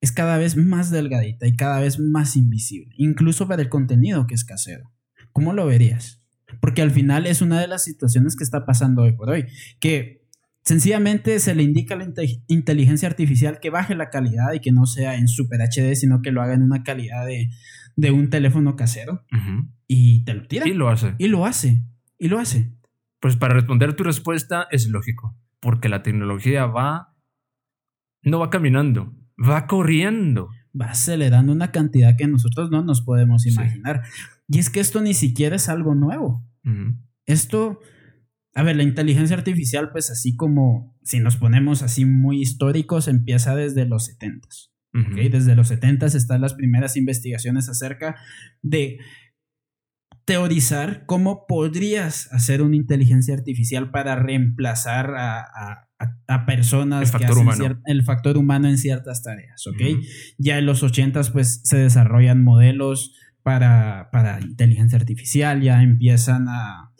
[0.00, 4.34] es cada vez más delgadita y cada vez más invisible, incluso para el contenido que
[4.34, 4.92] es casero?
[5.32, 6.22] ¿Cómo lo verías?
[6.60, 9.46] Porque al final es una de las situaciones que está pasando hoy por hoy,
[9.80, 10.23] que
[10.64, 12.06] Sencillamente se le indica a la
[12.48, 16.32] inteligencia artificial que baje la calidad y que no sea en Super HD, sino que
[16.32, 17.50] lo haga en una calidad de,
[17.96, 19.24] de un teléfono casero
[19.86, 20.66] y te lo tira.
[20.66, 21.14] Y lo hace.
[21.18, 21.82] Y lo hace.
[22.18, 22.72] Y lo hace.
[23.20, 27.14] Pues para responder tu respuesta es lógico, porque la tecnología va,
[28.22, 30.48] no va caminando, va corriendo.
[30.78, 34.02] Va acelerando una cantidad que nosotros no nos podemos imaginar.
[34.48, 36.44] Y es que esto ni siquiera es algo nuevo.
[37.26, 37.80] Esto,
[38.54, 43.56] a ver, la inteligencia artificial, pues así como si nos ponemos así muy históricos, empieza
[43.56, 44.48] desde los 70
[44.94, 48.16] desde los 70 están las primeras investigaciones acerca
[48.62, 48.98] de
[50.24, 55.88] teorizar cómo podrías hacer una inteligencia artificial para reemplazar a,
[56.28, 57.02] a, personas.
[57.02, 57.80] El factor humano.
[57.86, 60.00] el factor humano en ciertas tareas, ¿ok?
[60.38, 66.93] Ya en los 80 pues se desarrollan modelos para, para inteligencia artificial, ya empiezan a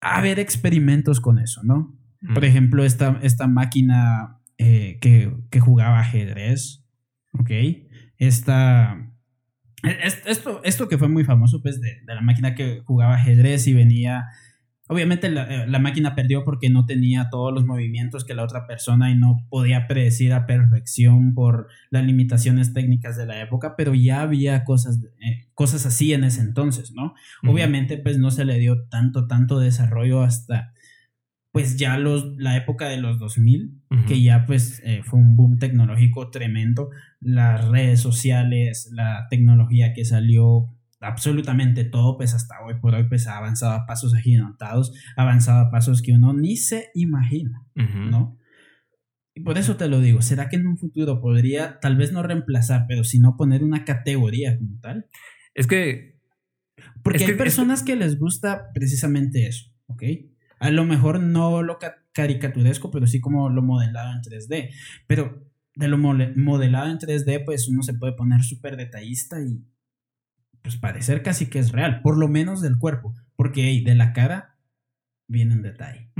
[0.00, 1.94] haber experimentos con eso, ¿no?
[2.34, 6.84] Por ejemplo, esta, esta máquina eh, que, que, jugaba ajedrez,
[7.32, 7.50] ¿ok?
[8.16, 9.12] Esta,
[10.24, 13.74] esto, esto que fue muy famoso, pues, de, de la máquina que jugaba ajedrez y
[13.74, 14.26] venía
[14.88, 19.10] Obviamente eh, la, máquina perdió porque no tenía todos los movimientos que la otra persona
[19.10, 24.20] y no podía predecir a perfección por las limitaciones técnicas de la época, pero ya
[24.20, 27.14] había cosas, eh, cosas así en ese entonces, ¿no?
[27.42, 30.72] Obviamente pues no se le dio tanto, tanto desarrollo hasta
[31.56, 35.58] pues ya los, la época de los 2000, que ya pues eh, fue un boom
[35.58, 42.94] tecnológico tremendo, las redes sociales, la tecnología que salió absolutamente todo, pues hasta hoy por
[42.94, 46.90] hoy, pues ha avanzado a pasos agigantados, ha avanzado a pasos que uno ni se
[46.94, 48.38] imagina, ¿no?
[49.34, 52.22] Y por eso te lo digo, ¿será que en un futuro podría tal vez no
[52.22, 55.06] reemplazar, pero sino poner una categoría como tal?
[55.54, 56.18] Es que...
[57.02, 60.02] Porque hay personas que les gusta precisamente eso, ¿ok?
[60.58, 61.78] A lo mejor no lo
[62.12, 64.70] caricaturesco, pero sí como lo modelado en 3D.
[65.06, 69.62] Pero de lo modelado en 3D, pues uno se puede poner súper detallista y
[70.66, 74.56] pues parecer casi que es real, por lo menos del cuerpo, porque de la cara
[75.28, 76.10] viene en detalle.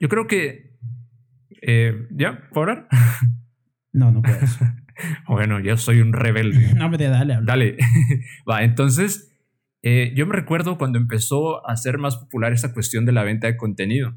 [0.00, 0.76] Yo creo que...
[1.60, 2.48] Eh, ¿Ya?
[2.52, 2.88] ¿Por
[3.92, 4.58] No, no puedes.
[5.28, 6.74] bueno, yo soy un rebelde.
[6.76, 7.38] no, me dale.
[7.40, 7.76] Dale.
[8.50, 9.32] Va, entonces,
[9.82, 13.46] eh, yo me recuerdo cuando empezó a ser más popular esa cuestión de la venta
[13.46, 14.16] de contenido.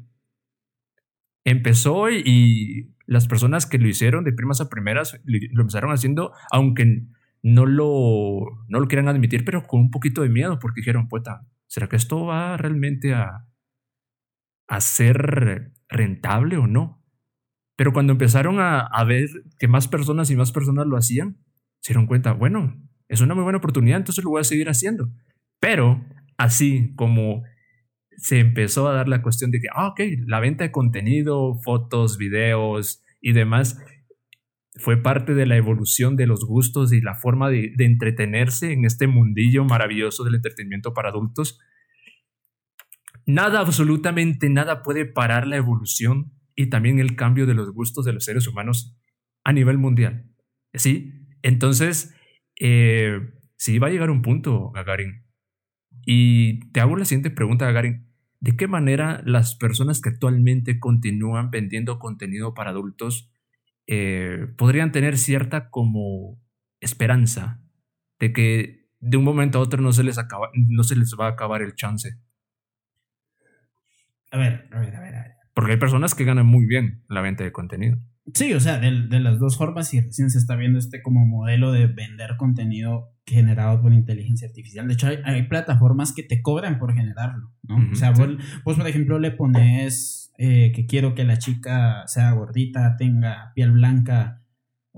[1.44, 7.06] Empezó y, las personas que lo hicieron de primas a primeras lo empezaron haciendo, aunque
[7.42, 11.46] no lo, no lo quieran admitir, pero con un poquito de miedo, porque dijeron, puta,
[11.66, 13.46] ¿será que esto va realmente a,
[14.68, 17.04] a ser rentable o no?
[17.76, 21.38] Pero cuando empezaron a, a, ver que más personas y más personas lo hacían,
[21.80, 25.10] se dieron cuenta, bueno, es una muy buena oportunidad, entonces lo voy a seguir haciendo.
[25.60, 26.04] Pero
[26.36, 27.42] así como
[28.16, 32.18] se empezó a dar la cuestión de que, ah, ok, la venta de contenido, fotos,
[32.18, 33.78] videos y demás,
[34.78, 39.06] fue parte de la evolución de los gustos y la forma de, entretenerse en este
[39.06, 41.58] mundillo maravilloso del entretenimiento para adultos.
[43.24, 48.12] Nada, absolutamente nada puede parar la evolución y también el cambio de los gustos de
[48.12, 48.96] los seres humanos
[49.44, 50.30] a nivel mundial.
[50.74, 51.26] ¿Sí?
[51.42, 52.14] Entonces,
[52.60, 53.20] eh,
[53.56, 55.24] sí va a llegar un punto, Gagarin.
[56.04, 58.06] Y te hago la siguiente pregunta, Gagarin.
[58.40, 63.32] ¿De qué manera las personas que actualmente continúan vendiendo contenido para adultos
[63.86, 66.40] eh, podrían tener cierta como
[66.80, 67.60] esperanza
[68.18, 71.26] de que de un momento a otro no se les, acaba, no se les va
[71.26, 72.18] a acabar el chance.
[74.30, 75.32] A ver, a ver, a ver, a ver.
[75.54, 77.98] Porque hay personas que ganan muy bien la venta de contenido.
[78.34, 78.90] Sí, o sea, de,
[79.20, 83.80] las dos formas y recién se está viendo este como modelo de vender contenido generado
[83.80, 84.88] por inteligencia artificial.
[84.88, 87.76] De hecho, hay, plataformas que te cobran por generarlo, ¿no?
[87.92, 92.96] o sea, vos, por ejemplo, le pones eh, que quiero que la chica sea gordita,
[92.96, 94.42] tenga piel blanca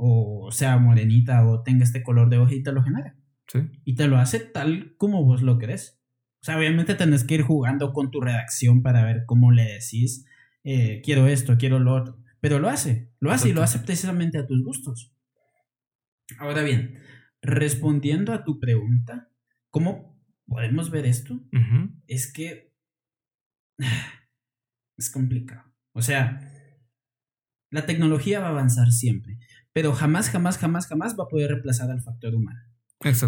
[0.00, 3.16] o sea morenita o tenga este color de hoja y te lo genera.
[3.46, 3.60] Sí.
[3.84, 6.00] Y te lo hace tal como vos lo querés.
[6.40, 10.24] O sea, obviamente tenés que ir jugando con tu redacción para ver cómo le decís,
[10.62, 14.38] eh, quiero esto, quiero lo otro pero lo hace, lo hace y lo hace precisamente
[14.38, 15.12] a tus gustos.
[16.38, 16.98] Ahora bien,
[17.42, 19.30] respondiendo a tu pregunta,
[19.70, 21.40] ¿cómo podemos ver esto?
[22.06, 22.72] Es que
[24.98, 25.62] es complicado.
[25.92, 26.40] O sea,
[27.70, 29.38] la tecnología va a avanzar siempre,
[29.72, 32.60] pero jamás, jamás, jamás, jamás va a poder reemplazar al factor humano.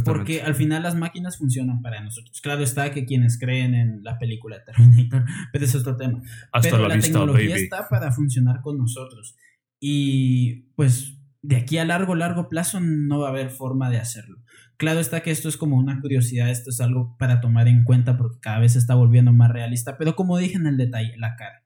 [0.04, 2.40] Porque al final las máquinas funcionan para nosotros.
[2.40, 6.22] Claro está que quienes creen en la película Terminator, pero es otro tema.
[6.60, 9.36] pero la, tecnología está para funcionar con nosotros.
[9.78, 14.38] Y pues de aquí a largo, largo plazo no va a haber forma de hacerlo.
[14.76, 18.16] Claro está que esto es como una curiosidad, esto es algo para tomar en cuenta
[18.16, 21.36] porque cada vez se está volviendo más realista, pero como dije en el detalle, la
[21.36, 21.59] cara,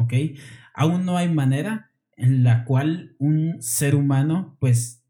[0.00, 0.14] ¿ok?
[0.74, 5.04] Aún no hay manera en la cual un ser humano pues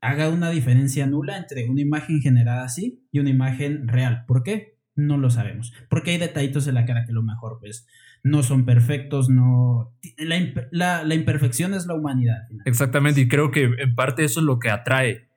[0.00, 4.24] haga una diferencia nula entre una imagen generada así y una imagen real.
[4.26, 4.78] ¿Por qué?
[4.94, 5.72] No lo sabemos.
[5.88, 7.86] Porque hay detallitos en la cara que a lo mejor pues
[8.24, 9.96] no son perfectos, no...
[10.18, 12.38] La, la, imperfección es la humanidad.
[12.64, 15.28] Exactamente, y creo que en parte eso es lo que atrae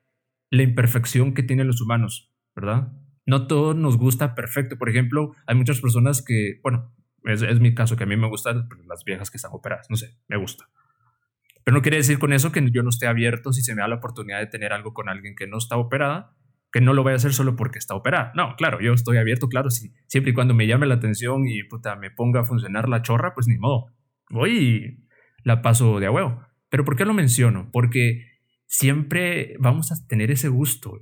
[0.52, 2.92] la imperfección que tienen los humanos, ¿verdad?
[3.26, 4.78] No todo nos gusta perfecto.
[4.78, 6.95] Por ejemplo, hay muchas personas que, bueno,
[7.26, 9.96] es, es mi caso, que a mí me gustan las viejas que están operadas, no
[9.96, 10.68] sé, me gusta.
[11.64, 13.88] Pero no quiere decir con eso que yo no esté abierto si se me da
[13.88, 16.36] la oportunidad de tener algo con alguien que no está operada,
[16.72, 18.32] que no lo voy a hacer solo porque está operada.
[18.36, 19.94] No, claro, yo estoy abierto, claro, sí.
[20.08, 23.34] Siempre y cuando me llame la atención y puta, me ponga a funcionar la chorra,
[23.34, 23.88] pues ni modo.
[24.32, 25.06] hoy
[25.44, 26.48] la paso de a.
[26.70, 27.70] Pero ¿por qué lo menciono?
[27.72, 28.26] Porque
[28.68, 31.00] siempre vamos a tener ese gusto,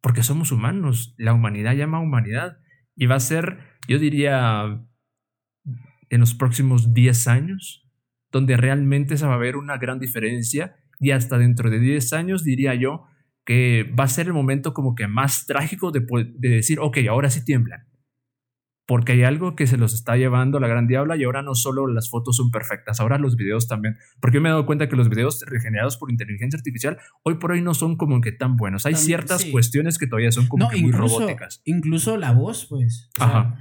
[0.00, 2.58] porque somos humanos, la humanidad llama a humanidad
[2.94, 4.82] y va a ser, yo diría,
[6.10, 7.88] en los próximos 10 años,
[8.30, 12.44] donde realmente se va a ver una gran diferencia y hasta dentro de 10 años
[12.44, 13.04] diría yo
[13.44, 16.00] que va a ser el momento como que más trágico de,
[16.36, 17.86] de decir, ok, ahora sí tiemblan
[18.86, 21.88] porque hay algo que se los está llevando la gran diabla y ahora no solo
[21.88, 23.96] las fotos son perfectas, ahora los videos también.
[24.20, 27.50] Porque yo me he dado cuenta que los videos regenerados por inteligencia artificial hoy por
[27.50, 28.86] hoy no son como que tan buenos.
[28.86, 31.60] Hay ciertas cuestiones que todavía son como que muy robóticas.
[31.64, 33.10] Incluso la voz, pues.
[33.18, 33.56] Ajá.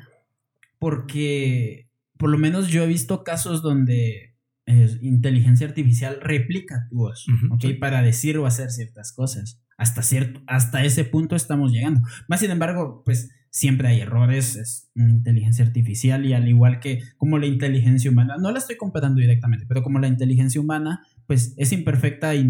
[0.78, 1.85] Porque
[2.18, 4.36] por lo menos yo he visto casos donde
[4.68, 7.66] eh, inteligencia artificial replica tu voz, ¿ok?
[7.80, 9.62] Para decir o hacer ciertas cosas.
[9.78, 12.02] Hasta, cierto, hasta ese punto estamos llegando.
[12.28, 17.02] Más sin embargo, pues siempre hay errores, es una inteligencia artificial y al igual que
[17.18, 21.54] como la inteligencia humana, no la estoy comparando directamente, pero como la inteligencia humana, pues
[21.58, 22.46] es imperfecta y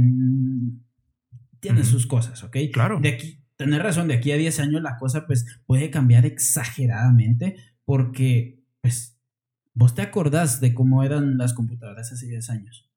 [1.60, 2.58] tiene sus cosas, ¿ok?
[2.72, 3.00] Claro.
[3.00, 7.56] De aquí, tener razón, de aquí a 10 años la cosa pues puede cambiar exageradamente
[7.86, 9.15] porque pues
[9.76, 12.90] vos te acordás de cómo eran las computadoras hace 10 años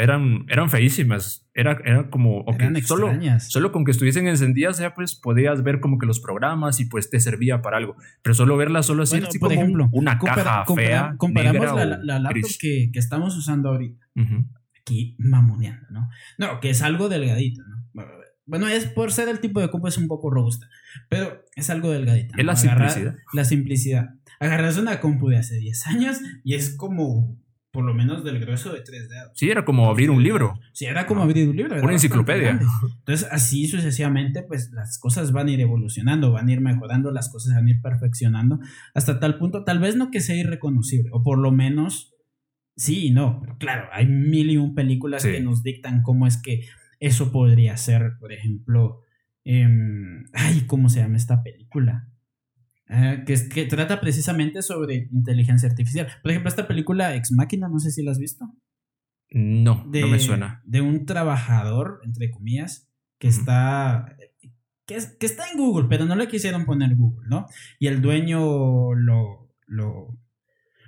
[0.00, 1.46] eran, eran feísimas.
[1.54, 2.44] Era, era como,
[2.84, 6.86] solo, solo con que estuviesen encendidas ya pues podías ver como que los programas y
[6.86, 7.96] pues te servía para algo.
[8.22, 11.14] Pero solo verlas solo así, por ejemplo, una caja fea.
[11.16, 14.06] Comparamos la, laptop que, que, estamos usando ahorita.
[14.80, 16.08] Aquí mamoneando, ¿no?
[16.38, 18.04] No, que es algo delgadito, ¿no?
[18.46, 20.68] Bueno, es por ser el tipo de compu es un poco robusta,
[21.08, 22.34] pero es algo delgadita.
[22.36, 23.16] Es la simplicidad.
[23.32, 24.10] La simplicidad.
[24.44, 27.38] Agarras una compu de hace 10 años y es como
[27.74, 29.32] por lo menos del grueso de tres dedos.
[29.34, 30.60] Sí, era como abrir un libro.
[30.72, 31.82] Sí, era como abrir un libro.
[31.82, 32.60] Una enciclopedia.
[32.98, 37.28] Entonces, así sucesivamente, pues las cosas van a ir evolucionando, van a ir mejorando, las
[37.32, 38.60] cosas van a ir perfeccionando,
[38.94, 42.14] hasta tal punto, tal vez no que sea irreconocible, o por lo menos,
[42.76, 46.40] sí y no, pero claro, hay mil y un películas que nos dictan cómo es
[46.40, 46.60] que
[47.00, 49.00] eso podría ser, por ejemplo,
[49.42, 52.08] em, ay, ¿cómo se llama esta película?
[52.86, 56.06] Que, que, trata precisamente sobre inteligencia artificial.
[56.22, 58.44] Por ejemplo, esta película Ex Máquina, no sé si la has visto.
[59.30, 60.62] No, no me suena.
[60.64, 62.88] De un trabajador, entre comillas,
[63.18, 64.16] que está.
[64.86, 67.46] Que, que, está en Google, pero no le quisieron poner Google, ¿no?
[67.78, 70.18] Y el dueño lo, lo,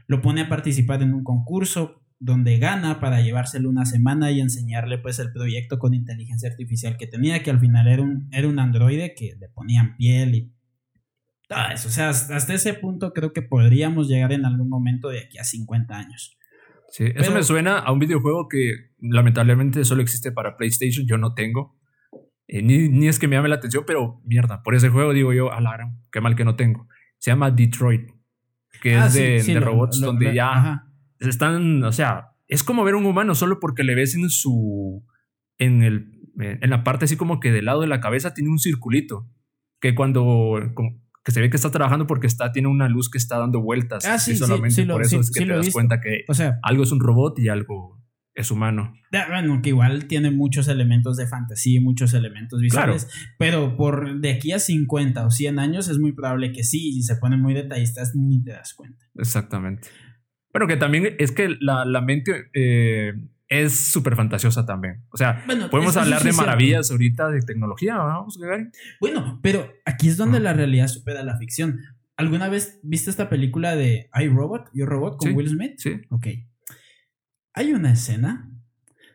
[0.06, 4.98] lo pone a participar en un concurso donde gana para llevárselo una semana y enseñarle
[4.98, 8.58] pues el proyecto con inteligencia artificial que tenía, que al final era un, era un
[8.58, 10.52] androide que le ponían piel y
[11.72, 15.38] Eso, o sea, hasta ese punto creo que podríamos llegar en algún momento de aquí
[15.38, 16.36] a 50 años.
[16.90, 21.34] Sí, eso me suena a un videojuego que lamentablemente solo existe para PlayStation, yo no
[21.34, 21.76] tengo.
[22.48, 25.52] Eh, ni, es que me llame la atención, pero mierda, por ese juego digo yo,
[25.52, 26.88] alarm, qué mal que no tengo.
[27.18, 28.10] Se llama Detroit,
[28.82, 30.84] que ah, es de, robots donde ya
[31.18, 35.04] están, o sea, es como ver un humano solo porque le ves en su,
[35.58, 38.58] en, el, en la parte así como que del lado de la cabeza tiene un
[38.58, 39.28] circulito,
[39.80, 40.60] que cuando,
[41.26, 44.04] que se ve que está trabajando porque está, tiene una luz que está dando vueltas.
[44.04, 46.84] Ah, sí, y solamente por eso es que te das cuenta que o sea, algo
[46.84, 48.00] es un robot y algo
[48.32, 48.94] es humano.
[49.10, 53.08] Bueno, que igual tiene muchos elementos de fantasía y muchos elementos visuales,
[53.40, 56.92] pero por de aquí a 50 o 100 años es muy probable que sí, y
[56.92, 59.04] si se ponen muy detallistas ni te das cuenta.
[59.16, 59.88] Exactamente.
[60.52, 63.14] Pero que también es que la, la mente eh,
[63.48, 65.04] es súper fantasiosa también.
[65.10, 68.38] O sea, podemos hablar de maravillas ahorita de tecnología, vamos,
[69.00, 71.80] Bueno, pero aquí es donde la realidad supera la ficción.
[72.16, 75.74] ¿Alguna vez viste esta película de I Robot, Yo Robot con Will Smith?
[75.76, 76.00] Sí.
[76.10, 76.26] Ok.
[77.52, 78.50] Hay una escena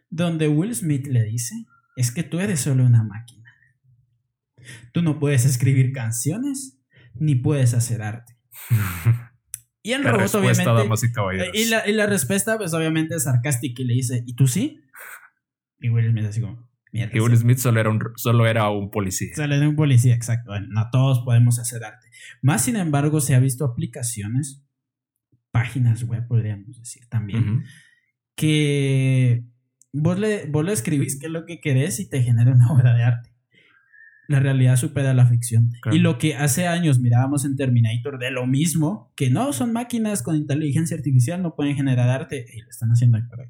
[0.10, 3.52] donde Will Smith le dice, es que tú eres solo una máquina.
[4.94, 6.80] Tú no puedes escribir canciones
[7.16, 8.38] ni puedes hacer arte.
[9.84, 10.64] Y el robot, obviamente.
[11.53, 14.80] Y, la, y la, respuesta, pues obviamente es sarcástica y le dice: ¿Y tú sí?
[15.80, 16.70] Y Will Smith así como.
[16.91, 19.34] Mierda, y Will Smith solo era, un, solo era un policía.
[19.36, 20.52] Solo era un policía, exacto.
[20.52, 22.08] Bueno, no todos podemos hacer arte.
[22.41, 24.64] Más sin embargo, se ha visto aplicaciones,
[25.52, 27.64] páginas web, podríamos decir también,
[28.36, 29.45] que
[29.94, 32.94] vos le, vos le escribís qué es lo que querés y te genera una obra
[32.94, 33.31] de arte
[34.32, 35.72] la realidad supera la ficción.
[35.91, 40.24] Y lo que hace años mirábamos en Terminator de lo mismo, que no son máquinas
[40.24, 43.48] con inteligencia artificial, no pueden generar arte, y lo están haciendo por ahí.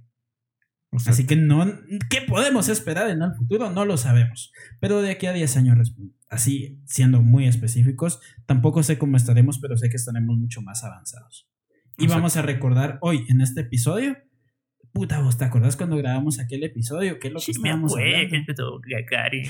[1.06, 1.66] Así que no,
[2.10, 3.72] ¿qué podemos esperar en el futuro?
[3.72, 4.52] No lo sabemos.
[4.82, 5.96] Pero de aquí a 10 años,
[6.30, 11.48] así siendo muy específicos, tampoco sé cómo estaremos, pero sé que estaremos mucho más avanzados.
[11.98, 14.18] Y vamos a recordar hoy en este episodio
[14.94, 18.36] Puta, vos te acordás cuando grabamos aquel episodio, ¿qué es lo que estábamos hablando?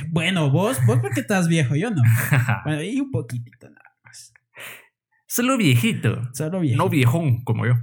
[0.09, 2.01] Bueno, vos, vos porque estás viejo, yo no.
[2.65, 4.33] bueno, y un poquitito nada más.
[5.27, 6.29] Solo viejito.
[6.33, 6.83] Solo viejito.
[6.83, 7.73] No viejón como yo.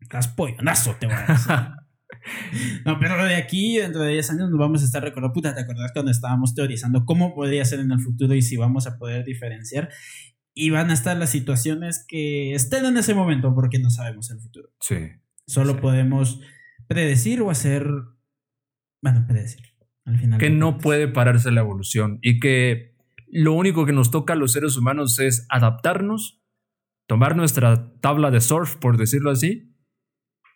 [0.00, 1.52] estás pollonazo, te voy a decir.
[2.84, 5.32] No, pero de aquí, dentro de 10 años, nos vamos a estar recordando.
[5.32, 8.86] Puta, ¿te acordás cuando estábamos teorizando cómo podría ser en el futuro y si vamos
[8.86, 9.88] a poder diferenciar?
[10.52, 14.40] Y van a estar las situaciones que estén en ese momento porque no sabemos el
[14.40, 14.68] futuro.
[14.80, 14.96] Sí.
[15.46, 15.78] Solo Sí.
[15.80, 16.40] podemos
[16.88, 17.88] predecir o hacer.
[19.00, 19.66] Bueno, predecir.
[20.04, 20.40] Al final.
[20.40, 22.96] Que no puede pararse la evolución y que
[23.30, 26.42] lo único que nos toca a los seres humanos es adaptarnos,
[27.06, 29.74] tomar nuestra tabla de surf, por decirlo así,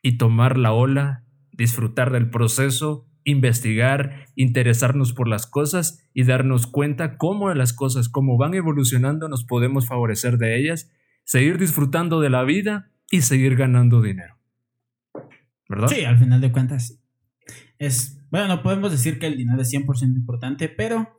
[0.03, 7.19] y tomar la ola, disfrutar del proceso, investigar, interesarnos por las cosas y darnos cuenta
[7.19, 10.91] cómo las cosas, cómo van evolucionando, nos podemos favorecer de ellas,
[11.25, 14.42] seguir disfrutando de la vida y seguir ganando dinero.
[15.73, 15.89] ¿Verdad?
[15.89, 16.99] Sí, al final de cuentas, sí.
[17.79, 18.19] Es.
[18.31, 21.19] Bueno, no podemos decir que el dinero es 100% importante, pero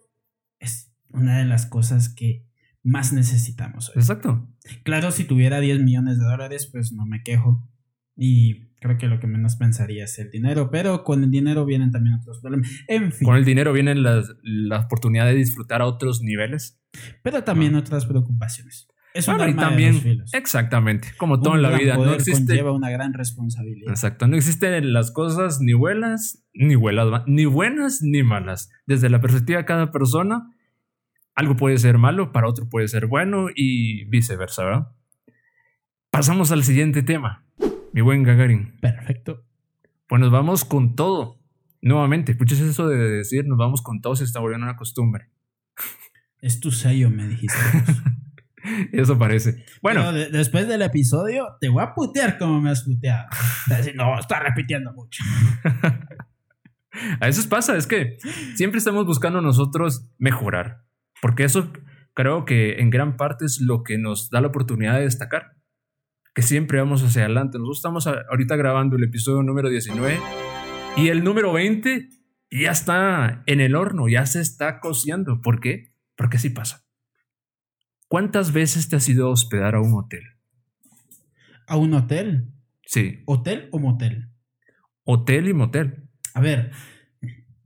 [0.60, 2.48] es una de las cosas que
[2.82, 3.96] más necesitamos hoy.
[3.98, 4.50] Exacto.
[4.84, 7.70] Claro, si tuviera 10 millones de dólares, pues no me quejo.
[8.16, 11.92] Y creo que lo que menos pensaría es el dinero, pero con el dinero vienen
[11.92, 12.70] también otros problemas.
[12.88, 16.80] En fin, Con el dinero viene las- la oportunidad de disfrutar a otros niveles.
[17.24, 18.88] pero también otras preocupaciones.
[19.14, 22.16] Es un arma de también, dos exactamente, como todo Un en la vida, no poder
[22.16, 23.92] existe, conlleva una gran responsabilidad.
[23.92, 28.72] exacto, no existen las cosas ni buenas, ni buenas, ni buenas ni malas.
[28.88, 30.52] Desde la perspectiva de cada persona,
[31.36, 34.88] algo puede ser malo, para otro puede ser bueno y viceversa, ¿verdad?
[36.10, 37.46] Pasamos al siguiente tema,
[37.92, 38.80] mi buen Gagarin.
[38.80, 39.44] Perfecto.
[40.08, 41.40] Pues nos vamos con todo.
[41.82, 45.30] Nuevamente, escuches eso de decir nos vamos con todo, se está volviendo una costumbre.
[46.40, 47.58] Es tu sello, me dijiste.
[48.92, 49.64] Eso parece.
[49.82, 53.28] Bueno, de- después del episodio, te voy a putear como me has puteado.
[53.68, 55.24] Decir, no, está repitiendo mucho.
[57.20, 58.18] A veces pasa, es que
[58.56, 60.84] siempre estamos buscando nosotros mejorar,
[61.22, 61.72] porque eso
[62.14, 65.54] creo que en gran parte es lo que nos da la oportunidad de destacar,
[66.36, 67.58] que siempre vamos hacia adelante.
[67.58, 70.20] Nosotros estamos ahorita grabando el episodio número 19
[70.98, 72.10] y el número 20
[72.52, 75.42] ya está en el horno, ya se está cociendo.
[75.42, 75.96] ¿Por qué?
[76.16, 76.83] Porque así pasa.
[78.14, 80.22] ¿Cuántas veces te has ido a hospedar a un hotel?
[81.66, 82.54] A un hotel.
[82.86, 84.30] Sí, ¿Hotel o motel?
[85.04, 86.12] hotel y motel.
[86.36, 86.70] A ver.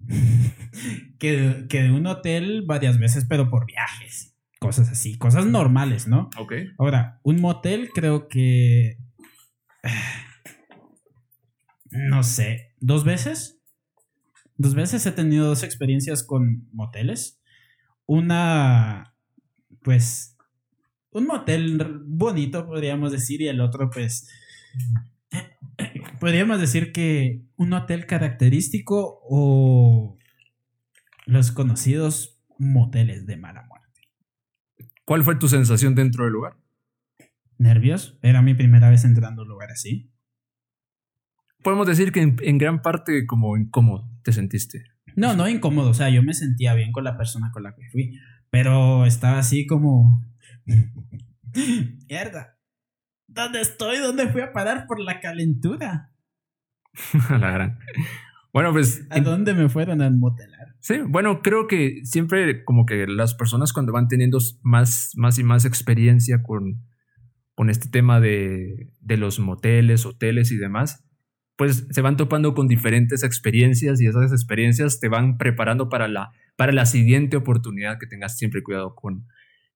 [1.19, 4.38] que, que de un hotel varias veces, pero por viajes.
[4.61, 6.30] Cosas así, cosas normales, ¿no?
[6.38, 6.53] Ok.
[6.78, 8.99] Ahora, un motel creo que...
[11.91, 13.61] No sé, ¿dos veces?
[14.56, 17.41] Dos veces he tenido dos experiencias con moteles.
[18.06, 19.14] Una,
[19.84, 20.37] pues,
[21.18, 24.30] un motel bonito, podríamos decir, y el otro, pues,
[26.19, 30.18] podríamos decir que un hotel característico o
[31.26, 34.02] los conocidos moteles de mala muerte.
[35.06, 36.57] ¿Cuál fue tu sensación dentro del lugar?
[37.57, 38.19] ¿Nervios?
[38.22, 40.11] Era mi primera vez entrando a un lugar así.
[41.64, 44.84] Podemos decir que en, en gran parte como incómodo te sentiste.
[45.15, 47.89] No, no incómodo, o sea, yo me sentía bien con la persona con la que
[47.89, 48.19] fui,
[48.52, 50.23] pero estaba así como...
[52.10, 52.57] Mierda.
[53.27, 53.98] ¿Dónde estoy?
[53.98, 56.14] ¿Dónde fui a parar por la calentura?
[57.30, 57.80] A la gran.
[58.53, 60.76] Bueno, pues ¿A dónde me fueron a motelar?
[60.80, 65.44] sí, bueno, creo que siempre como que las personas cuando van teniendo más, más y
[65.44, 66.84] más experiencia con,
[67.53, 71.03] con este tema de, de los moteles, hoteles y demás,
[71.56, 76.31] pues se van topando con diferentes experiencias y esas experiencias te van preparando para la,
[76.56, 79.27] para la siguiente oportunidad que tengas siempre cuidado con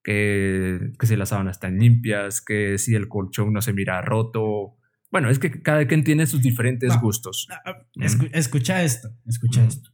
[0.03, 4.77] que, que si las sábanas están limpias, que si el colchón no se mira roto.
[5.11, 7.01] Bueno, es que cada quien tiene sus diferentes No.
[7.01, 7.47] gustos.
[7.51, 9.91] Ah, ah, escu- escucha esto, escucha esto.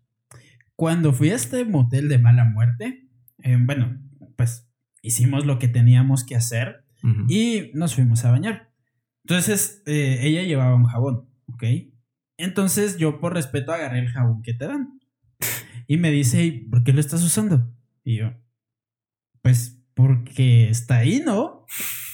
[0.75, 3.07] Cuando fui a este motel de mala muerte,
[3.43, 3.99] eh, bueno,
[4.35, 4.69] pues
[5.01, 6.83] hicimos lo que teníamos que hacer
[7.29, 8.69] y nos fuimos a bañar.
[9.23, 11.63] Entonces, eh, ella llevaba un jabón, ¿ok?
[12.37, 14.99] Entonces yo por respeto agarré el jabón que te dan.
[15.87, 17.73] Y me dice, "¿Y ¿por qué lo estás usando?
[18.03, 18.33] Y yo,
[19.41, 21.65] pues porque está ahí, ¿no?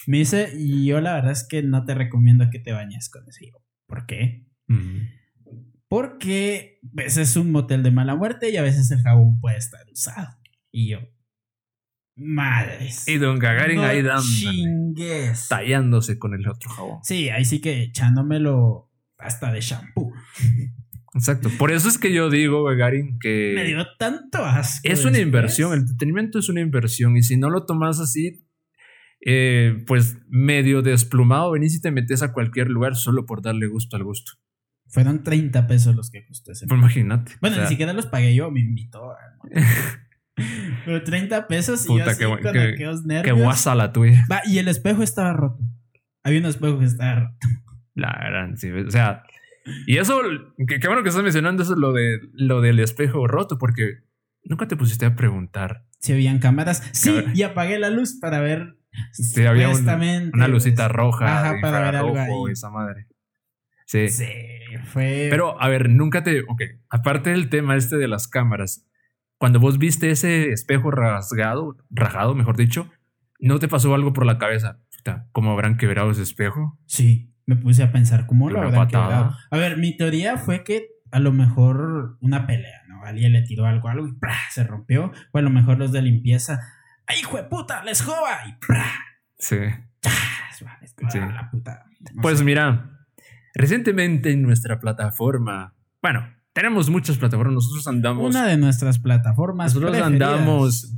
[0.07, 3.25] Me dice, y yo la verdad es que no te recomiendo que te bañes con
[3.25, 4.47] yo, ¿por qué?
[5.89, 9.81] Porque pues, es un motel de mala muerte y a veces el jabón puede estar
[9.91, 10.29] usado.
[10.71, 10.99] Y yo,
[12.15, 13.05] madres.
[13.07, 15.49] Y Don Gagarin no ahí dando, chingues.
[15.49, 16.99] tallándose con el otro jabón.
[17.03, 20.13] Sí, ahí sí que echándomelo hasta de shampoo.
[21.15, 21.49] Exacto.
[21.59, 24.87] Por eso es que yo digo, Gagarin, que Me dio tanto asco.
[24.87, 25.71] es una inversión.
[25.73, 27.15] El entretenimiento es una inversión.
[27.17, 28.45] Y si no lo tomas así,
[29.25, 33.95] eh, pues medio desplumado, venís y te metes a cualquier lugar solo por darle gusto
[33.95, 34.33] al gusto.
[34.87, 36.67] Fueron 30 pesos los que costó ese.
[36.67, 37.33] Pues imagínate.
[37.41, 39.13] Bueno, O sea, ni siquiera los pagué yo, me invitó.
[40.85, 43.39] Pero 30 pesos y Puta, yo así qué con qué- aquellos Qué nervios.
[43.39, 44.25] guasa la tuya.
[44.31, 45.63] Va, y el espejo estaba roto.
[46.23, 47.37] Había un espejo que estaba roto.
[47.95, 49.23] La gran, sí, o sea,
[49.87, 50.21] y eso,
[50.67, 53.99] qué, qué bueno que estás mencionando eso, lo, de, lo del espejo roto, porque
[54.43, 55.85] nunca te pusiste a preguntar.
[55.99, 56.87] Si habían cámaras.
[56.91, 58.77] Sí, y apagué la luz para ver.
[59.11, 62.51] Si había un- una lucita pues, roja, Ajá, para ver algo ahí.
[62.51, 63.07] esa madre.
[63.85, 64.07] Sí.
[64.09, 64.25] Sí,
[64.85, 65.27] fue.
[65.29, 66.41] Pero, a ver, nunca te.
[66.41, 68.85] Ok, aparte del tema este de las cámaras,
[69.37, 72.91] cuando vos viste ese espejo rasgado, rajado, mejor dicho,
[73.39, 74.79] ¿no te pasó algo por la cabeza?
[75.33, 76.79] ¿Cómo habrán quebrado ese espejo?
[76.85, 79.35] Sí, me puse a pensar cómo lo habrán quebrado.
[79.51, 83.03] A ver, mi teoría fue que a lo mejor una pelea, ¿no?
[83.05, 84.35] Alguien le tiró algo, algo y ¡prá!
[84.51, 85.11] se rompió.
[85.31, 86.59] O a lo mejor los de limpieza.
[87.05, 87.83] ¡Ay, hijo de puta!
[87.83, 88.39] ¡La escoba!
[88.47, 88.85] Y ¡prá!
[89.37, 89.57] Sí.
[90.05, 90.09] ¡Ah,
[91.09, 91.19] Sí.
[91.19, 91.83] la puta!
[92.15, 92.43] No Pues sé.
[92.45, 92.89] mira,
[93.53, 99.73] recientemente en nuestra plataforma, bueno, tenemos muchas plataformas, nosotros andamos, Una de nuestras plataformas.
[99.73, 100.31] nosotros preferidas.
[100.31, 100.95] andamos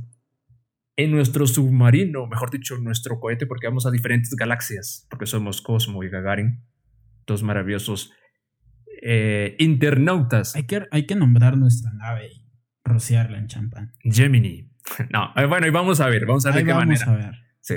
[0.96, 6.02] en nuestro submarino, mejor dicho, nuestro cohete, porque vamos a diferentes galaxias, porque somos Cosmo
[6.02, 6.64] y Gagarin,
[7.26, 8.12] dos maravillosos
[9.02, 10.56] eh, internautas.
[10.56, 12.46] Hay que, hay que nombrar nuestra nave y
[12.84, 13.92] rociarla en champán.
[14.02, 14.70] Gemini.
[15.10, 17.12] No, eh, bueno, y vamos a ver, vamos a ver Ahí de qué vamos manera.
[17.12, 17.38] a ver.
[17.60, 17.74] Sí.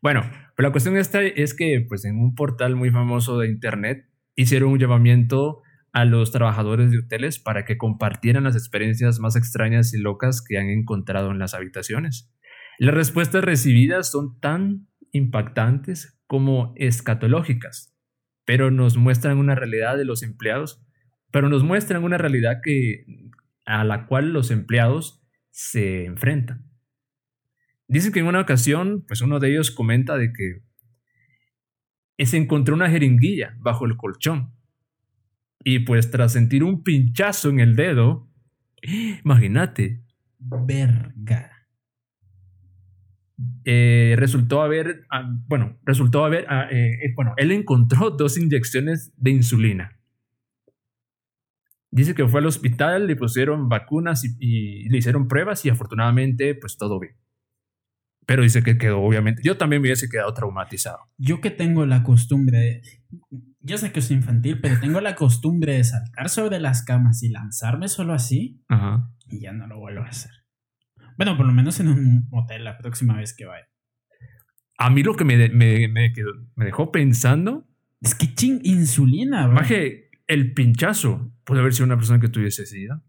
[0.00, 0.22] Bueno,
[0.56, 4.70] pero la cuestión esta es que, pues, en un portal muy famoso de internet hicieron
[4.70, 5.62] un llamamiento
[5.92, 10.58] a los trabajadores de hoteles para que compartieran las experiencias más extrañas y locas que
[10.58, 12.32] han encontrado en las habitaciones.
[12.78, 17.96] Las respuestas recibidas son tan impactantes como escatológicas,
[18.44, 20.84] pero nos muestran una realidad de los empleados,
[21.30, 23.04] pero nos muestran una realidad que
[23.64, 26.68] a la cual los empleados se enfrentan.
[27.86, 30.62] Dicen que en una ocasión, pues uno de ellos comenta de que
[32.24, 34.54] se encontró una jeringuilla bajo el colchón.
[35.62, 38.28] Y pues tras sentir un pinchazo en el dedo,
[39.24, 40.02] imagínate,
[40.38, 41.53] Verga.
[43.64, 49.12] Eh, resultó haber, ah, bueno, resultó haber, ah, eh, eh, bueno, él encontró dos inyecciones
[49.16, 49.98] de insulina.
[51.90, 56.54] Dice que fue al hospital, le pusieron vacunas y, y le hicieron pruebas y afortunadamente
[56.54, 57.14] pues todo bien.
[58.26, 60.98] Pero dice que quedó obviamente, yo también me hubiese quedado traumatizado.
[61.18, 62.82] Yo que tengo la costumbre de.
[63.60, 67.28] Yo sé que es infantil, pero tengo la costumbre de saltar sobre las camas y
[67.28, 68.62] lanzarme solo así.
[68.68, 69.10] Ajá.
[69.28, 70.43] Y ya no lo vuelvo a hacer.
[71.16, 73.66] Bueno, por lo menos en un hotel la próxima vez que vaya.
[74.78, 77.66] A mí lo que me, de- me, me quedó- me dejó pensando,
[78.00, 79.54] Es que ching, insulina, bro.
[79.56, 83.02] Maje, el pinchazo puede haber sido una persona que tuviese SIDA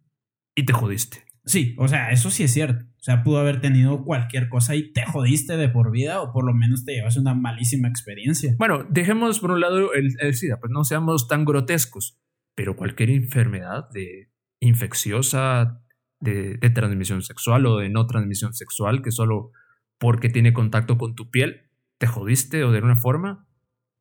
[0.55, 1.23] y te jodiste.
[1.43, 2.85] Sí, o sea, eso sí es cierto.
[2.85, 6.43] O sea, pudo haber tenido cualquier cosa y te jodiste de por vida o por
[6.45, 8.55] lo menos te llevas una malísima experiencia.
[8.57, 12.19] Bueno, dejemos por un lado el, el SIDA, pues no seamos tan grotescos,
[12.55, 15.84] pero cualquier enfermedad de infecciosa,
[16.25, 19.51] de, transmisión sexual o de no transmisión sexual, que solo
[19.97, 23.47] porque tiene contacto con tu piel, te jodiste o de una forma,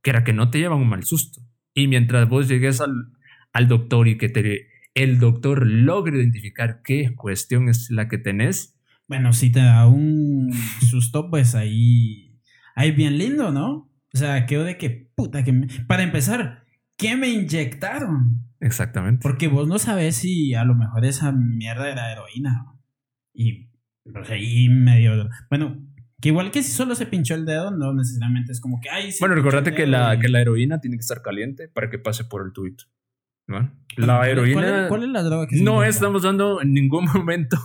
[0.02, 1.40] que era que no te llevan un mal susto.
[1.74, 3.12] Y mientras vos llegues al,
[3.52, 8.78] al doctor y que te, el doctor logre identificar qué cuestión es la que tenés,
[9.06, 10.50] Bueno, si te da un
[10.88, 12.40] susto, pues ahí.
[12.74, 13.90] Ahí bien lindo, ¿no?
[14.14, 15.66] O sea, quedó de que puta que me.
[15.86, 16.64] Para empezar,
[16.96, 18.46] ¿qué me inyectaron?
[18.64, 19.20] Exactamente.
[19.22, 22.66] Porque vos no sabes si a lo mejor esa mierda era heroína.
[23.32, 23.68] Y.
[24.12, 25.28] Pues ahí medio.
[25.48, 25.80] Bueno,
[26.20, 28.90] que igual que si solo se pinchó el dedo, no necesariamente es como que.
[28.90, 31.88] Ay, se Bueno, recordate que la, y- que la heroína tiene que estar caliente para
[31.90, 32.84] que pase por el tubito.
[33.46, 33.58] ¿no?
[33.96, 36.72] ¿Cuál- La heroína ¿Cuál, es- cuál es la droga que se no estamos dando en
[36.72, 37.56] ningún momento.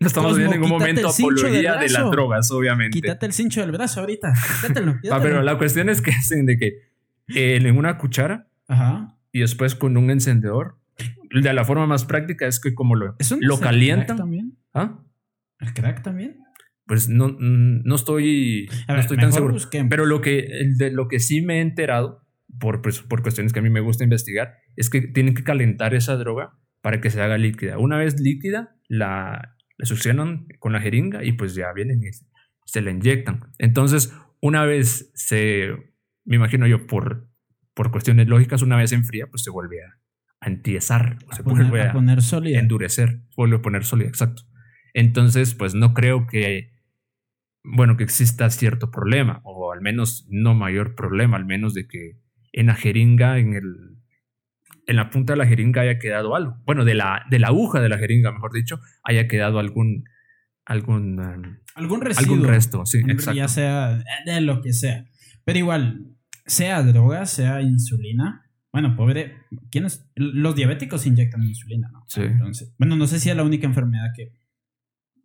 [0.00, 3.00] No estamos viendo en ningún momento apología de las drogas, obviamente.
[3.00, 4.32] Quítate el cincho del brazo ahorita.
[4.62, 4.96] Quítatelo.
[5.12, 6.66] Ah, pero la cuestión es que hacen de que
[7.28, 9.13] eh, en una cuchara Ajá.
[9.34, 10.78] Y después con un encendedor.
[11.30, 14.06] De la forma más práctica es que como lo, ¿Eso no lo es el calientan.
[14.06, 14.58] crack también?
[14.72, 15.02] ¿Ah?
[15.58, 16.38] ¿El crack también?
[16.86, 19.54] Pues no, mm, no estoy, no estoy tan seguro.
[19.54, 19.90] busquemos.
[19.90, 20.46] Pero lo que,
[20.76, 22.22] de lo que sí me he enterado,
[22.60, 25.94] por, pues, por cuestiones que a mí me gusta investigar, es que tienen que calentar
[25.94, 27.76] esa droga para que se haga líquida.
[27.78, 32.10] Una vez líquida, la, la succionan con la jeringa y pues ya vienen y
[32.66, 33.40] se la inyectan.
[33.58, 35.70] Entonces, una vez se,
[36.24, 37.33] me imagino yo, por,
[37.74, 39.98] por cuestiones lógicas, una vez enfría, pues se vuelve a,
[40.40, 42.58] a entiesar, a se poner, vuelve a a, poner sólida.
[42.58, 44.42] endurecer, vuelve a poner sólida, exacto.
[44.94, 46.70] Entonces, pues no creo que,
[47.64, 52.18] bueno, que exista cierto problema, o al menos no mayor problema, al menos de que
[52.52, 53.98] en la jeringa, en el,
[54.86, 56.56] en la punta de la jeringa haya quedado algo.
[56.64, 60.04] Bueno, de la, de la aguja de la jeringa, mejor dicho, haya quedado algún,
[60.64, 62.34] algún, um, Algún residuo.
[62.34, 63.32] algún resto, sí, exacto.
[63.36, 65.06] Ya sea de lo que sea.
[65.44, 66.13] Pero igual,
[66.46, 68.50] sea droga, sea insulina.
[68.72, 69.36] Bueno, pobre.
[69.70, 70.10] ¿quiénes?
[70.14, 72.04] Los diabéticos inyectan insulina, ¿no?
[72.08, 72.22] Sí.
[72.22, 74.32] Entonces, bueno, no sé si es la única enfermedad que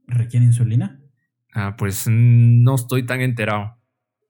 [0.07, 1.01] requiere insulina.
[1.53, 3.77] Ah, pues mm, no estoy tan enterado.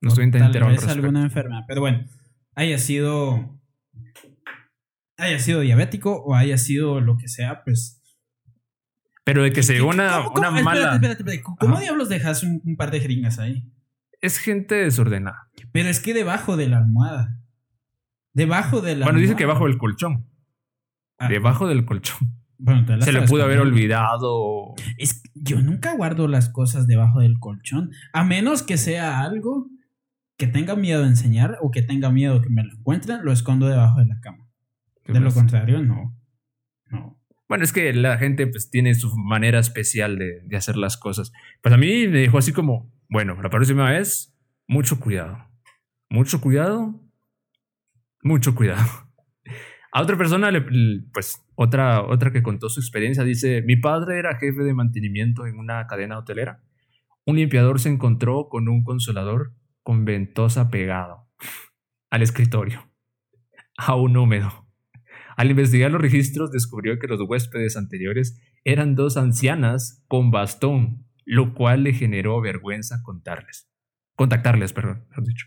[0.00, 1.64] No estoy tan Tal enterado al vez alguna enfermedad.
[1.68, 2.06] Pero bueno,
[2.54, 3.60] haya sido
[5.20, 8.02] haya sido diabético o haya sido lo que sea, pues.
[9.24, 10.94] Pero de que se una, ¿Cómo, una mala.
[10.94, 13.70] Espérate, espérate, ¿Cómo diablos dejas un, par de jeringas ahí?
[14.20, 15.49] Es gente desordenada.
[15.72, 17.38] Pero es que debajo de la almohada.
[18.32, 20.26] Debajo de la Bueno, dice que debajo del colchón.
[21.18, 21.28] Ah.
[21.28, 22.18] Debajo del colchón.
[23.00, 24.74] se le pudo haber olvidado.
[24.96, 27.90] Es, yo nunca guardo las cosas debajo del colchón.
[28.12, 29.68] A menos que sea algo
[30.36, 33.68] que tenga miedo de enseñar o que tenga miedo que me lo encuentren, lo escondo
[33.68, 34.48] debajo de la cama.
[35.06, 36.16] De lo contrario, no.
[36.86, 37.20] No.
[37.48, 41.32] Bueno, es que la gente pues tiene su manera especial de, de hacer las cosas.
[41.62, 44.34] Pues a mí me dijo así como, bueno, la próxima vez,
[44.68, 45.49] mucho cuidado.
[46.10, 47.00] Mucho cuidado.
[48.22, 48.84] Mucho cuidado.
[49.92, 50.50] A otra persona,
[51.12, 55.58] pues otra, otra que contó su experiencia, dice, mi padre era jefe de mantenimiento en
[55.58, 56.62] una cadena hotelera.
[57.24, 61.28] Un limpiador se encontró con un consolador con ventosa pegado
[62.10, 62.90] al escritorio,
[63.76, 64.66] aún húmedo.
[65.36, 71.54] Al investigar los registros descubrió que los huéspedes anteriores eran dos ancianas con bastón, lo
[71.54, 73.70] cual le generó vergüenza contarles.
[74.16, 75.46] Contactarles, perdón, dicho.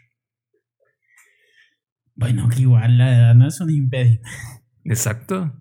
[2.16, 4.28] Bueno, que igual la edad no es un impedimento.
[4.86, 5.54] Exacto.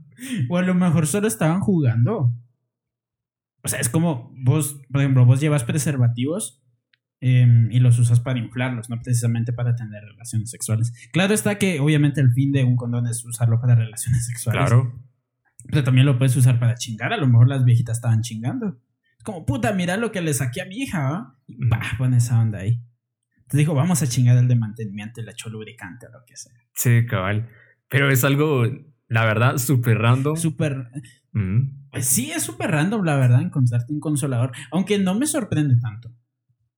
[0.48, 2.32] O a lo mejor solo estaban jugando.
[3.64, 6.62] O sea, es como vos, por ejemplo, vos llevas preservativos
[7.24, 10.92] Em, y los usas para inflarlos, no precisamente para tener relaciones sexuales.
[11.12, 14.64] Claro está que obviamente el fin de un condón es usarlo para relaciones sexuales.
[14.64, 14.92] Claro.
[15.70, 17.12] Pero también lo puedes usar para chingar.
[17.12, 18.80] A lo mejor las viejitas estaban chingando.
[19.16, 21.38] Es como, puta, mira lo que le saqué a mi hija, ¿va?
[21.46, 22.82] Y bah, pon esa onda ahí.
[23.52, 26.38] Te dijo, vamos a chingar el de mantenimiento y le echó lubricante o lo que
[26.38, 26.54] sea.
[26.72, 27.50] Sí, cabal.
[27.90, 28.64] Pero es algo,
[29.08, 30.36] la verdad, súper random.
[30.38, 30.88] Súper.
[31.90, 34.52] Pues sí, es súper random, la verdad, encontrarte un consolador.
[34.70, 36.10] Aunque no me sorprende tanto.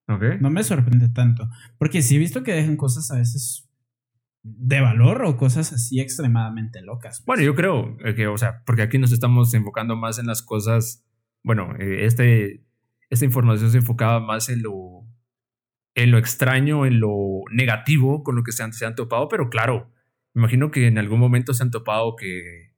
[0.08, 1.48] No me sorprende tanto.
[1.78, 3.70] Porque sí he visto que dejan cosas a veces
[4.42, 7.18] de valor o cosas así extremadamente locas.
[7.20, 7.26] Pues.
[7.26, 11.06] Bueno, yo creo que, o sea, porque aquí nos estamos enfocando más en las cosas.
[11.44, 12.66] Bueno, eh, este,
[13.10, 15.06] esta información se enfocaba más en lo,
[15.94, 19.48] en lo extraño, en lo negativo con lo que se han, se han topado, pero
[19.48, 19.92] claro,
[20.34, 22.74] imagino que en algún momento se han topado que,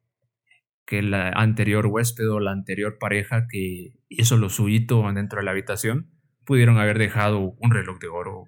[0.86, 5.50] que la anterior huésped o la anterior pareja que hizo lo suyito dentro de la
[5.50, 6.10] habitación
[6.44, 8.44] pudieron haber dejado un reloj de oro,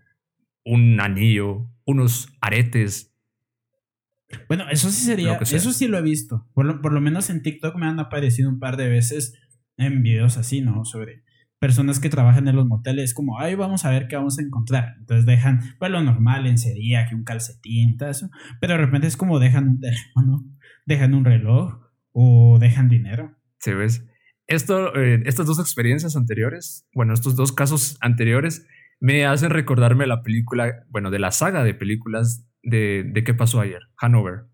[0.64, 3.12] un anillo, unos aretes.
[4.46, 6.46] Bueno, eso sí sería, eso sí lo he visto.
[6.54, 9.34] Por lo, por lo, menos en TikTok me han aparecido un par de veces
[9.76, 10.84] en videos así, ¿no?
[10.84, 11.24] Sobre
[11.58, 14.94] personas que trabajan en los moteles, como, ay, vamos a ver qué vamos a encontrar.
[14.98, 18.30] Entonces dejan, pues lo normal, en sería, que un calcetín, todo eso.
[18.60, 20.44] Pero de repente es como dejan un teléfono,
[20.86, 21.80] dejan un reloj
[22.12, 23.36] o dejan dinero.
[23.58, 24.06] Sí, ves.
[24.46, 28.66] Esto, eh, estas dos experiencias anteriores, bueno, estos dos casos anteriores,
[29.00, 33.60] me hacen recordarme la película, bueno, de la saga de películas de, de qué pasó
[33.60, 34.46] ayer, Hanover.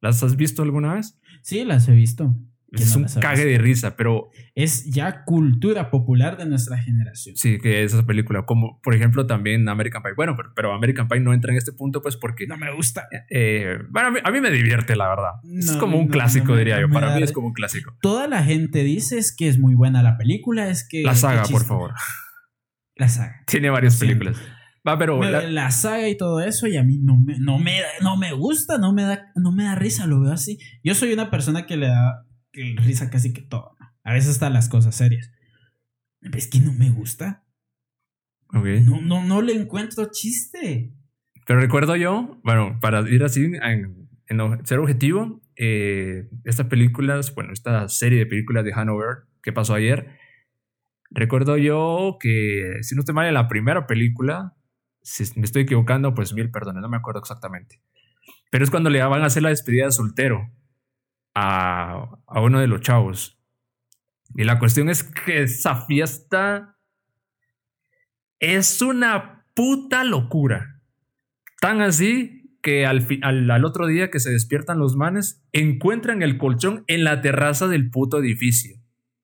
[0.00, 1.18] ¿Las has visto alguna vez?
[1.42, 2.34] Sí, las he visto.
[2.72, 4.30] Es un cague de risa, pero...
[4.54, 7.36] Es ya cultura popular de nuestra generación.
[7.36, 8.44] Sí, que es esa película.
[8.46, 10.12] Como, por ejemplo, también American Pie.
[10.16, 12.46] Bueno, pero, American Pie no entra en este punto, pues porque...
[12.46, 13.08] No me gusta.
[13.30, 15.32] Eh, bueno, a mí, me divierte, la verdad.
[15.44, 16.88] es como un clásico, diría yo.
[16.88, 17.96] Para mí es como un clásico.
[18.00, 21.02] Toda la gente dice es que es muy buena la película, es que...
[21.02, 21.92] La saga, por favor.
[22.96, 23.42] La saga.
[23.46, 24.36] Tiene varias películas.
[24.86, 25.70] Va, pero la...
[25.70, 28.92] saga y todo eso y a mí no me, no me, no me gusta, no
[28.92, 30.58] me, da, no me da risa, lo veo así.
[30.82, 33.76] Yo soy una persona que le da risa casi que todo.
[34.04, 35.32] A veces hasta las cosas serias.
[36.32, 37.44] Es que no me gusta.
[38.50, 40.92] No, no, no le encuentro chiste.
[41.46, 44.08] Pero recuerdo yo, bueno, para ir así, en,
[44.64, 50.18] ser objetivo, eh, estas películas, bueno, esta serie de películas de Hanover que pasó ayer,
[51.10, 54.54] recuerdo yo que, si no estoy mal, en la primera película,
[55.02, 57.80] si me estoy equivocando, pues mil perdones, no me acuerdo exactamente.
[58.50, 60.52] Pero es cuando le van a hacer la despedida de soltero
[61.34, 63.38] a, uno de los chavos.
[64.34, 66.78] Y la cuestión es que esa fiesta
[68.38, 70.80] es una puta locura.
[71.60, 76.84] Tan así que al, al, otro día que se despiertan los manes, encuentran el colchón
[76.86, 78.76] en la terraza del puto edificio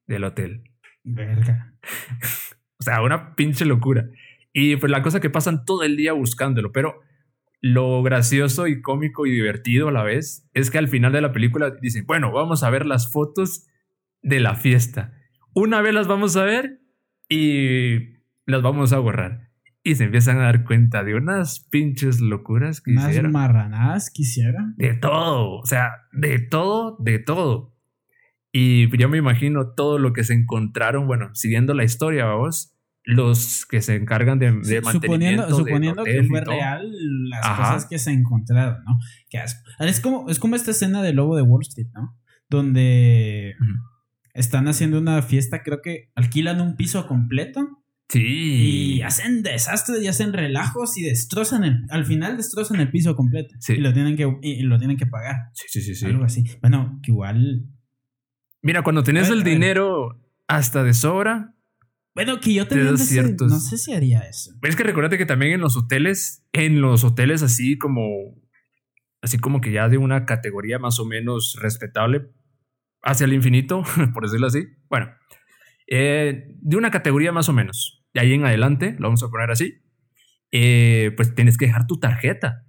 [0.07, 0.65] del hotel.
[1.05, 1.75] Verga.
[2.79, 4.09] o sea, una pinche locura.
[4.53, 7.01] Y pues la cosa que pasan todo el día buscándolo, pero
[7.61, 11.33] lo gracioso y cómico y divertido a la vez es que al final de la
[11.33, 13.67] película dicen, bueno, vamos a ver las fotos
[14.23, 15.15] de la fiesta.
[15.55, 16.81] Una vez las vamos a ver
[17.29, 18.15] y
[18.47, 19.49] las vamos a borrar.
[19.83, 24.75] Y se empiezan a dar cuenta de unas pinches locuras que unas marranadas que hicieron.
[24.77, 27.75] De todo, o sea, de todo, de todo.
[28.53, 32.78] Y yo me imagino todo lo que se encontraron, bueno, siguiendo la historia, vamos,
[33.09, 36.93] los que se encargan de, de suponiendo, suponiendo que fue real
[37.31, 38.99] las cosas que se encontraron, ¿no?
[39.81, 42.19] Es como, es como esta escena de Lobo de Wall Street, ¿no?
[42.51, 43.55] Donde
[44.35, 47.83] están haciendo una fiesta, creo que alquilan un piso completo.
[48.11, 48.99] Sí.
[48.99, 51.87] Y hacen desastres y hacen relajos y destrozan el.
[51.89, 53.55] Al final destrozan el piso completo.
[53.59, 53.75] Sí.
[53.75, 55.49] Y lo tienen que, y lo tienen que pagar.
[55.55, 56.05] Sí, sí, sí, sí.
[56.05, 56.45] Algo así.
[56.61, 57.65] Bueno, que igual.
[58.61, 61.55] Mira, cuando tienes el dinero hasta de sobra.
[62.19, 63.49] Bueno, que yo también ciertos...
[63.49, 64.51] no sé si haría eso.
[64.63, 68.03] Es que recuérdate que también en los hoteles, en los hoteles así como
[69.23, 72.27] así como que ya de una categoría más o menos respetable,
[73.05, 73.85] hacia el infinito,
[74.15, 74.67] por decirlo así.
[74.89, 75.13] Bueno,
[75.87, 78.05] eh, de una categoría más o menos.
[78.13, 79.81] Y ahí en adelante, lo vamos a poner así,
[80.51, 82.67] eh, pues tienes que dejar tu tarjeta.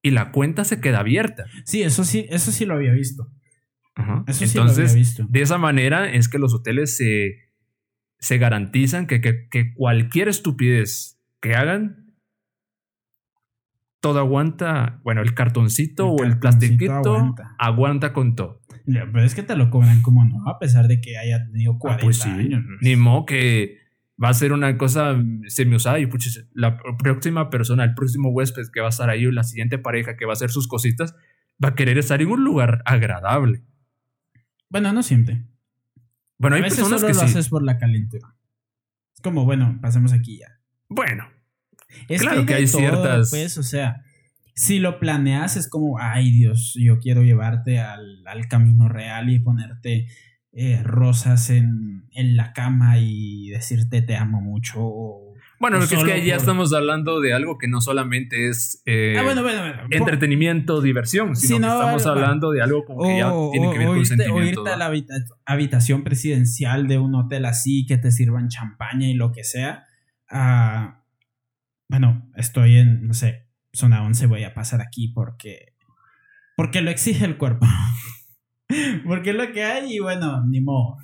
[0.00, 1.44] Y la cuenta se queda abierta.
[1.66, 3.30] Sí, eso sí, eso sí lo había visto.
[4.26, 5.26] Eso sí Entonces, lo había visto.
[5.28, 7.47] de esa manera es que los hoteles se,
[8.18, 12.08] se garantizan que, que cualquier estupidez que hagan
[14.00, 18.12] todo aguanta, bueno, el cartoncito o el plastiquito aguanta.
[18.12, 18.60] con todo.
[18.84, 22.00] pero es que te lo cobran como no, a pesar de que haya tenido 40
[22.00, 22.28] ah, pues sí.
[22.28, 22.64] años.
[22.80, 23.78] Ni modo que
[24.22, 25.16] va a ser una cosa
[25.46, 29.32] semi-usada y puches, la próxima persona, el próximo huésped que va a estar ahí o
[29.32, 31.14] la siguiente pareja que va a hacer sus cositas,
[31.62, 33.62] va a querer estar en un lugar agradable.
[34.70, 35.44] Bueno, no siempre.
[36.38, 38.34] Bueno, hay personas que lo haces por la calentura.
[39.14, 40.60] Es como, bueno, pasemos aquí ya.
[40.88, 41.28] Bueno,
[42.08, 43.30] es claro que, hay, ciertas.
[43.30, 44.04] Pues, o sea,
[44.54, 50.08] si lo planeas, es como, ay Dios, yo quiero llevarte al, camino real y ponerte
[50.52, 54.80] eh, rosas en, la cama y decirte te amo mucho.
[55.60, 59.86] Bueno, porque es que ya estamos hablando de algo que no solamente es eh, ah,
[59.90, 64.06] entretenimiento, diversión, sino que estamos hablando de algo como que ya tiene que ver con
[64.06, 64.62] sentimiento.
[64.62, 64.92] O irte a la
[65.46, 69.86] habitación presidencial de un hotel así, que te sirvan champaña y lo que sea.
[70.30, 71.02] Ah,
[71.88, 75.74] bueno, estoy en, no sé, zona 11, voy a pasar aquí porque,
[76.56, 77.66] porque lo exige el cuerpo.
[79.06, 80.98] porque es lo que hay y bueno, ni modo.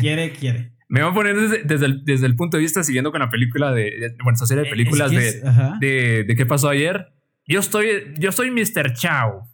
[0.00, 0.77] Quiere, quiere.
[0.88, 3.72] Me voy a poner desde, el, desde, el, punto de vista, siguiendo con la película
[3.72, 7.12] de, bueno, esa serie de eh, películas de, de, qué pasó ayer.
[7.46, 8.94] Yo estoy, yo soy Mr.
[8.94, 9.46] Chao.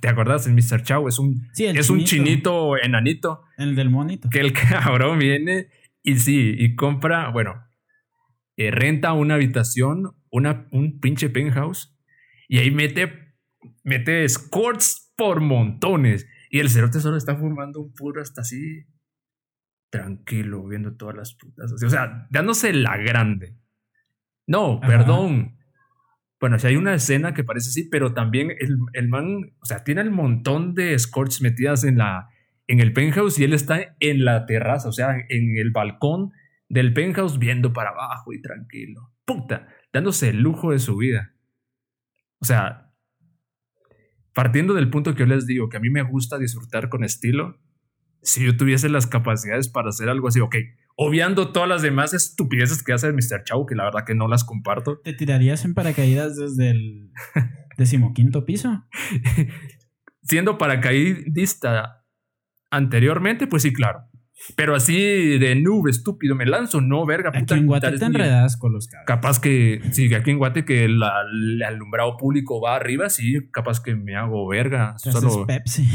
[0.00, 0.46] ¿Te acuerdas?
[0.46, 0.82] El Mr.
[0.82, 3.42] Chao es un, es un chinito enanito.
[3.58, 4.28] El del monito.
[4.28, 5.68] Que el cabrón viene
[6.02, 7.54] y sí, y compra, bueno,
[8.56, 11.96] eh, renta una habitación, una, un pinche penthouse,
[12.48, 13.34] y ahí mete,
[13.84, 16.26] mete escorts por montones.
[16.50, 18.84] Y el cerote solo está fumando un puro hasta así,
[19.92, 21.70] tranquilo, viendo todas las putas.
[21.70, 23.54] O sea, dándose la grande.
[24.46, 25.58] No, perdón.
[26.40, 29.84] Bueno, si hay una escena que parece así, pero también el, el, man, o sea,
[29.84, 32.30] tiene el montón de escorts metidas en la
[32.68, 36.32] en el penthouse y él está en la terraza, o sea, en el balcón
[36.68, 39.12] del penthouse viendo para abajo y tranquilo.
[39.26, 41.34] Puta, dándose el lujo de su vida.
[42.38, 42.92] O sea,
[44.32, 47.60] partiendo del punto que yo les digo, que a mí me gusta disfrutar con estilo,
[48.22, 50.56] si yo tuviese las capacidades para hacer algo así, ok,
[50.96, 53.44] obviando todas las demás estupideces que hace Mr.
[53.44, 55.00] Chau, que la verdad que no las comparto.
[55.00, 57.10] ¿Te tirarías en paracaídas desde el
[57.76, 58.84] decimoquinto piso?
[60.22, 62.04] Siendo paracaidista
[62.70, 64.08] anteriormente, pues sí, claro.
[64.56, 67.30] Pero así de nube, estúpido, me lanzo, no, verga.
[67.30, 68.88] Puta, aquí en Guate te enredas con los.
[69.06, 71.00] Capaz que, sí, aquí en Guate que el
[71.64, 74.98] alumbrado público va arriba, sí, capaz que me hago verga.
[74.98, 75.46] Solo...
[75.46, 75.86] Pepsi.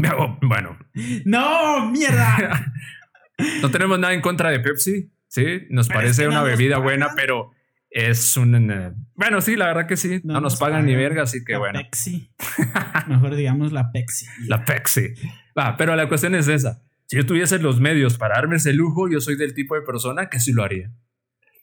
[0.02, 0.78] Me hago, bueno.
[1.24, 2.72] ¡No, mierda!
[3.62, 7.52] no tenemos nada en contra de Pepsi, sí, nos parece una bebida buena, pero
[7.90, 8.70] es un...
[8.70, 11.80] Eh, bueno, sí, la verdad que sí, no, nos, pagan, ni verga, así que bueno.
[11.80, 12.30] Pepsi.
[13.08, 14.26] Mejor digamos la Pepsi.
[14.46, 15.14] La Pepsi.
[15.58, 19.08] Va, pero la cuestión es esa si yo tuviese los medios para darme ese lujo,
[19.10, 20.92] yo soy del tipo de persona que sí lo haría.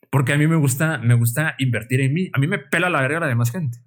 [0.10, 2.30] Porque a mí me gusta, me gusta invertir en mí.
[2.34, 3.78] A mí me pela la verga la demás gente.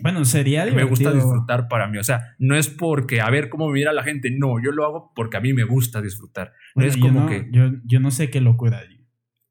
[0.00, 0.84] Bueno, sería divertido.
[0.84, 1.98] Me gusta disfrutar para mí.
[1.98, 4.30] O sea, no es porque a ver cómo mira la gente.
[4.30, 6.52] No, yo lo hago porque a mí me gusta disfrutar.
[6.74, 7.48] No es como que.
[7.50, 9.04] Yo, yo, no sé qué locura haría.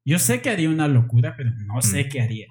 [0.04, 2.08] Yo sé que haría una locura, pero no sé mm.
[2.08, 2.46] qué haría.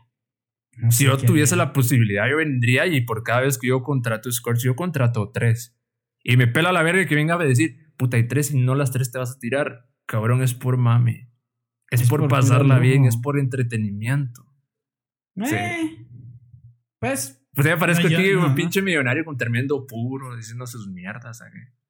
[0.89, 4.61] si yo tuviese la posibilidad, yo vendría y por cada vez que yo contrato Scorch,
[4.61, 5.75] yo contrato tres.
[6.23, 8.91] Y me pela la verga que venga a decir, puta, y tres y no las
[8.91, 9.89] tres te vas a tirar.
[10.05, 11.31] Cabrón, es por mame.
[11.89, 14.45] Es, por, pasarla bien, es por entretenimiento.
[15.35, 15.55] sí.
[15.55, 16.07] Eh,
[16.99, 17.46] pues.
[17.57, 21.41] Pues ya parezco aquí un pinche millonario con tremendo puro, diciendo sus mierdas.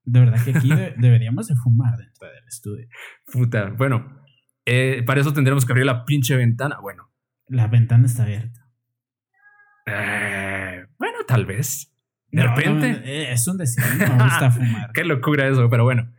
[0.06, 2.88] De verdad que aquí deberíamos de fumar dentro del estudio.
[3.30, 4.24] Puta, bueno.
[4.66, 6.80] Eh, para eso tendremos que abrir la pinche ventana.
[6.82, 7.12] Bueno.
[7.48, 8.70] La ventana está abierta.
[9.88, 11.94] Eh, bueno, tal vez.
[12.32, 13.02] De repente.
[13.04, 14.94] Eh, es un decir, me gusta fumar.
[14.94, 16.14] Qué locura eso, pero bueno.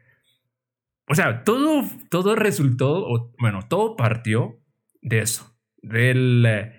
[1.07, 4.61] O sea, todo, todo resultó, o, bueno, todo partió
[5.01, 6.77] de eso, del, eh,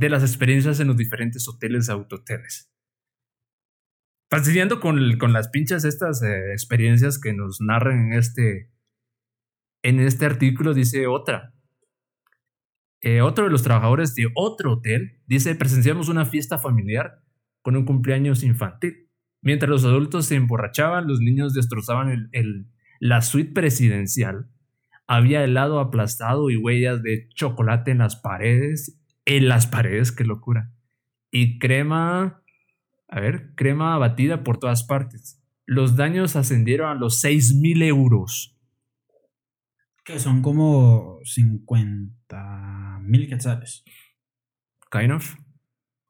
[0.00, 2.72] de las experiencias en los diferentes hoteles autoteles.
[4.42, 8.72] Siguiendo con, con las pinches estas eh, experiencias que nos narran en este,
[9.82, 11.52] en este artículo, dice otra.
[13.02, 17.22] Eh, otro de los trabajadores de otro hotel dice, presenciamos una fiesta familiar
[17.62, 19.10] con un cumpleaños infantil.
[19.42, 22.66] Mientras los adultos se emborrachaban, los niños destrozaban el,
[23.00, 24.50] la suite presidencial.
[25.06, 28.99] Había helado aplastado y huellas de chocolate en las paredes.
[29.30, 30.72] En las paredes, qué locura.
[31.30, 32.42] Y crema,
[33.06, 35.40] a ver, crema batida por todas partes.
[35.66, 38.58] Los daños ascendieron a los 6 mil euros.
[40.04, 43.84] Que son como 50 mil quetzales.
[44.90, 45.36] Kind of.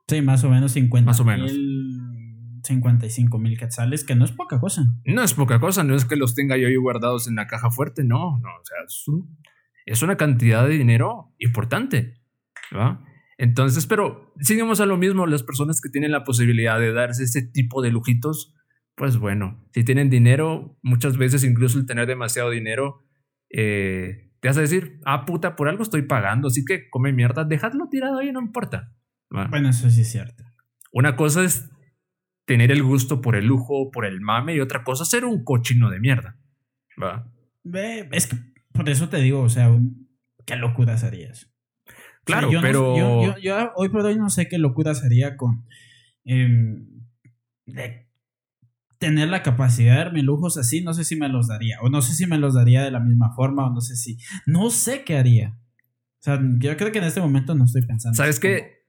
[0.09, 1.53] Sí, más o menos 50 Más o menos.
[2.63, 4.83] 55 mil quetzales, que no es poca cosa.
[5.05, 7.71] No es poca cosa, no es que los tenga yo ahí guardados en la caja
[7.71, 9.05] fuerte, no, no, o sea, es,
[9.85, 12.23] es una cantidad de dinero importante,
[12.75, 13.05] ¿va?
[13.41, 17.41] Entonces, pero sigamos a lo mismo, las personas que tienen la posibilidad de darse ese
[17.41, 18.55] tipo de lujitos,
[18.97, 23.03] pues bueno, si tienen dinero, muchas veces incluso el tener demasiado dinero,
[23.49, 27.89] eh, te hace decir, ah, puta, por algo estoy pagando, así que come mierda, dejadlo
[27.89, 28.93] tirado ahí, no importa.
[29.31, 30.45] Bueno, eso sí es cierto.
[30.93, 31.71] Una cosa es
[32.45, 35.89] tener el gusto por el lujo, por el mame, y otra cosa ser un cochino
[35.89, 36.39] de mierda.
[37.03, 37.33] ¿Va?
[38.13, 38.37] Es que
[38.75, 39.71] por eso te digo, o sea,
[40.45, 41.50] qué locura serías.
[42.31, 42.97] Claro, pero.
[42.97, 45.65] yo, yo, hoy por hoy no sé qué locura sería con.
[46.25, 46.87] Em,
[47.67, 48.09] de
[48.99, 51.79] tener la capacidad de darme lujos así, no sé si me los daría.
[51.83, 54.19] O no sé si me los daría de la misma forma, o no sé si.
[54.47, 55.57] No sé qué haría.
[56.21, 58.15] O sea, yo creo que en este momento no estoy pensando.
[58.17, 58.81] ¿Sabes qué?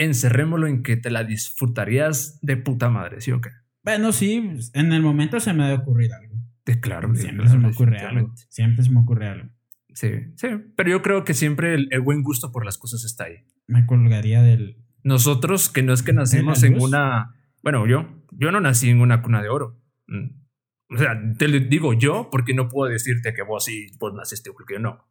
[0.00, 3.50] encerrémoslo en que te la disfrutarías de puta madre, ¿sí o qué?
[3.82, 6.34] Bueno, sí, en el momento se me ha de ocurrir algo.
[6.80, 8.32] claro, siempre se me ocurre algo.
[8.48, 9.50] Siempre se me ocurre algo.
[9.94, 13.44] Sí, sí, pero yo creo que siempre el, buen gusto por las cosas está ahí.
[13.66, 14.76] Me colgaría del...
[15.02, 17.34] Nosotros, que no es que nacimos en una...
[17.62, 19.80] Bueno, yo, yo no nací en una cuna de oro.
[20.06, 20.40] Mm.
[20.94, 24.74] O sea, te digo yo porque no puedo decirte que vos sí, vos naciste porque
[24.74, 25.06] yo no.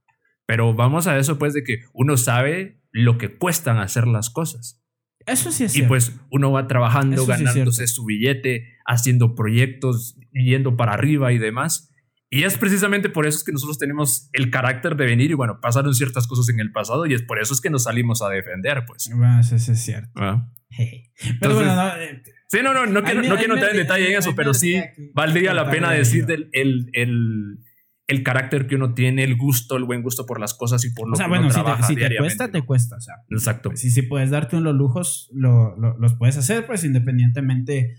[0.46, 4.84] Pero vamos a eso pues de que uno sabe lo que cuestan hacer las cosas.
[5.26, 5.86] Eso sí es cierto.
[5.86, 11.94] Y pues uno va trabajando, ganándose su billete, haciendo proyectos, yendo para arriba y demás.
[12.32, 15.60] Y es precisamente por eso es que nosotros tenemos el carácter de venir y bueno,
[15.62, 18.30] pasaron ciertas cosas en el pasado y es por eso es que nos salimos a
[18.30, 19.10] defender, pues.
[19.14, 20.12] Bueno, eso, es cierto.
[20.16, 20.48] Ah.
[21.42, 24.20] pero bueno, no, eh, sí, no, no, no quiero, no quiero entrar en detalle en
[24.20, 24.80] eso, pero sí
[25.14, 27.60] valdría la pena decir el, el
[28.10, 31.08] el carácter que uno tiene, el gusto, el buen gusto por las cosas y por
[31.08, 32.96] lo o sea, que bueno, uno si trabaja te, si te cuesta, te cuesta.
[32.96, 33.72] O sea, Exacto.
[33.76, 37.98] Si, si puedes darte unos lujos, lo, los puedes hacer, pues independientemente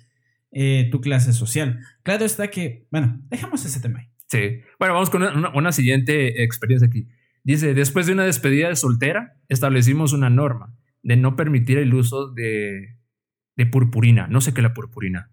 [0.51, 1.78] eh, tu clase social.
[2.02, 4.10] Claro está que, bueno, dejamos ese tema ahí.
[4.31, 4.61] Sí.
[4.78, 7.09] Bueno, vamos con una, siguiente experiencia aquí.
[7.43, 12.31] Dice, después de una despedida de soltera, establecimos una norma de no permitir el uso
[12.32, 12.98] de,
[13.57, 14.27] de purpurina.
[14.28, 15.31] No sé qué es la purpurina.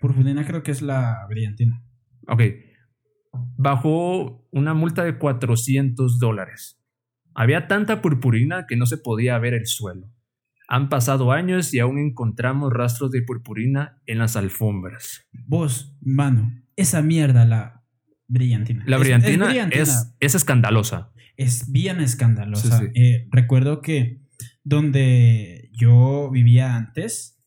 [0.00, 1.82] Purpurina creo que es la brillantina.
[2.26, 2.42] Ok
[3.56, 6.80] bajó una multa de 400 dólares.
[7.34, 10.10] Había tanta purpurina que no se podía ver el suelo.
[10.68, 15.26] Han pasado años y aún encontramos rastros de purpurina en las alfombras.
[15.32, 17.75] Vos, mano, esa mierda, la
[18.28, 18.84] brillantina.
[18.86, 21.12] La brillantina es, es, escandalosa.
[21.36, 22.82] Es bien escandalosa.
[22.94, 24.22] Eh, recuerdo que
[24.64, 27.38] donde yo vivía antes,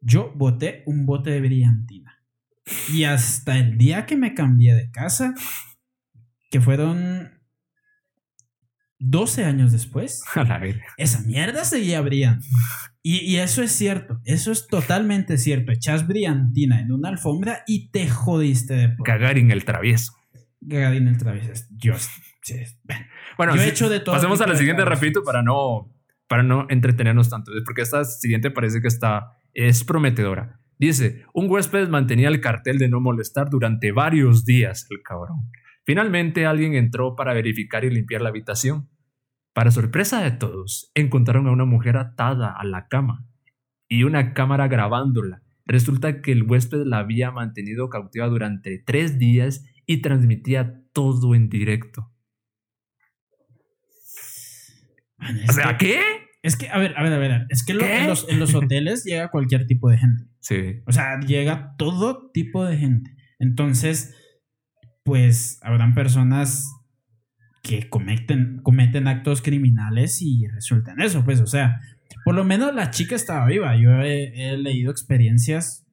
[0.00, 2.24] yo boté un bote de brillantina.
[2.92, 5.34] Y hasta el día que me cambié de casa,
[6.50, 7.41] que fueron
[9.02, 10.22] 12 años después,
[10.96, 12.44] esa mierda seguía brillando.
[13.02, 15.72] Y, y, eso es cierto, eso es totalmente cierto.
[15.72, 19.08] Echas brillantina en una alfombra y te jodiste de por.
[19.08, 20.12] en el travieso.
[20.68, 21.64] en el travieso.
[21.70, 22.08] Dios.
[23.36, 24.14] Bueno, yo he hecho de todo.
[24.14, 25.92] Pasemos a la siguiente rapidito para no,
[26.28, 27.52] para no entretenernos tanto.
[27.64, 30.60] Porque esta siguiente parece que está, es prometedora.
[30.78, 35.50] Dice, un huésped mantenía el cartel de no molestar durante varios días, el cabrón.
[35.84, 38.88] Finalmente alguien entró para verificar y limpiar la habitación.
[39.52, 43.26] Para sorpresa de todos, encontraron a una mujer atada a la cama
[43.88, 45.42] y una cámara grabándola.
[45.66, 51.48] Resulta que el huésped la había mantenido cautiva durante tres días y transmitía todo en
[51.48, 52.10] directo.
[55.48, 56.00] o sea, ¿qué?
[56.42, 57.46] Es que, a ver, a ver, a ver.
[57.50, 60.24] Es que en, los, en los hoteles llega cualquier tipo de gente.
[60.40, 60.82] Sí.
[60.86, 63.14] O sea, llega todo tipo de gente.
[63.38, 64.16] Entonces,
[65.04, 66.68] pues habrán personas
[67.62, 71.80] que cometen, cometen actos criminales y resultan eso, pues, o sea,
[72.24, 73.76] por lo menos la chica estaba viva.
[73.76, 75.86] Yo he, leído experiencias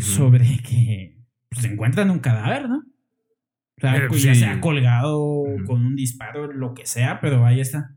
[0.00, 1.18] sobre que
[1.48, 2.78] pues, se encuentran un cadáver, ¿no?
[2.78, 7.96] O sea, eh, ya sea colgado con un disparo, lo que sea, pero ahí está.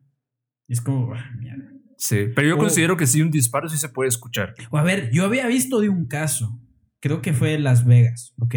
[0.68, 1.72] Es como, ah, mierda.
[1.98, 4.56] Sí, pero yo O- considero que sí, un disparo sí se puede escuchar.
[4.72, 6.62] O a ver, yo había visto de un caso,
[7.00, 8.56] creo que fue en Las Vegas, ¿ok?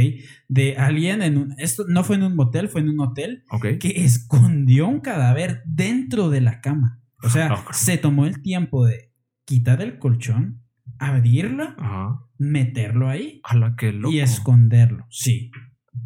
[0.48, 3.66] De alguien en un, esto no fue en un motel, fue en un hotel, ¿Ok?
[3.80, 7.00] que escondió un cadáver dentro de la cama.
[7.22, 9.12] O sea, Ah, se tomó el tiempo de
[9.44, 10.62] quitar el colchón,
[10.98, 12.20] abrirlo, Ajá.
[12.38, 14.12] meterlo ahí A la que loco.
[14.12, 15.06] y esconderlo.
[15.10, 15.50] Sí.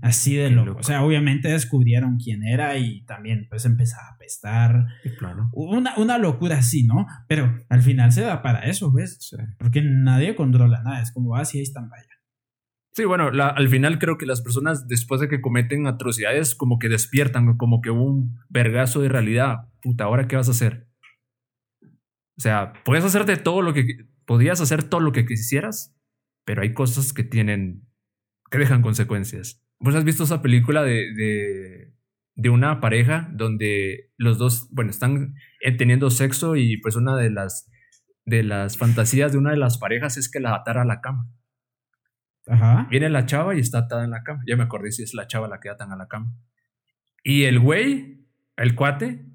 [0.02, 0.66] Así de loco.
[0.66, 0.80] loco.
[0.80, 4.86] O sea, obviamente descubrieron quién era y también pues empezaba a apestar.
[5.18, 5.48] Claro.
[5.52, 7.06] Una, una locura así, ¿no?
[7.28, 9.16] Pero al final se da para eso, ¿ves?
[9.20, 9.36] Sí.
[9.58, 11.00] Porque nadie controla nada.
[11.02, 12.04] Es como, ah, sí, ahí están, vaya.
[12.96, 16.78] Sí, bueno, la- al final creo que las personas después de que cometen atrocidades como
[16.78, 19.68] que despiertan, como que un vergazo de realidad.
[19.82, 20.88] Puta, ¿ahora qué vas a hacer?
[22.38, 23.84] O sea, puedes hacerte todo lo que...
[24.24, 25.94] Podías hacer todo lo que quisieras,
[26.46, 27.86] pero hay cosas que tienen...
[28.50, 29.62] que dejan consecuencias.
[29.78, 31.94] ¿Vos has visto esa película de, de,
[32.34, 37.28] de una pareja donde los dos, bueno, están eh, teniendo sexo y pues una de
[37.28, 37.70] las,
[38.24, 41.30] de las fantasías de una de las parejas es que la atara a la cama?
[42.46, 42.86] Ajá.
[42.90, 44.42] Viene la chava y está atada en la cama.
[44.46, 46.32] Ya me acordé si es la chava la que atan a la cama.
[47.22, 48.24] Y el güey,
[48.56, 49.26] el cuate,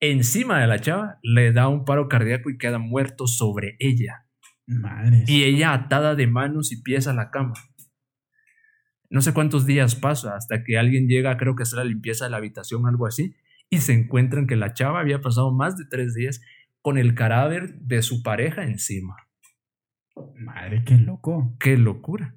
[0.00, 4.26] encima de la chava, le da un paro cardíaco y queda muerto sobre ella.
[4.66, 5.24] Madre.
[5.26, 7.54] Y ella atada de manos y pies a la cama.
[9.08, 12.30] No sé cuántos días pasa hasta que alguien llega, creo que hacer la limpieza de
[12.30, 13.36] la habitación, algo así,
[13.68, 16.40] y se encuentran que la chava había pasado más de tres días
[16.80, 19.16] con el cadáver de su pareja encima.
[20.36, 21.56] Madre, qué loco.
[21.60, 22.36] ¡Qué locura!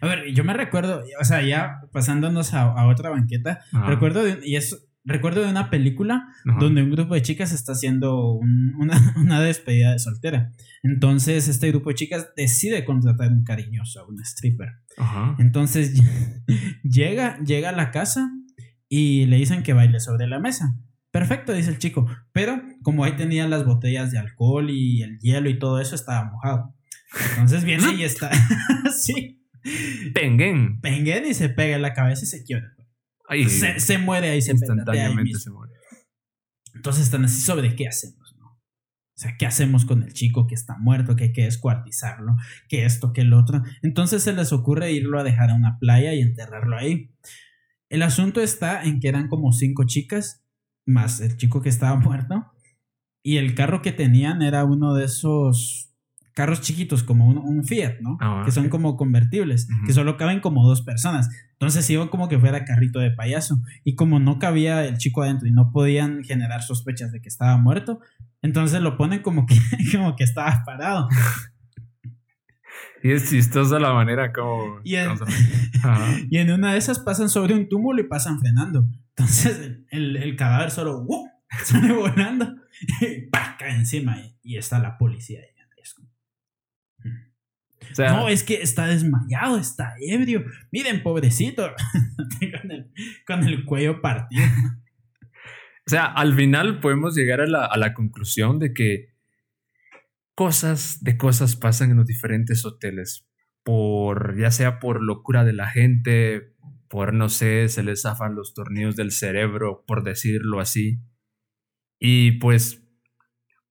[0.00, 4.38] A ver, yo me recuerdo, o sea, ya pasándonos a, a otra banqueta, recuerdo de,
[4.44, 6.58] y es, recuerdo de una película ajá.
[6.60, 10.52] donde un grupo de chicas está haciendo un- una, una despedida de soltera.
[10.82, 14.68] Entonces, este grupo de chicas decide contratar un cariñoso, un stripper.
[14.98, 15.36] Ajá.
[15.38, 16.00] Entonces,
[16.82, 18.30] llega, llega a la casa
[18.88, 20.74] y le dicen que baile sobre la mesa.
[21.10, 22.06] Perfecto, dice el chico.
[22.32, 26.30] Pero como ahí tenía las botellas de alcohol y el hielo y todo eso, estaba
[26.30, 26.74] mojado.
[27.30, 28.30] Entonces viene y está.
[28.96, 29.42] sí.
[30.14, 30.80] Penguén.
[30.80, 32.74] Penguén y se pega en la cabeza y se quiebra.
[33.28, 35.72] Ay, Se, se muere ahí, se ahí se muere.
[36.74, 38.46] Entonces están así sobre qué hacemos, ¿no?
[38.46, 42.36] O sea, ¿qué hacemos con el chico que está muerto, que hay que descuartizarlo,
[42.68, 43.62] que esto, que el otro?
[43.82, 47.10] Entonces se les ocurre irlo a dejar a una playa y enterrarlo ahí.
[47.90, 50.44] El asunto está en que eran como cinco chicas,
[50.86, 52.46] más el chico que estaba muerto,
[53.22, 55.87] y el carro que tenían era uno de esos
[56.38, 58.16] carros chiquitos, como un, un Fiat, ¿no?
[58.20, 61.28] Ah, que son como convertibles, que solo caben como dos personas.
[61.54, 63.56] Entonces iba como que fuera carrito de payaso.
[63.82, 67.56] Y como no cabía el chico adentro y no podían generar sospechas de que estaba
[67.56, 67.98] muerto,
[68.40, 69.56] entonces lo ponen como que,
[69.92, 71.08] como que estaba parado.
[73.00, 74.80] Y es chistosa la manera como.
[74.82, 75.10] Y en,
[76.30, 78.88] y una de esas pasan sobre un túmulo y pasan frenando.
[79.10, 81.28] Entonces el, el cadáver solo ¡wup!
[81.62, 82.56] sale volando
[83.00, 83.56] y ¡pa!
[83.56, 85.57] cae encima y, y está la policía ahí.
[87.90, 90.44] O sea, No, es que está desmayado, está ebrio.
[90.70, 91.70] Miren, pobrecito.
[92.60, 92.90] con, el,
[93.26, 94.44] con el cuello partido.
[95.86, 99.18] o sea, al final podemos llegar a la, a la conclusión de que
[100.34, 103.26] cosas de cosas pasan en los diferentes hoteles.
[103.64, 106.54] Por, ya sea por locura de la gente,
[106.88, 111.00] por no sé, se les zafan los tornillos del cerebro, por decirlo así.
[111.98, 112.87] Y pues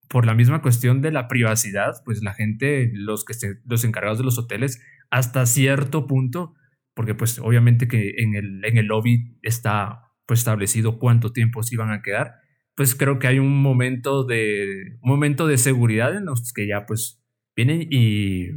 [0.08, 4.18] por la misma cuestión de la privacidad, pues la gente, los que se- los encargados
[4.20, 6.54] de los hoteles, hasta cierto punto,
[6.94, 11.76] porque pues obviamente que en el, en el lobby está pues establecido cuánto tiempo se
[11.76, 12.36] iban a quedar,
[12.76, 16.86] pues creo que hay un momento de un momento de seguridad en los que ya
[16.86, 17.22] pues
[17.56, 18.50] vienen y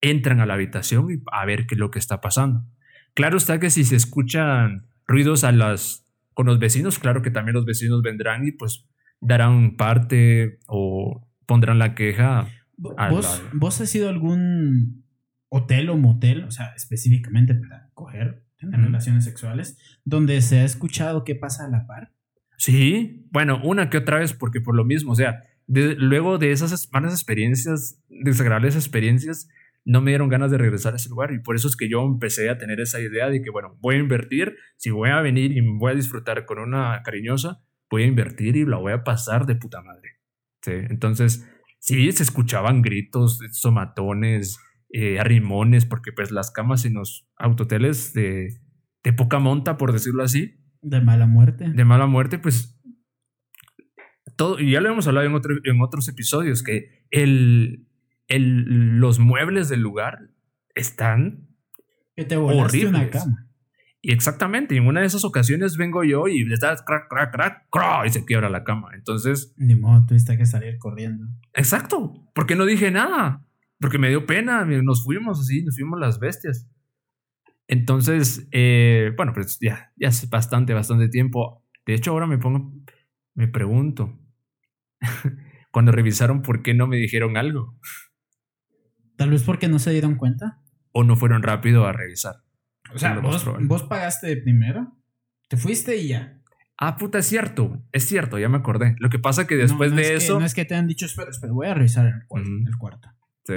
[0.00, 2.64] entran a la habitación y a ver qué es lo que está pasando.
[3.14, 6.02] Claro está que si se escuchan ruidos a las
[6.34, 8.86] con los vecinos, claro que también los vecinos vendrán y pues
[9.20, 12.48] darán parte o pondrán la queja.
[12.76, 15.04] ¿Vos, la- ¿Vos has ido a algún
[15.48, 21.24] hotel o motel, o sea, específicamente para coger, tener relaciones sexuales, donde se ha escuchado
[21.24, 22.12] qué pasa a la par?
[22.56, 26.52] Sí, bueno, una que otra vez, porque por lo mismo, o sea, de- luego de
[26.52, 29.48] esas malas experiencias, desagradables experiencias,
[29.84, 32.04] no me dieron ganas de regresar a ese lugar y por eso es que yo
[32.06, 35.52] empecé a tener esa idea de que, bueno, voy a invertir, si voy a venir
[35.52, 37.60] y voy a disfrutar con una cariñosa,
[37.90, 40.10] voy a invertir y la voy a pasar de puta madre.
[40.62, 41.46] Sí, entonces,
[41.78, 44.58] sí, se escuchaban gritos, somatones,
[44.90, 48.48] eh, arrimones, porque pues las camas en los autoteles de,
[49.02, 51.68] de poca monta, por decirlo así, De mala muerte.
[51.70, 52.80] de mala muerte, pues
[54.36, 57.86] todo, y ya lo hemos hablado en, otro- en otros episodios, que el,
[58.28, 60.30] el- los muebles del lugar
[60.74, 61.48] están
[62.16, 63.22] que te volaste una horribles.
[63.22, 63.43] cama.
[64.06, 67.68] Y exactamente, en una de esas ocasiones vengo yo y le está crack, crack, crack,
[67.70, 68.90] crack, y se quiebra la cama.
[68.92, 69.54] Entonces.
[69.56, 71.26] Ni modo, tuviste que salir corriendo.
[71.54, 73.46] Exacto, porque no dije nada,
[73.80, 76.68] porque me dio pena, nos fuimos así, nos fuimos las bestias.
[77.66, 81.64] Entonces, eh, bueno, pues ya, ya hace bastante, bastante tiempo.
[81.86, 82.74] De hecho, ahora me pongo,
[83.32, 84.20] me pregunto,
[85.72, 87.78] cuando revisaron por qué no me dijeron algo.
[89.16, 90.60] Tal vez porque no se dieron cuenta.
[90.92, 92.43] O no fueron rápido a revisar.
[92.94, 94.96] O sea, vos, vos, pagaste primero,
[95.48, 96.40] te fuiste y ya.
[96.78, 98.96] Ah, puta, es cierto, es cierto, ya me acordé.
[98.98, 100.38] Lo que pasa que después de eso...
[100.38, 102.50] no es que te han dicho, espera, espera, voy a revisar el cuarto.
[102.50, 103.08] el cuarto.
[103.44, 103.54] Sí.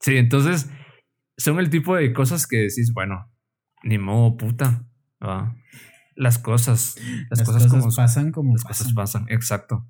[0.00, 0.70] Sí, entonces
[1.36, 3.30] son el tipo de cosas que decís, bueno,
[3.82, 4.86] ni modo, puta.
[6.14, 6.96] Las cosas,
[7.30, 9.86] las, cosas, como pasan como las cosas pasan, exacto.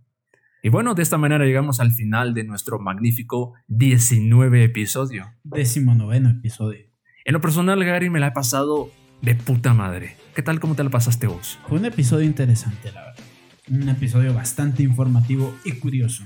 [0.63, 5.33] Y bueno, de esta manera llegamos al final de nuestro magnífico 19 episodio.
[5.45, 6.86] Décimo noveno episodio.
[7.27, 8.89] En lo personal, Gary, me la he pasado
[9.21, 10.17] de puta madre.
[10.37, 10.61] ¿Qué tal?
[10.61, 11.59] ¿Cómo te la pasaste vos?
[11.67, 13.25] Fue un episodio interesante, la verdad.
[13.69, 16.23] Un episodio bastante informativo y curioso.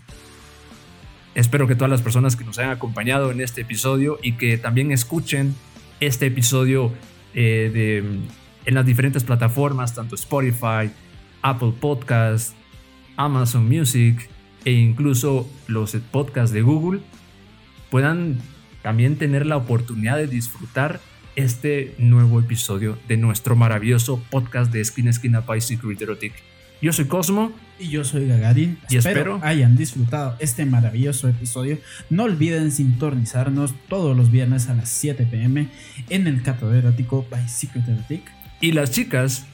[1.34, 4.92] Espero que todas las personas que nos hayan acompañado en este episodio y que también
[4.92, 5.54] escuchen
[6.00, 6.92] este episodio
[7.32, 7.98] eh, de,
[8.66, 10.90] en las diferentes plataformas, tanto Spotify,
[11.40, 12.54] Apple Podcasts,
[13.16, 14.28] Amazon Music
[14.66, 17.00] e incluso los podcasts de Google,
[17.90, 18.36] puedan
[18.82, 21.00] también tener la oportunidad de disfrutar
[21.36, 26.32] este nuevo episodio de nuestro maravilloso podcast de Esquina Esquina by Secret Erotic.
[26.82, 27.52] Yo soy Cosmo.
[27.78, 28.78] Y yo soy Gagarin.
[28.88, 31.78] Y espero, hayan disfrutado este maravilloso episodio.
[32.08, 35.68] No olviden sintonizarnos todos los viernes a las 7 pm
[36.08, 38.22] en el Cato Erótico by Secret Erotic.
[38.60, 39.46] Y las chicas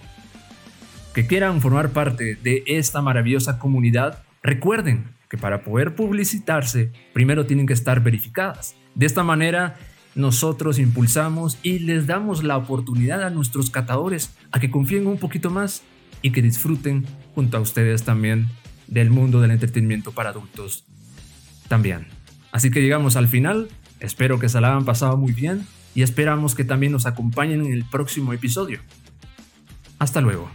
[1.14, 7.66] que quieran formar parte de esta maravillosa comunidad, recuerden que para poder publicitarse, primero tienen
[7.66, 8.76] que estar verificadas.
[8.96, 9.76] De esta manera,
[10.14, 15.50] nosotros impulsamos y les damos la oportunidad a nuestros catadores a que confíen un poquito
[15.50, 15.82] más
[16.22, 17.04] y que disfruten
[17.34, 18.48] junto a ustedes también
[18.86, 20.84] del mundo del entretenimiento para adultos
[21.68, 22.06] también.
[22.52, 23.68] Así que llegamos al final,
[24.00, 27.72] espero que se la hayan pasado muy bien y esperamos que también nos acompañen en
[27.72, 28.80] el próximo episodio.
[29.98, 30.50] Hasta luego.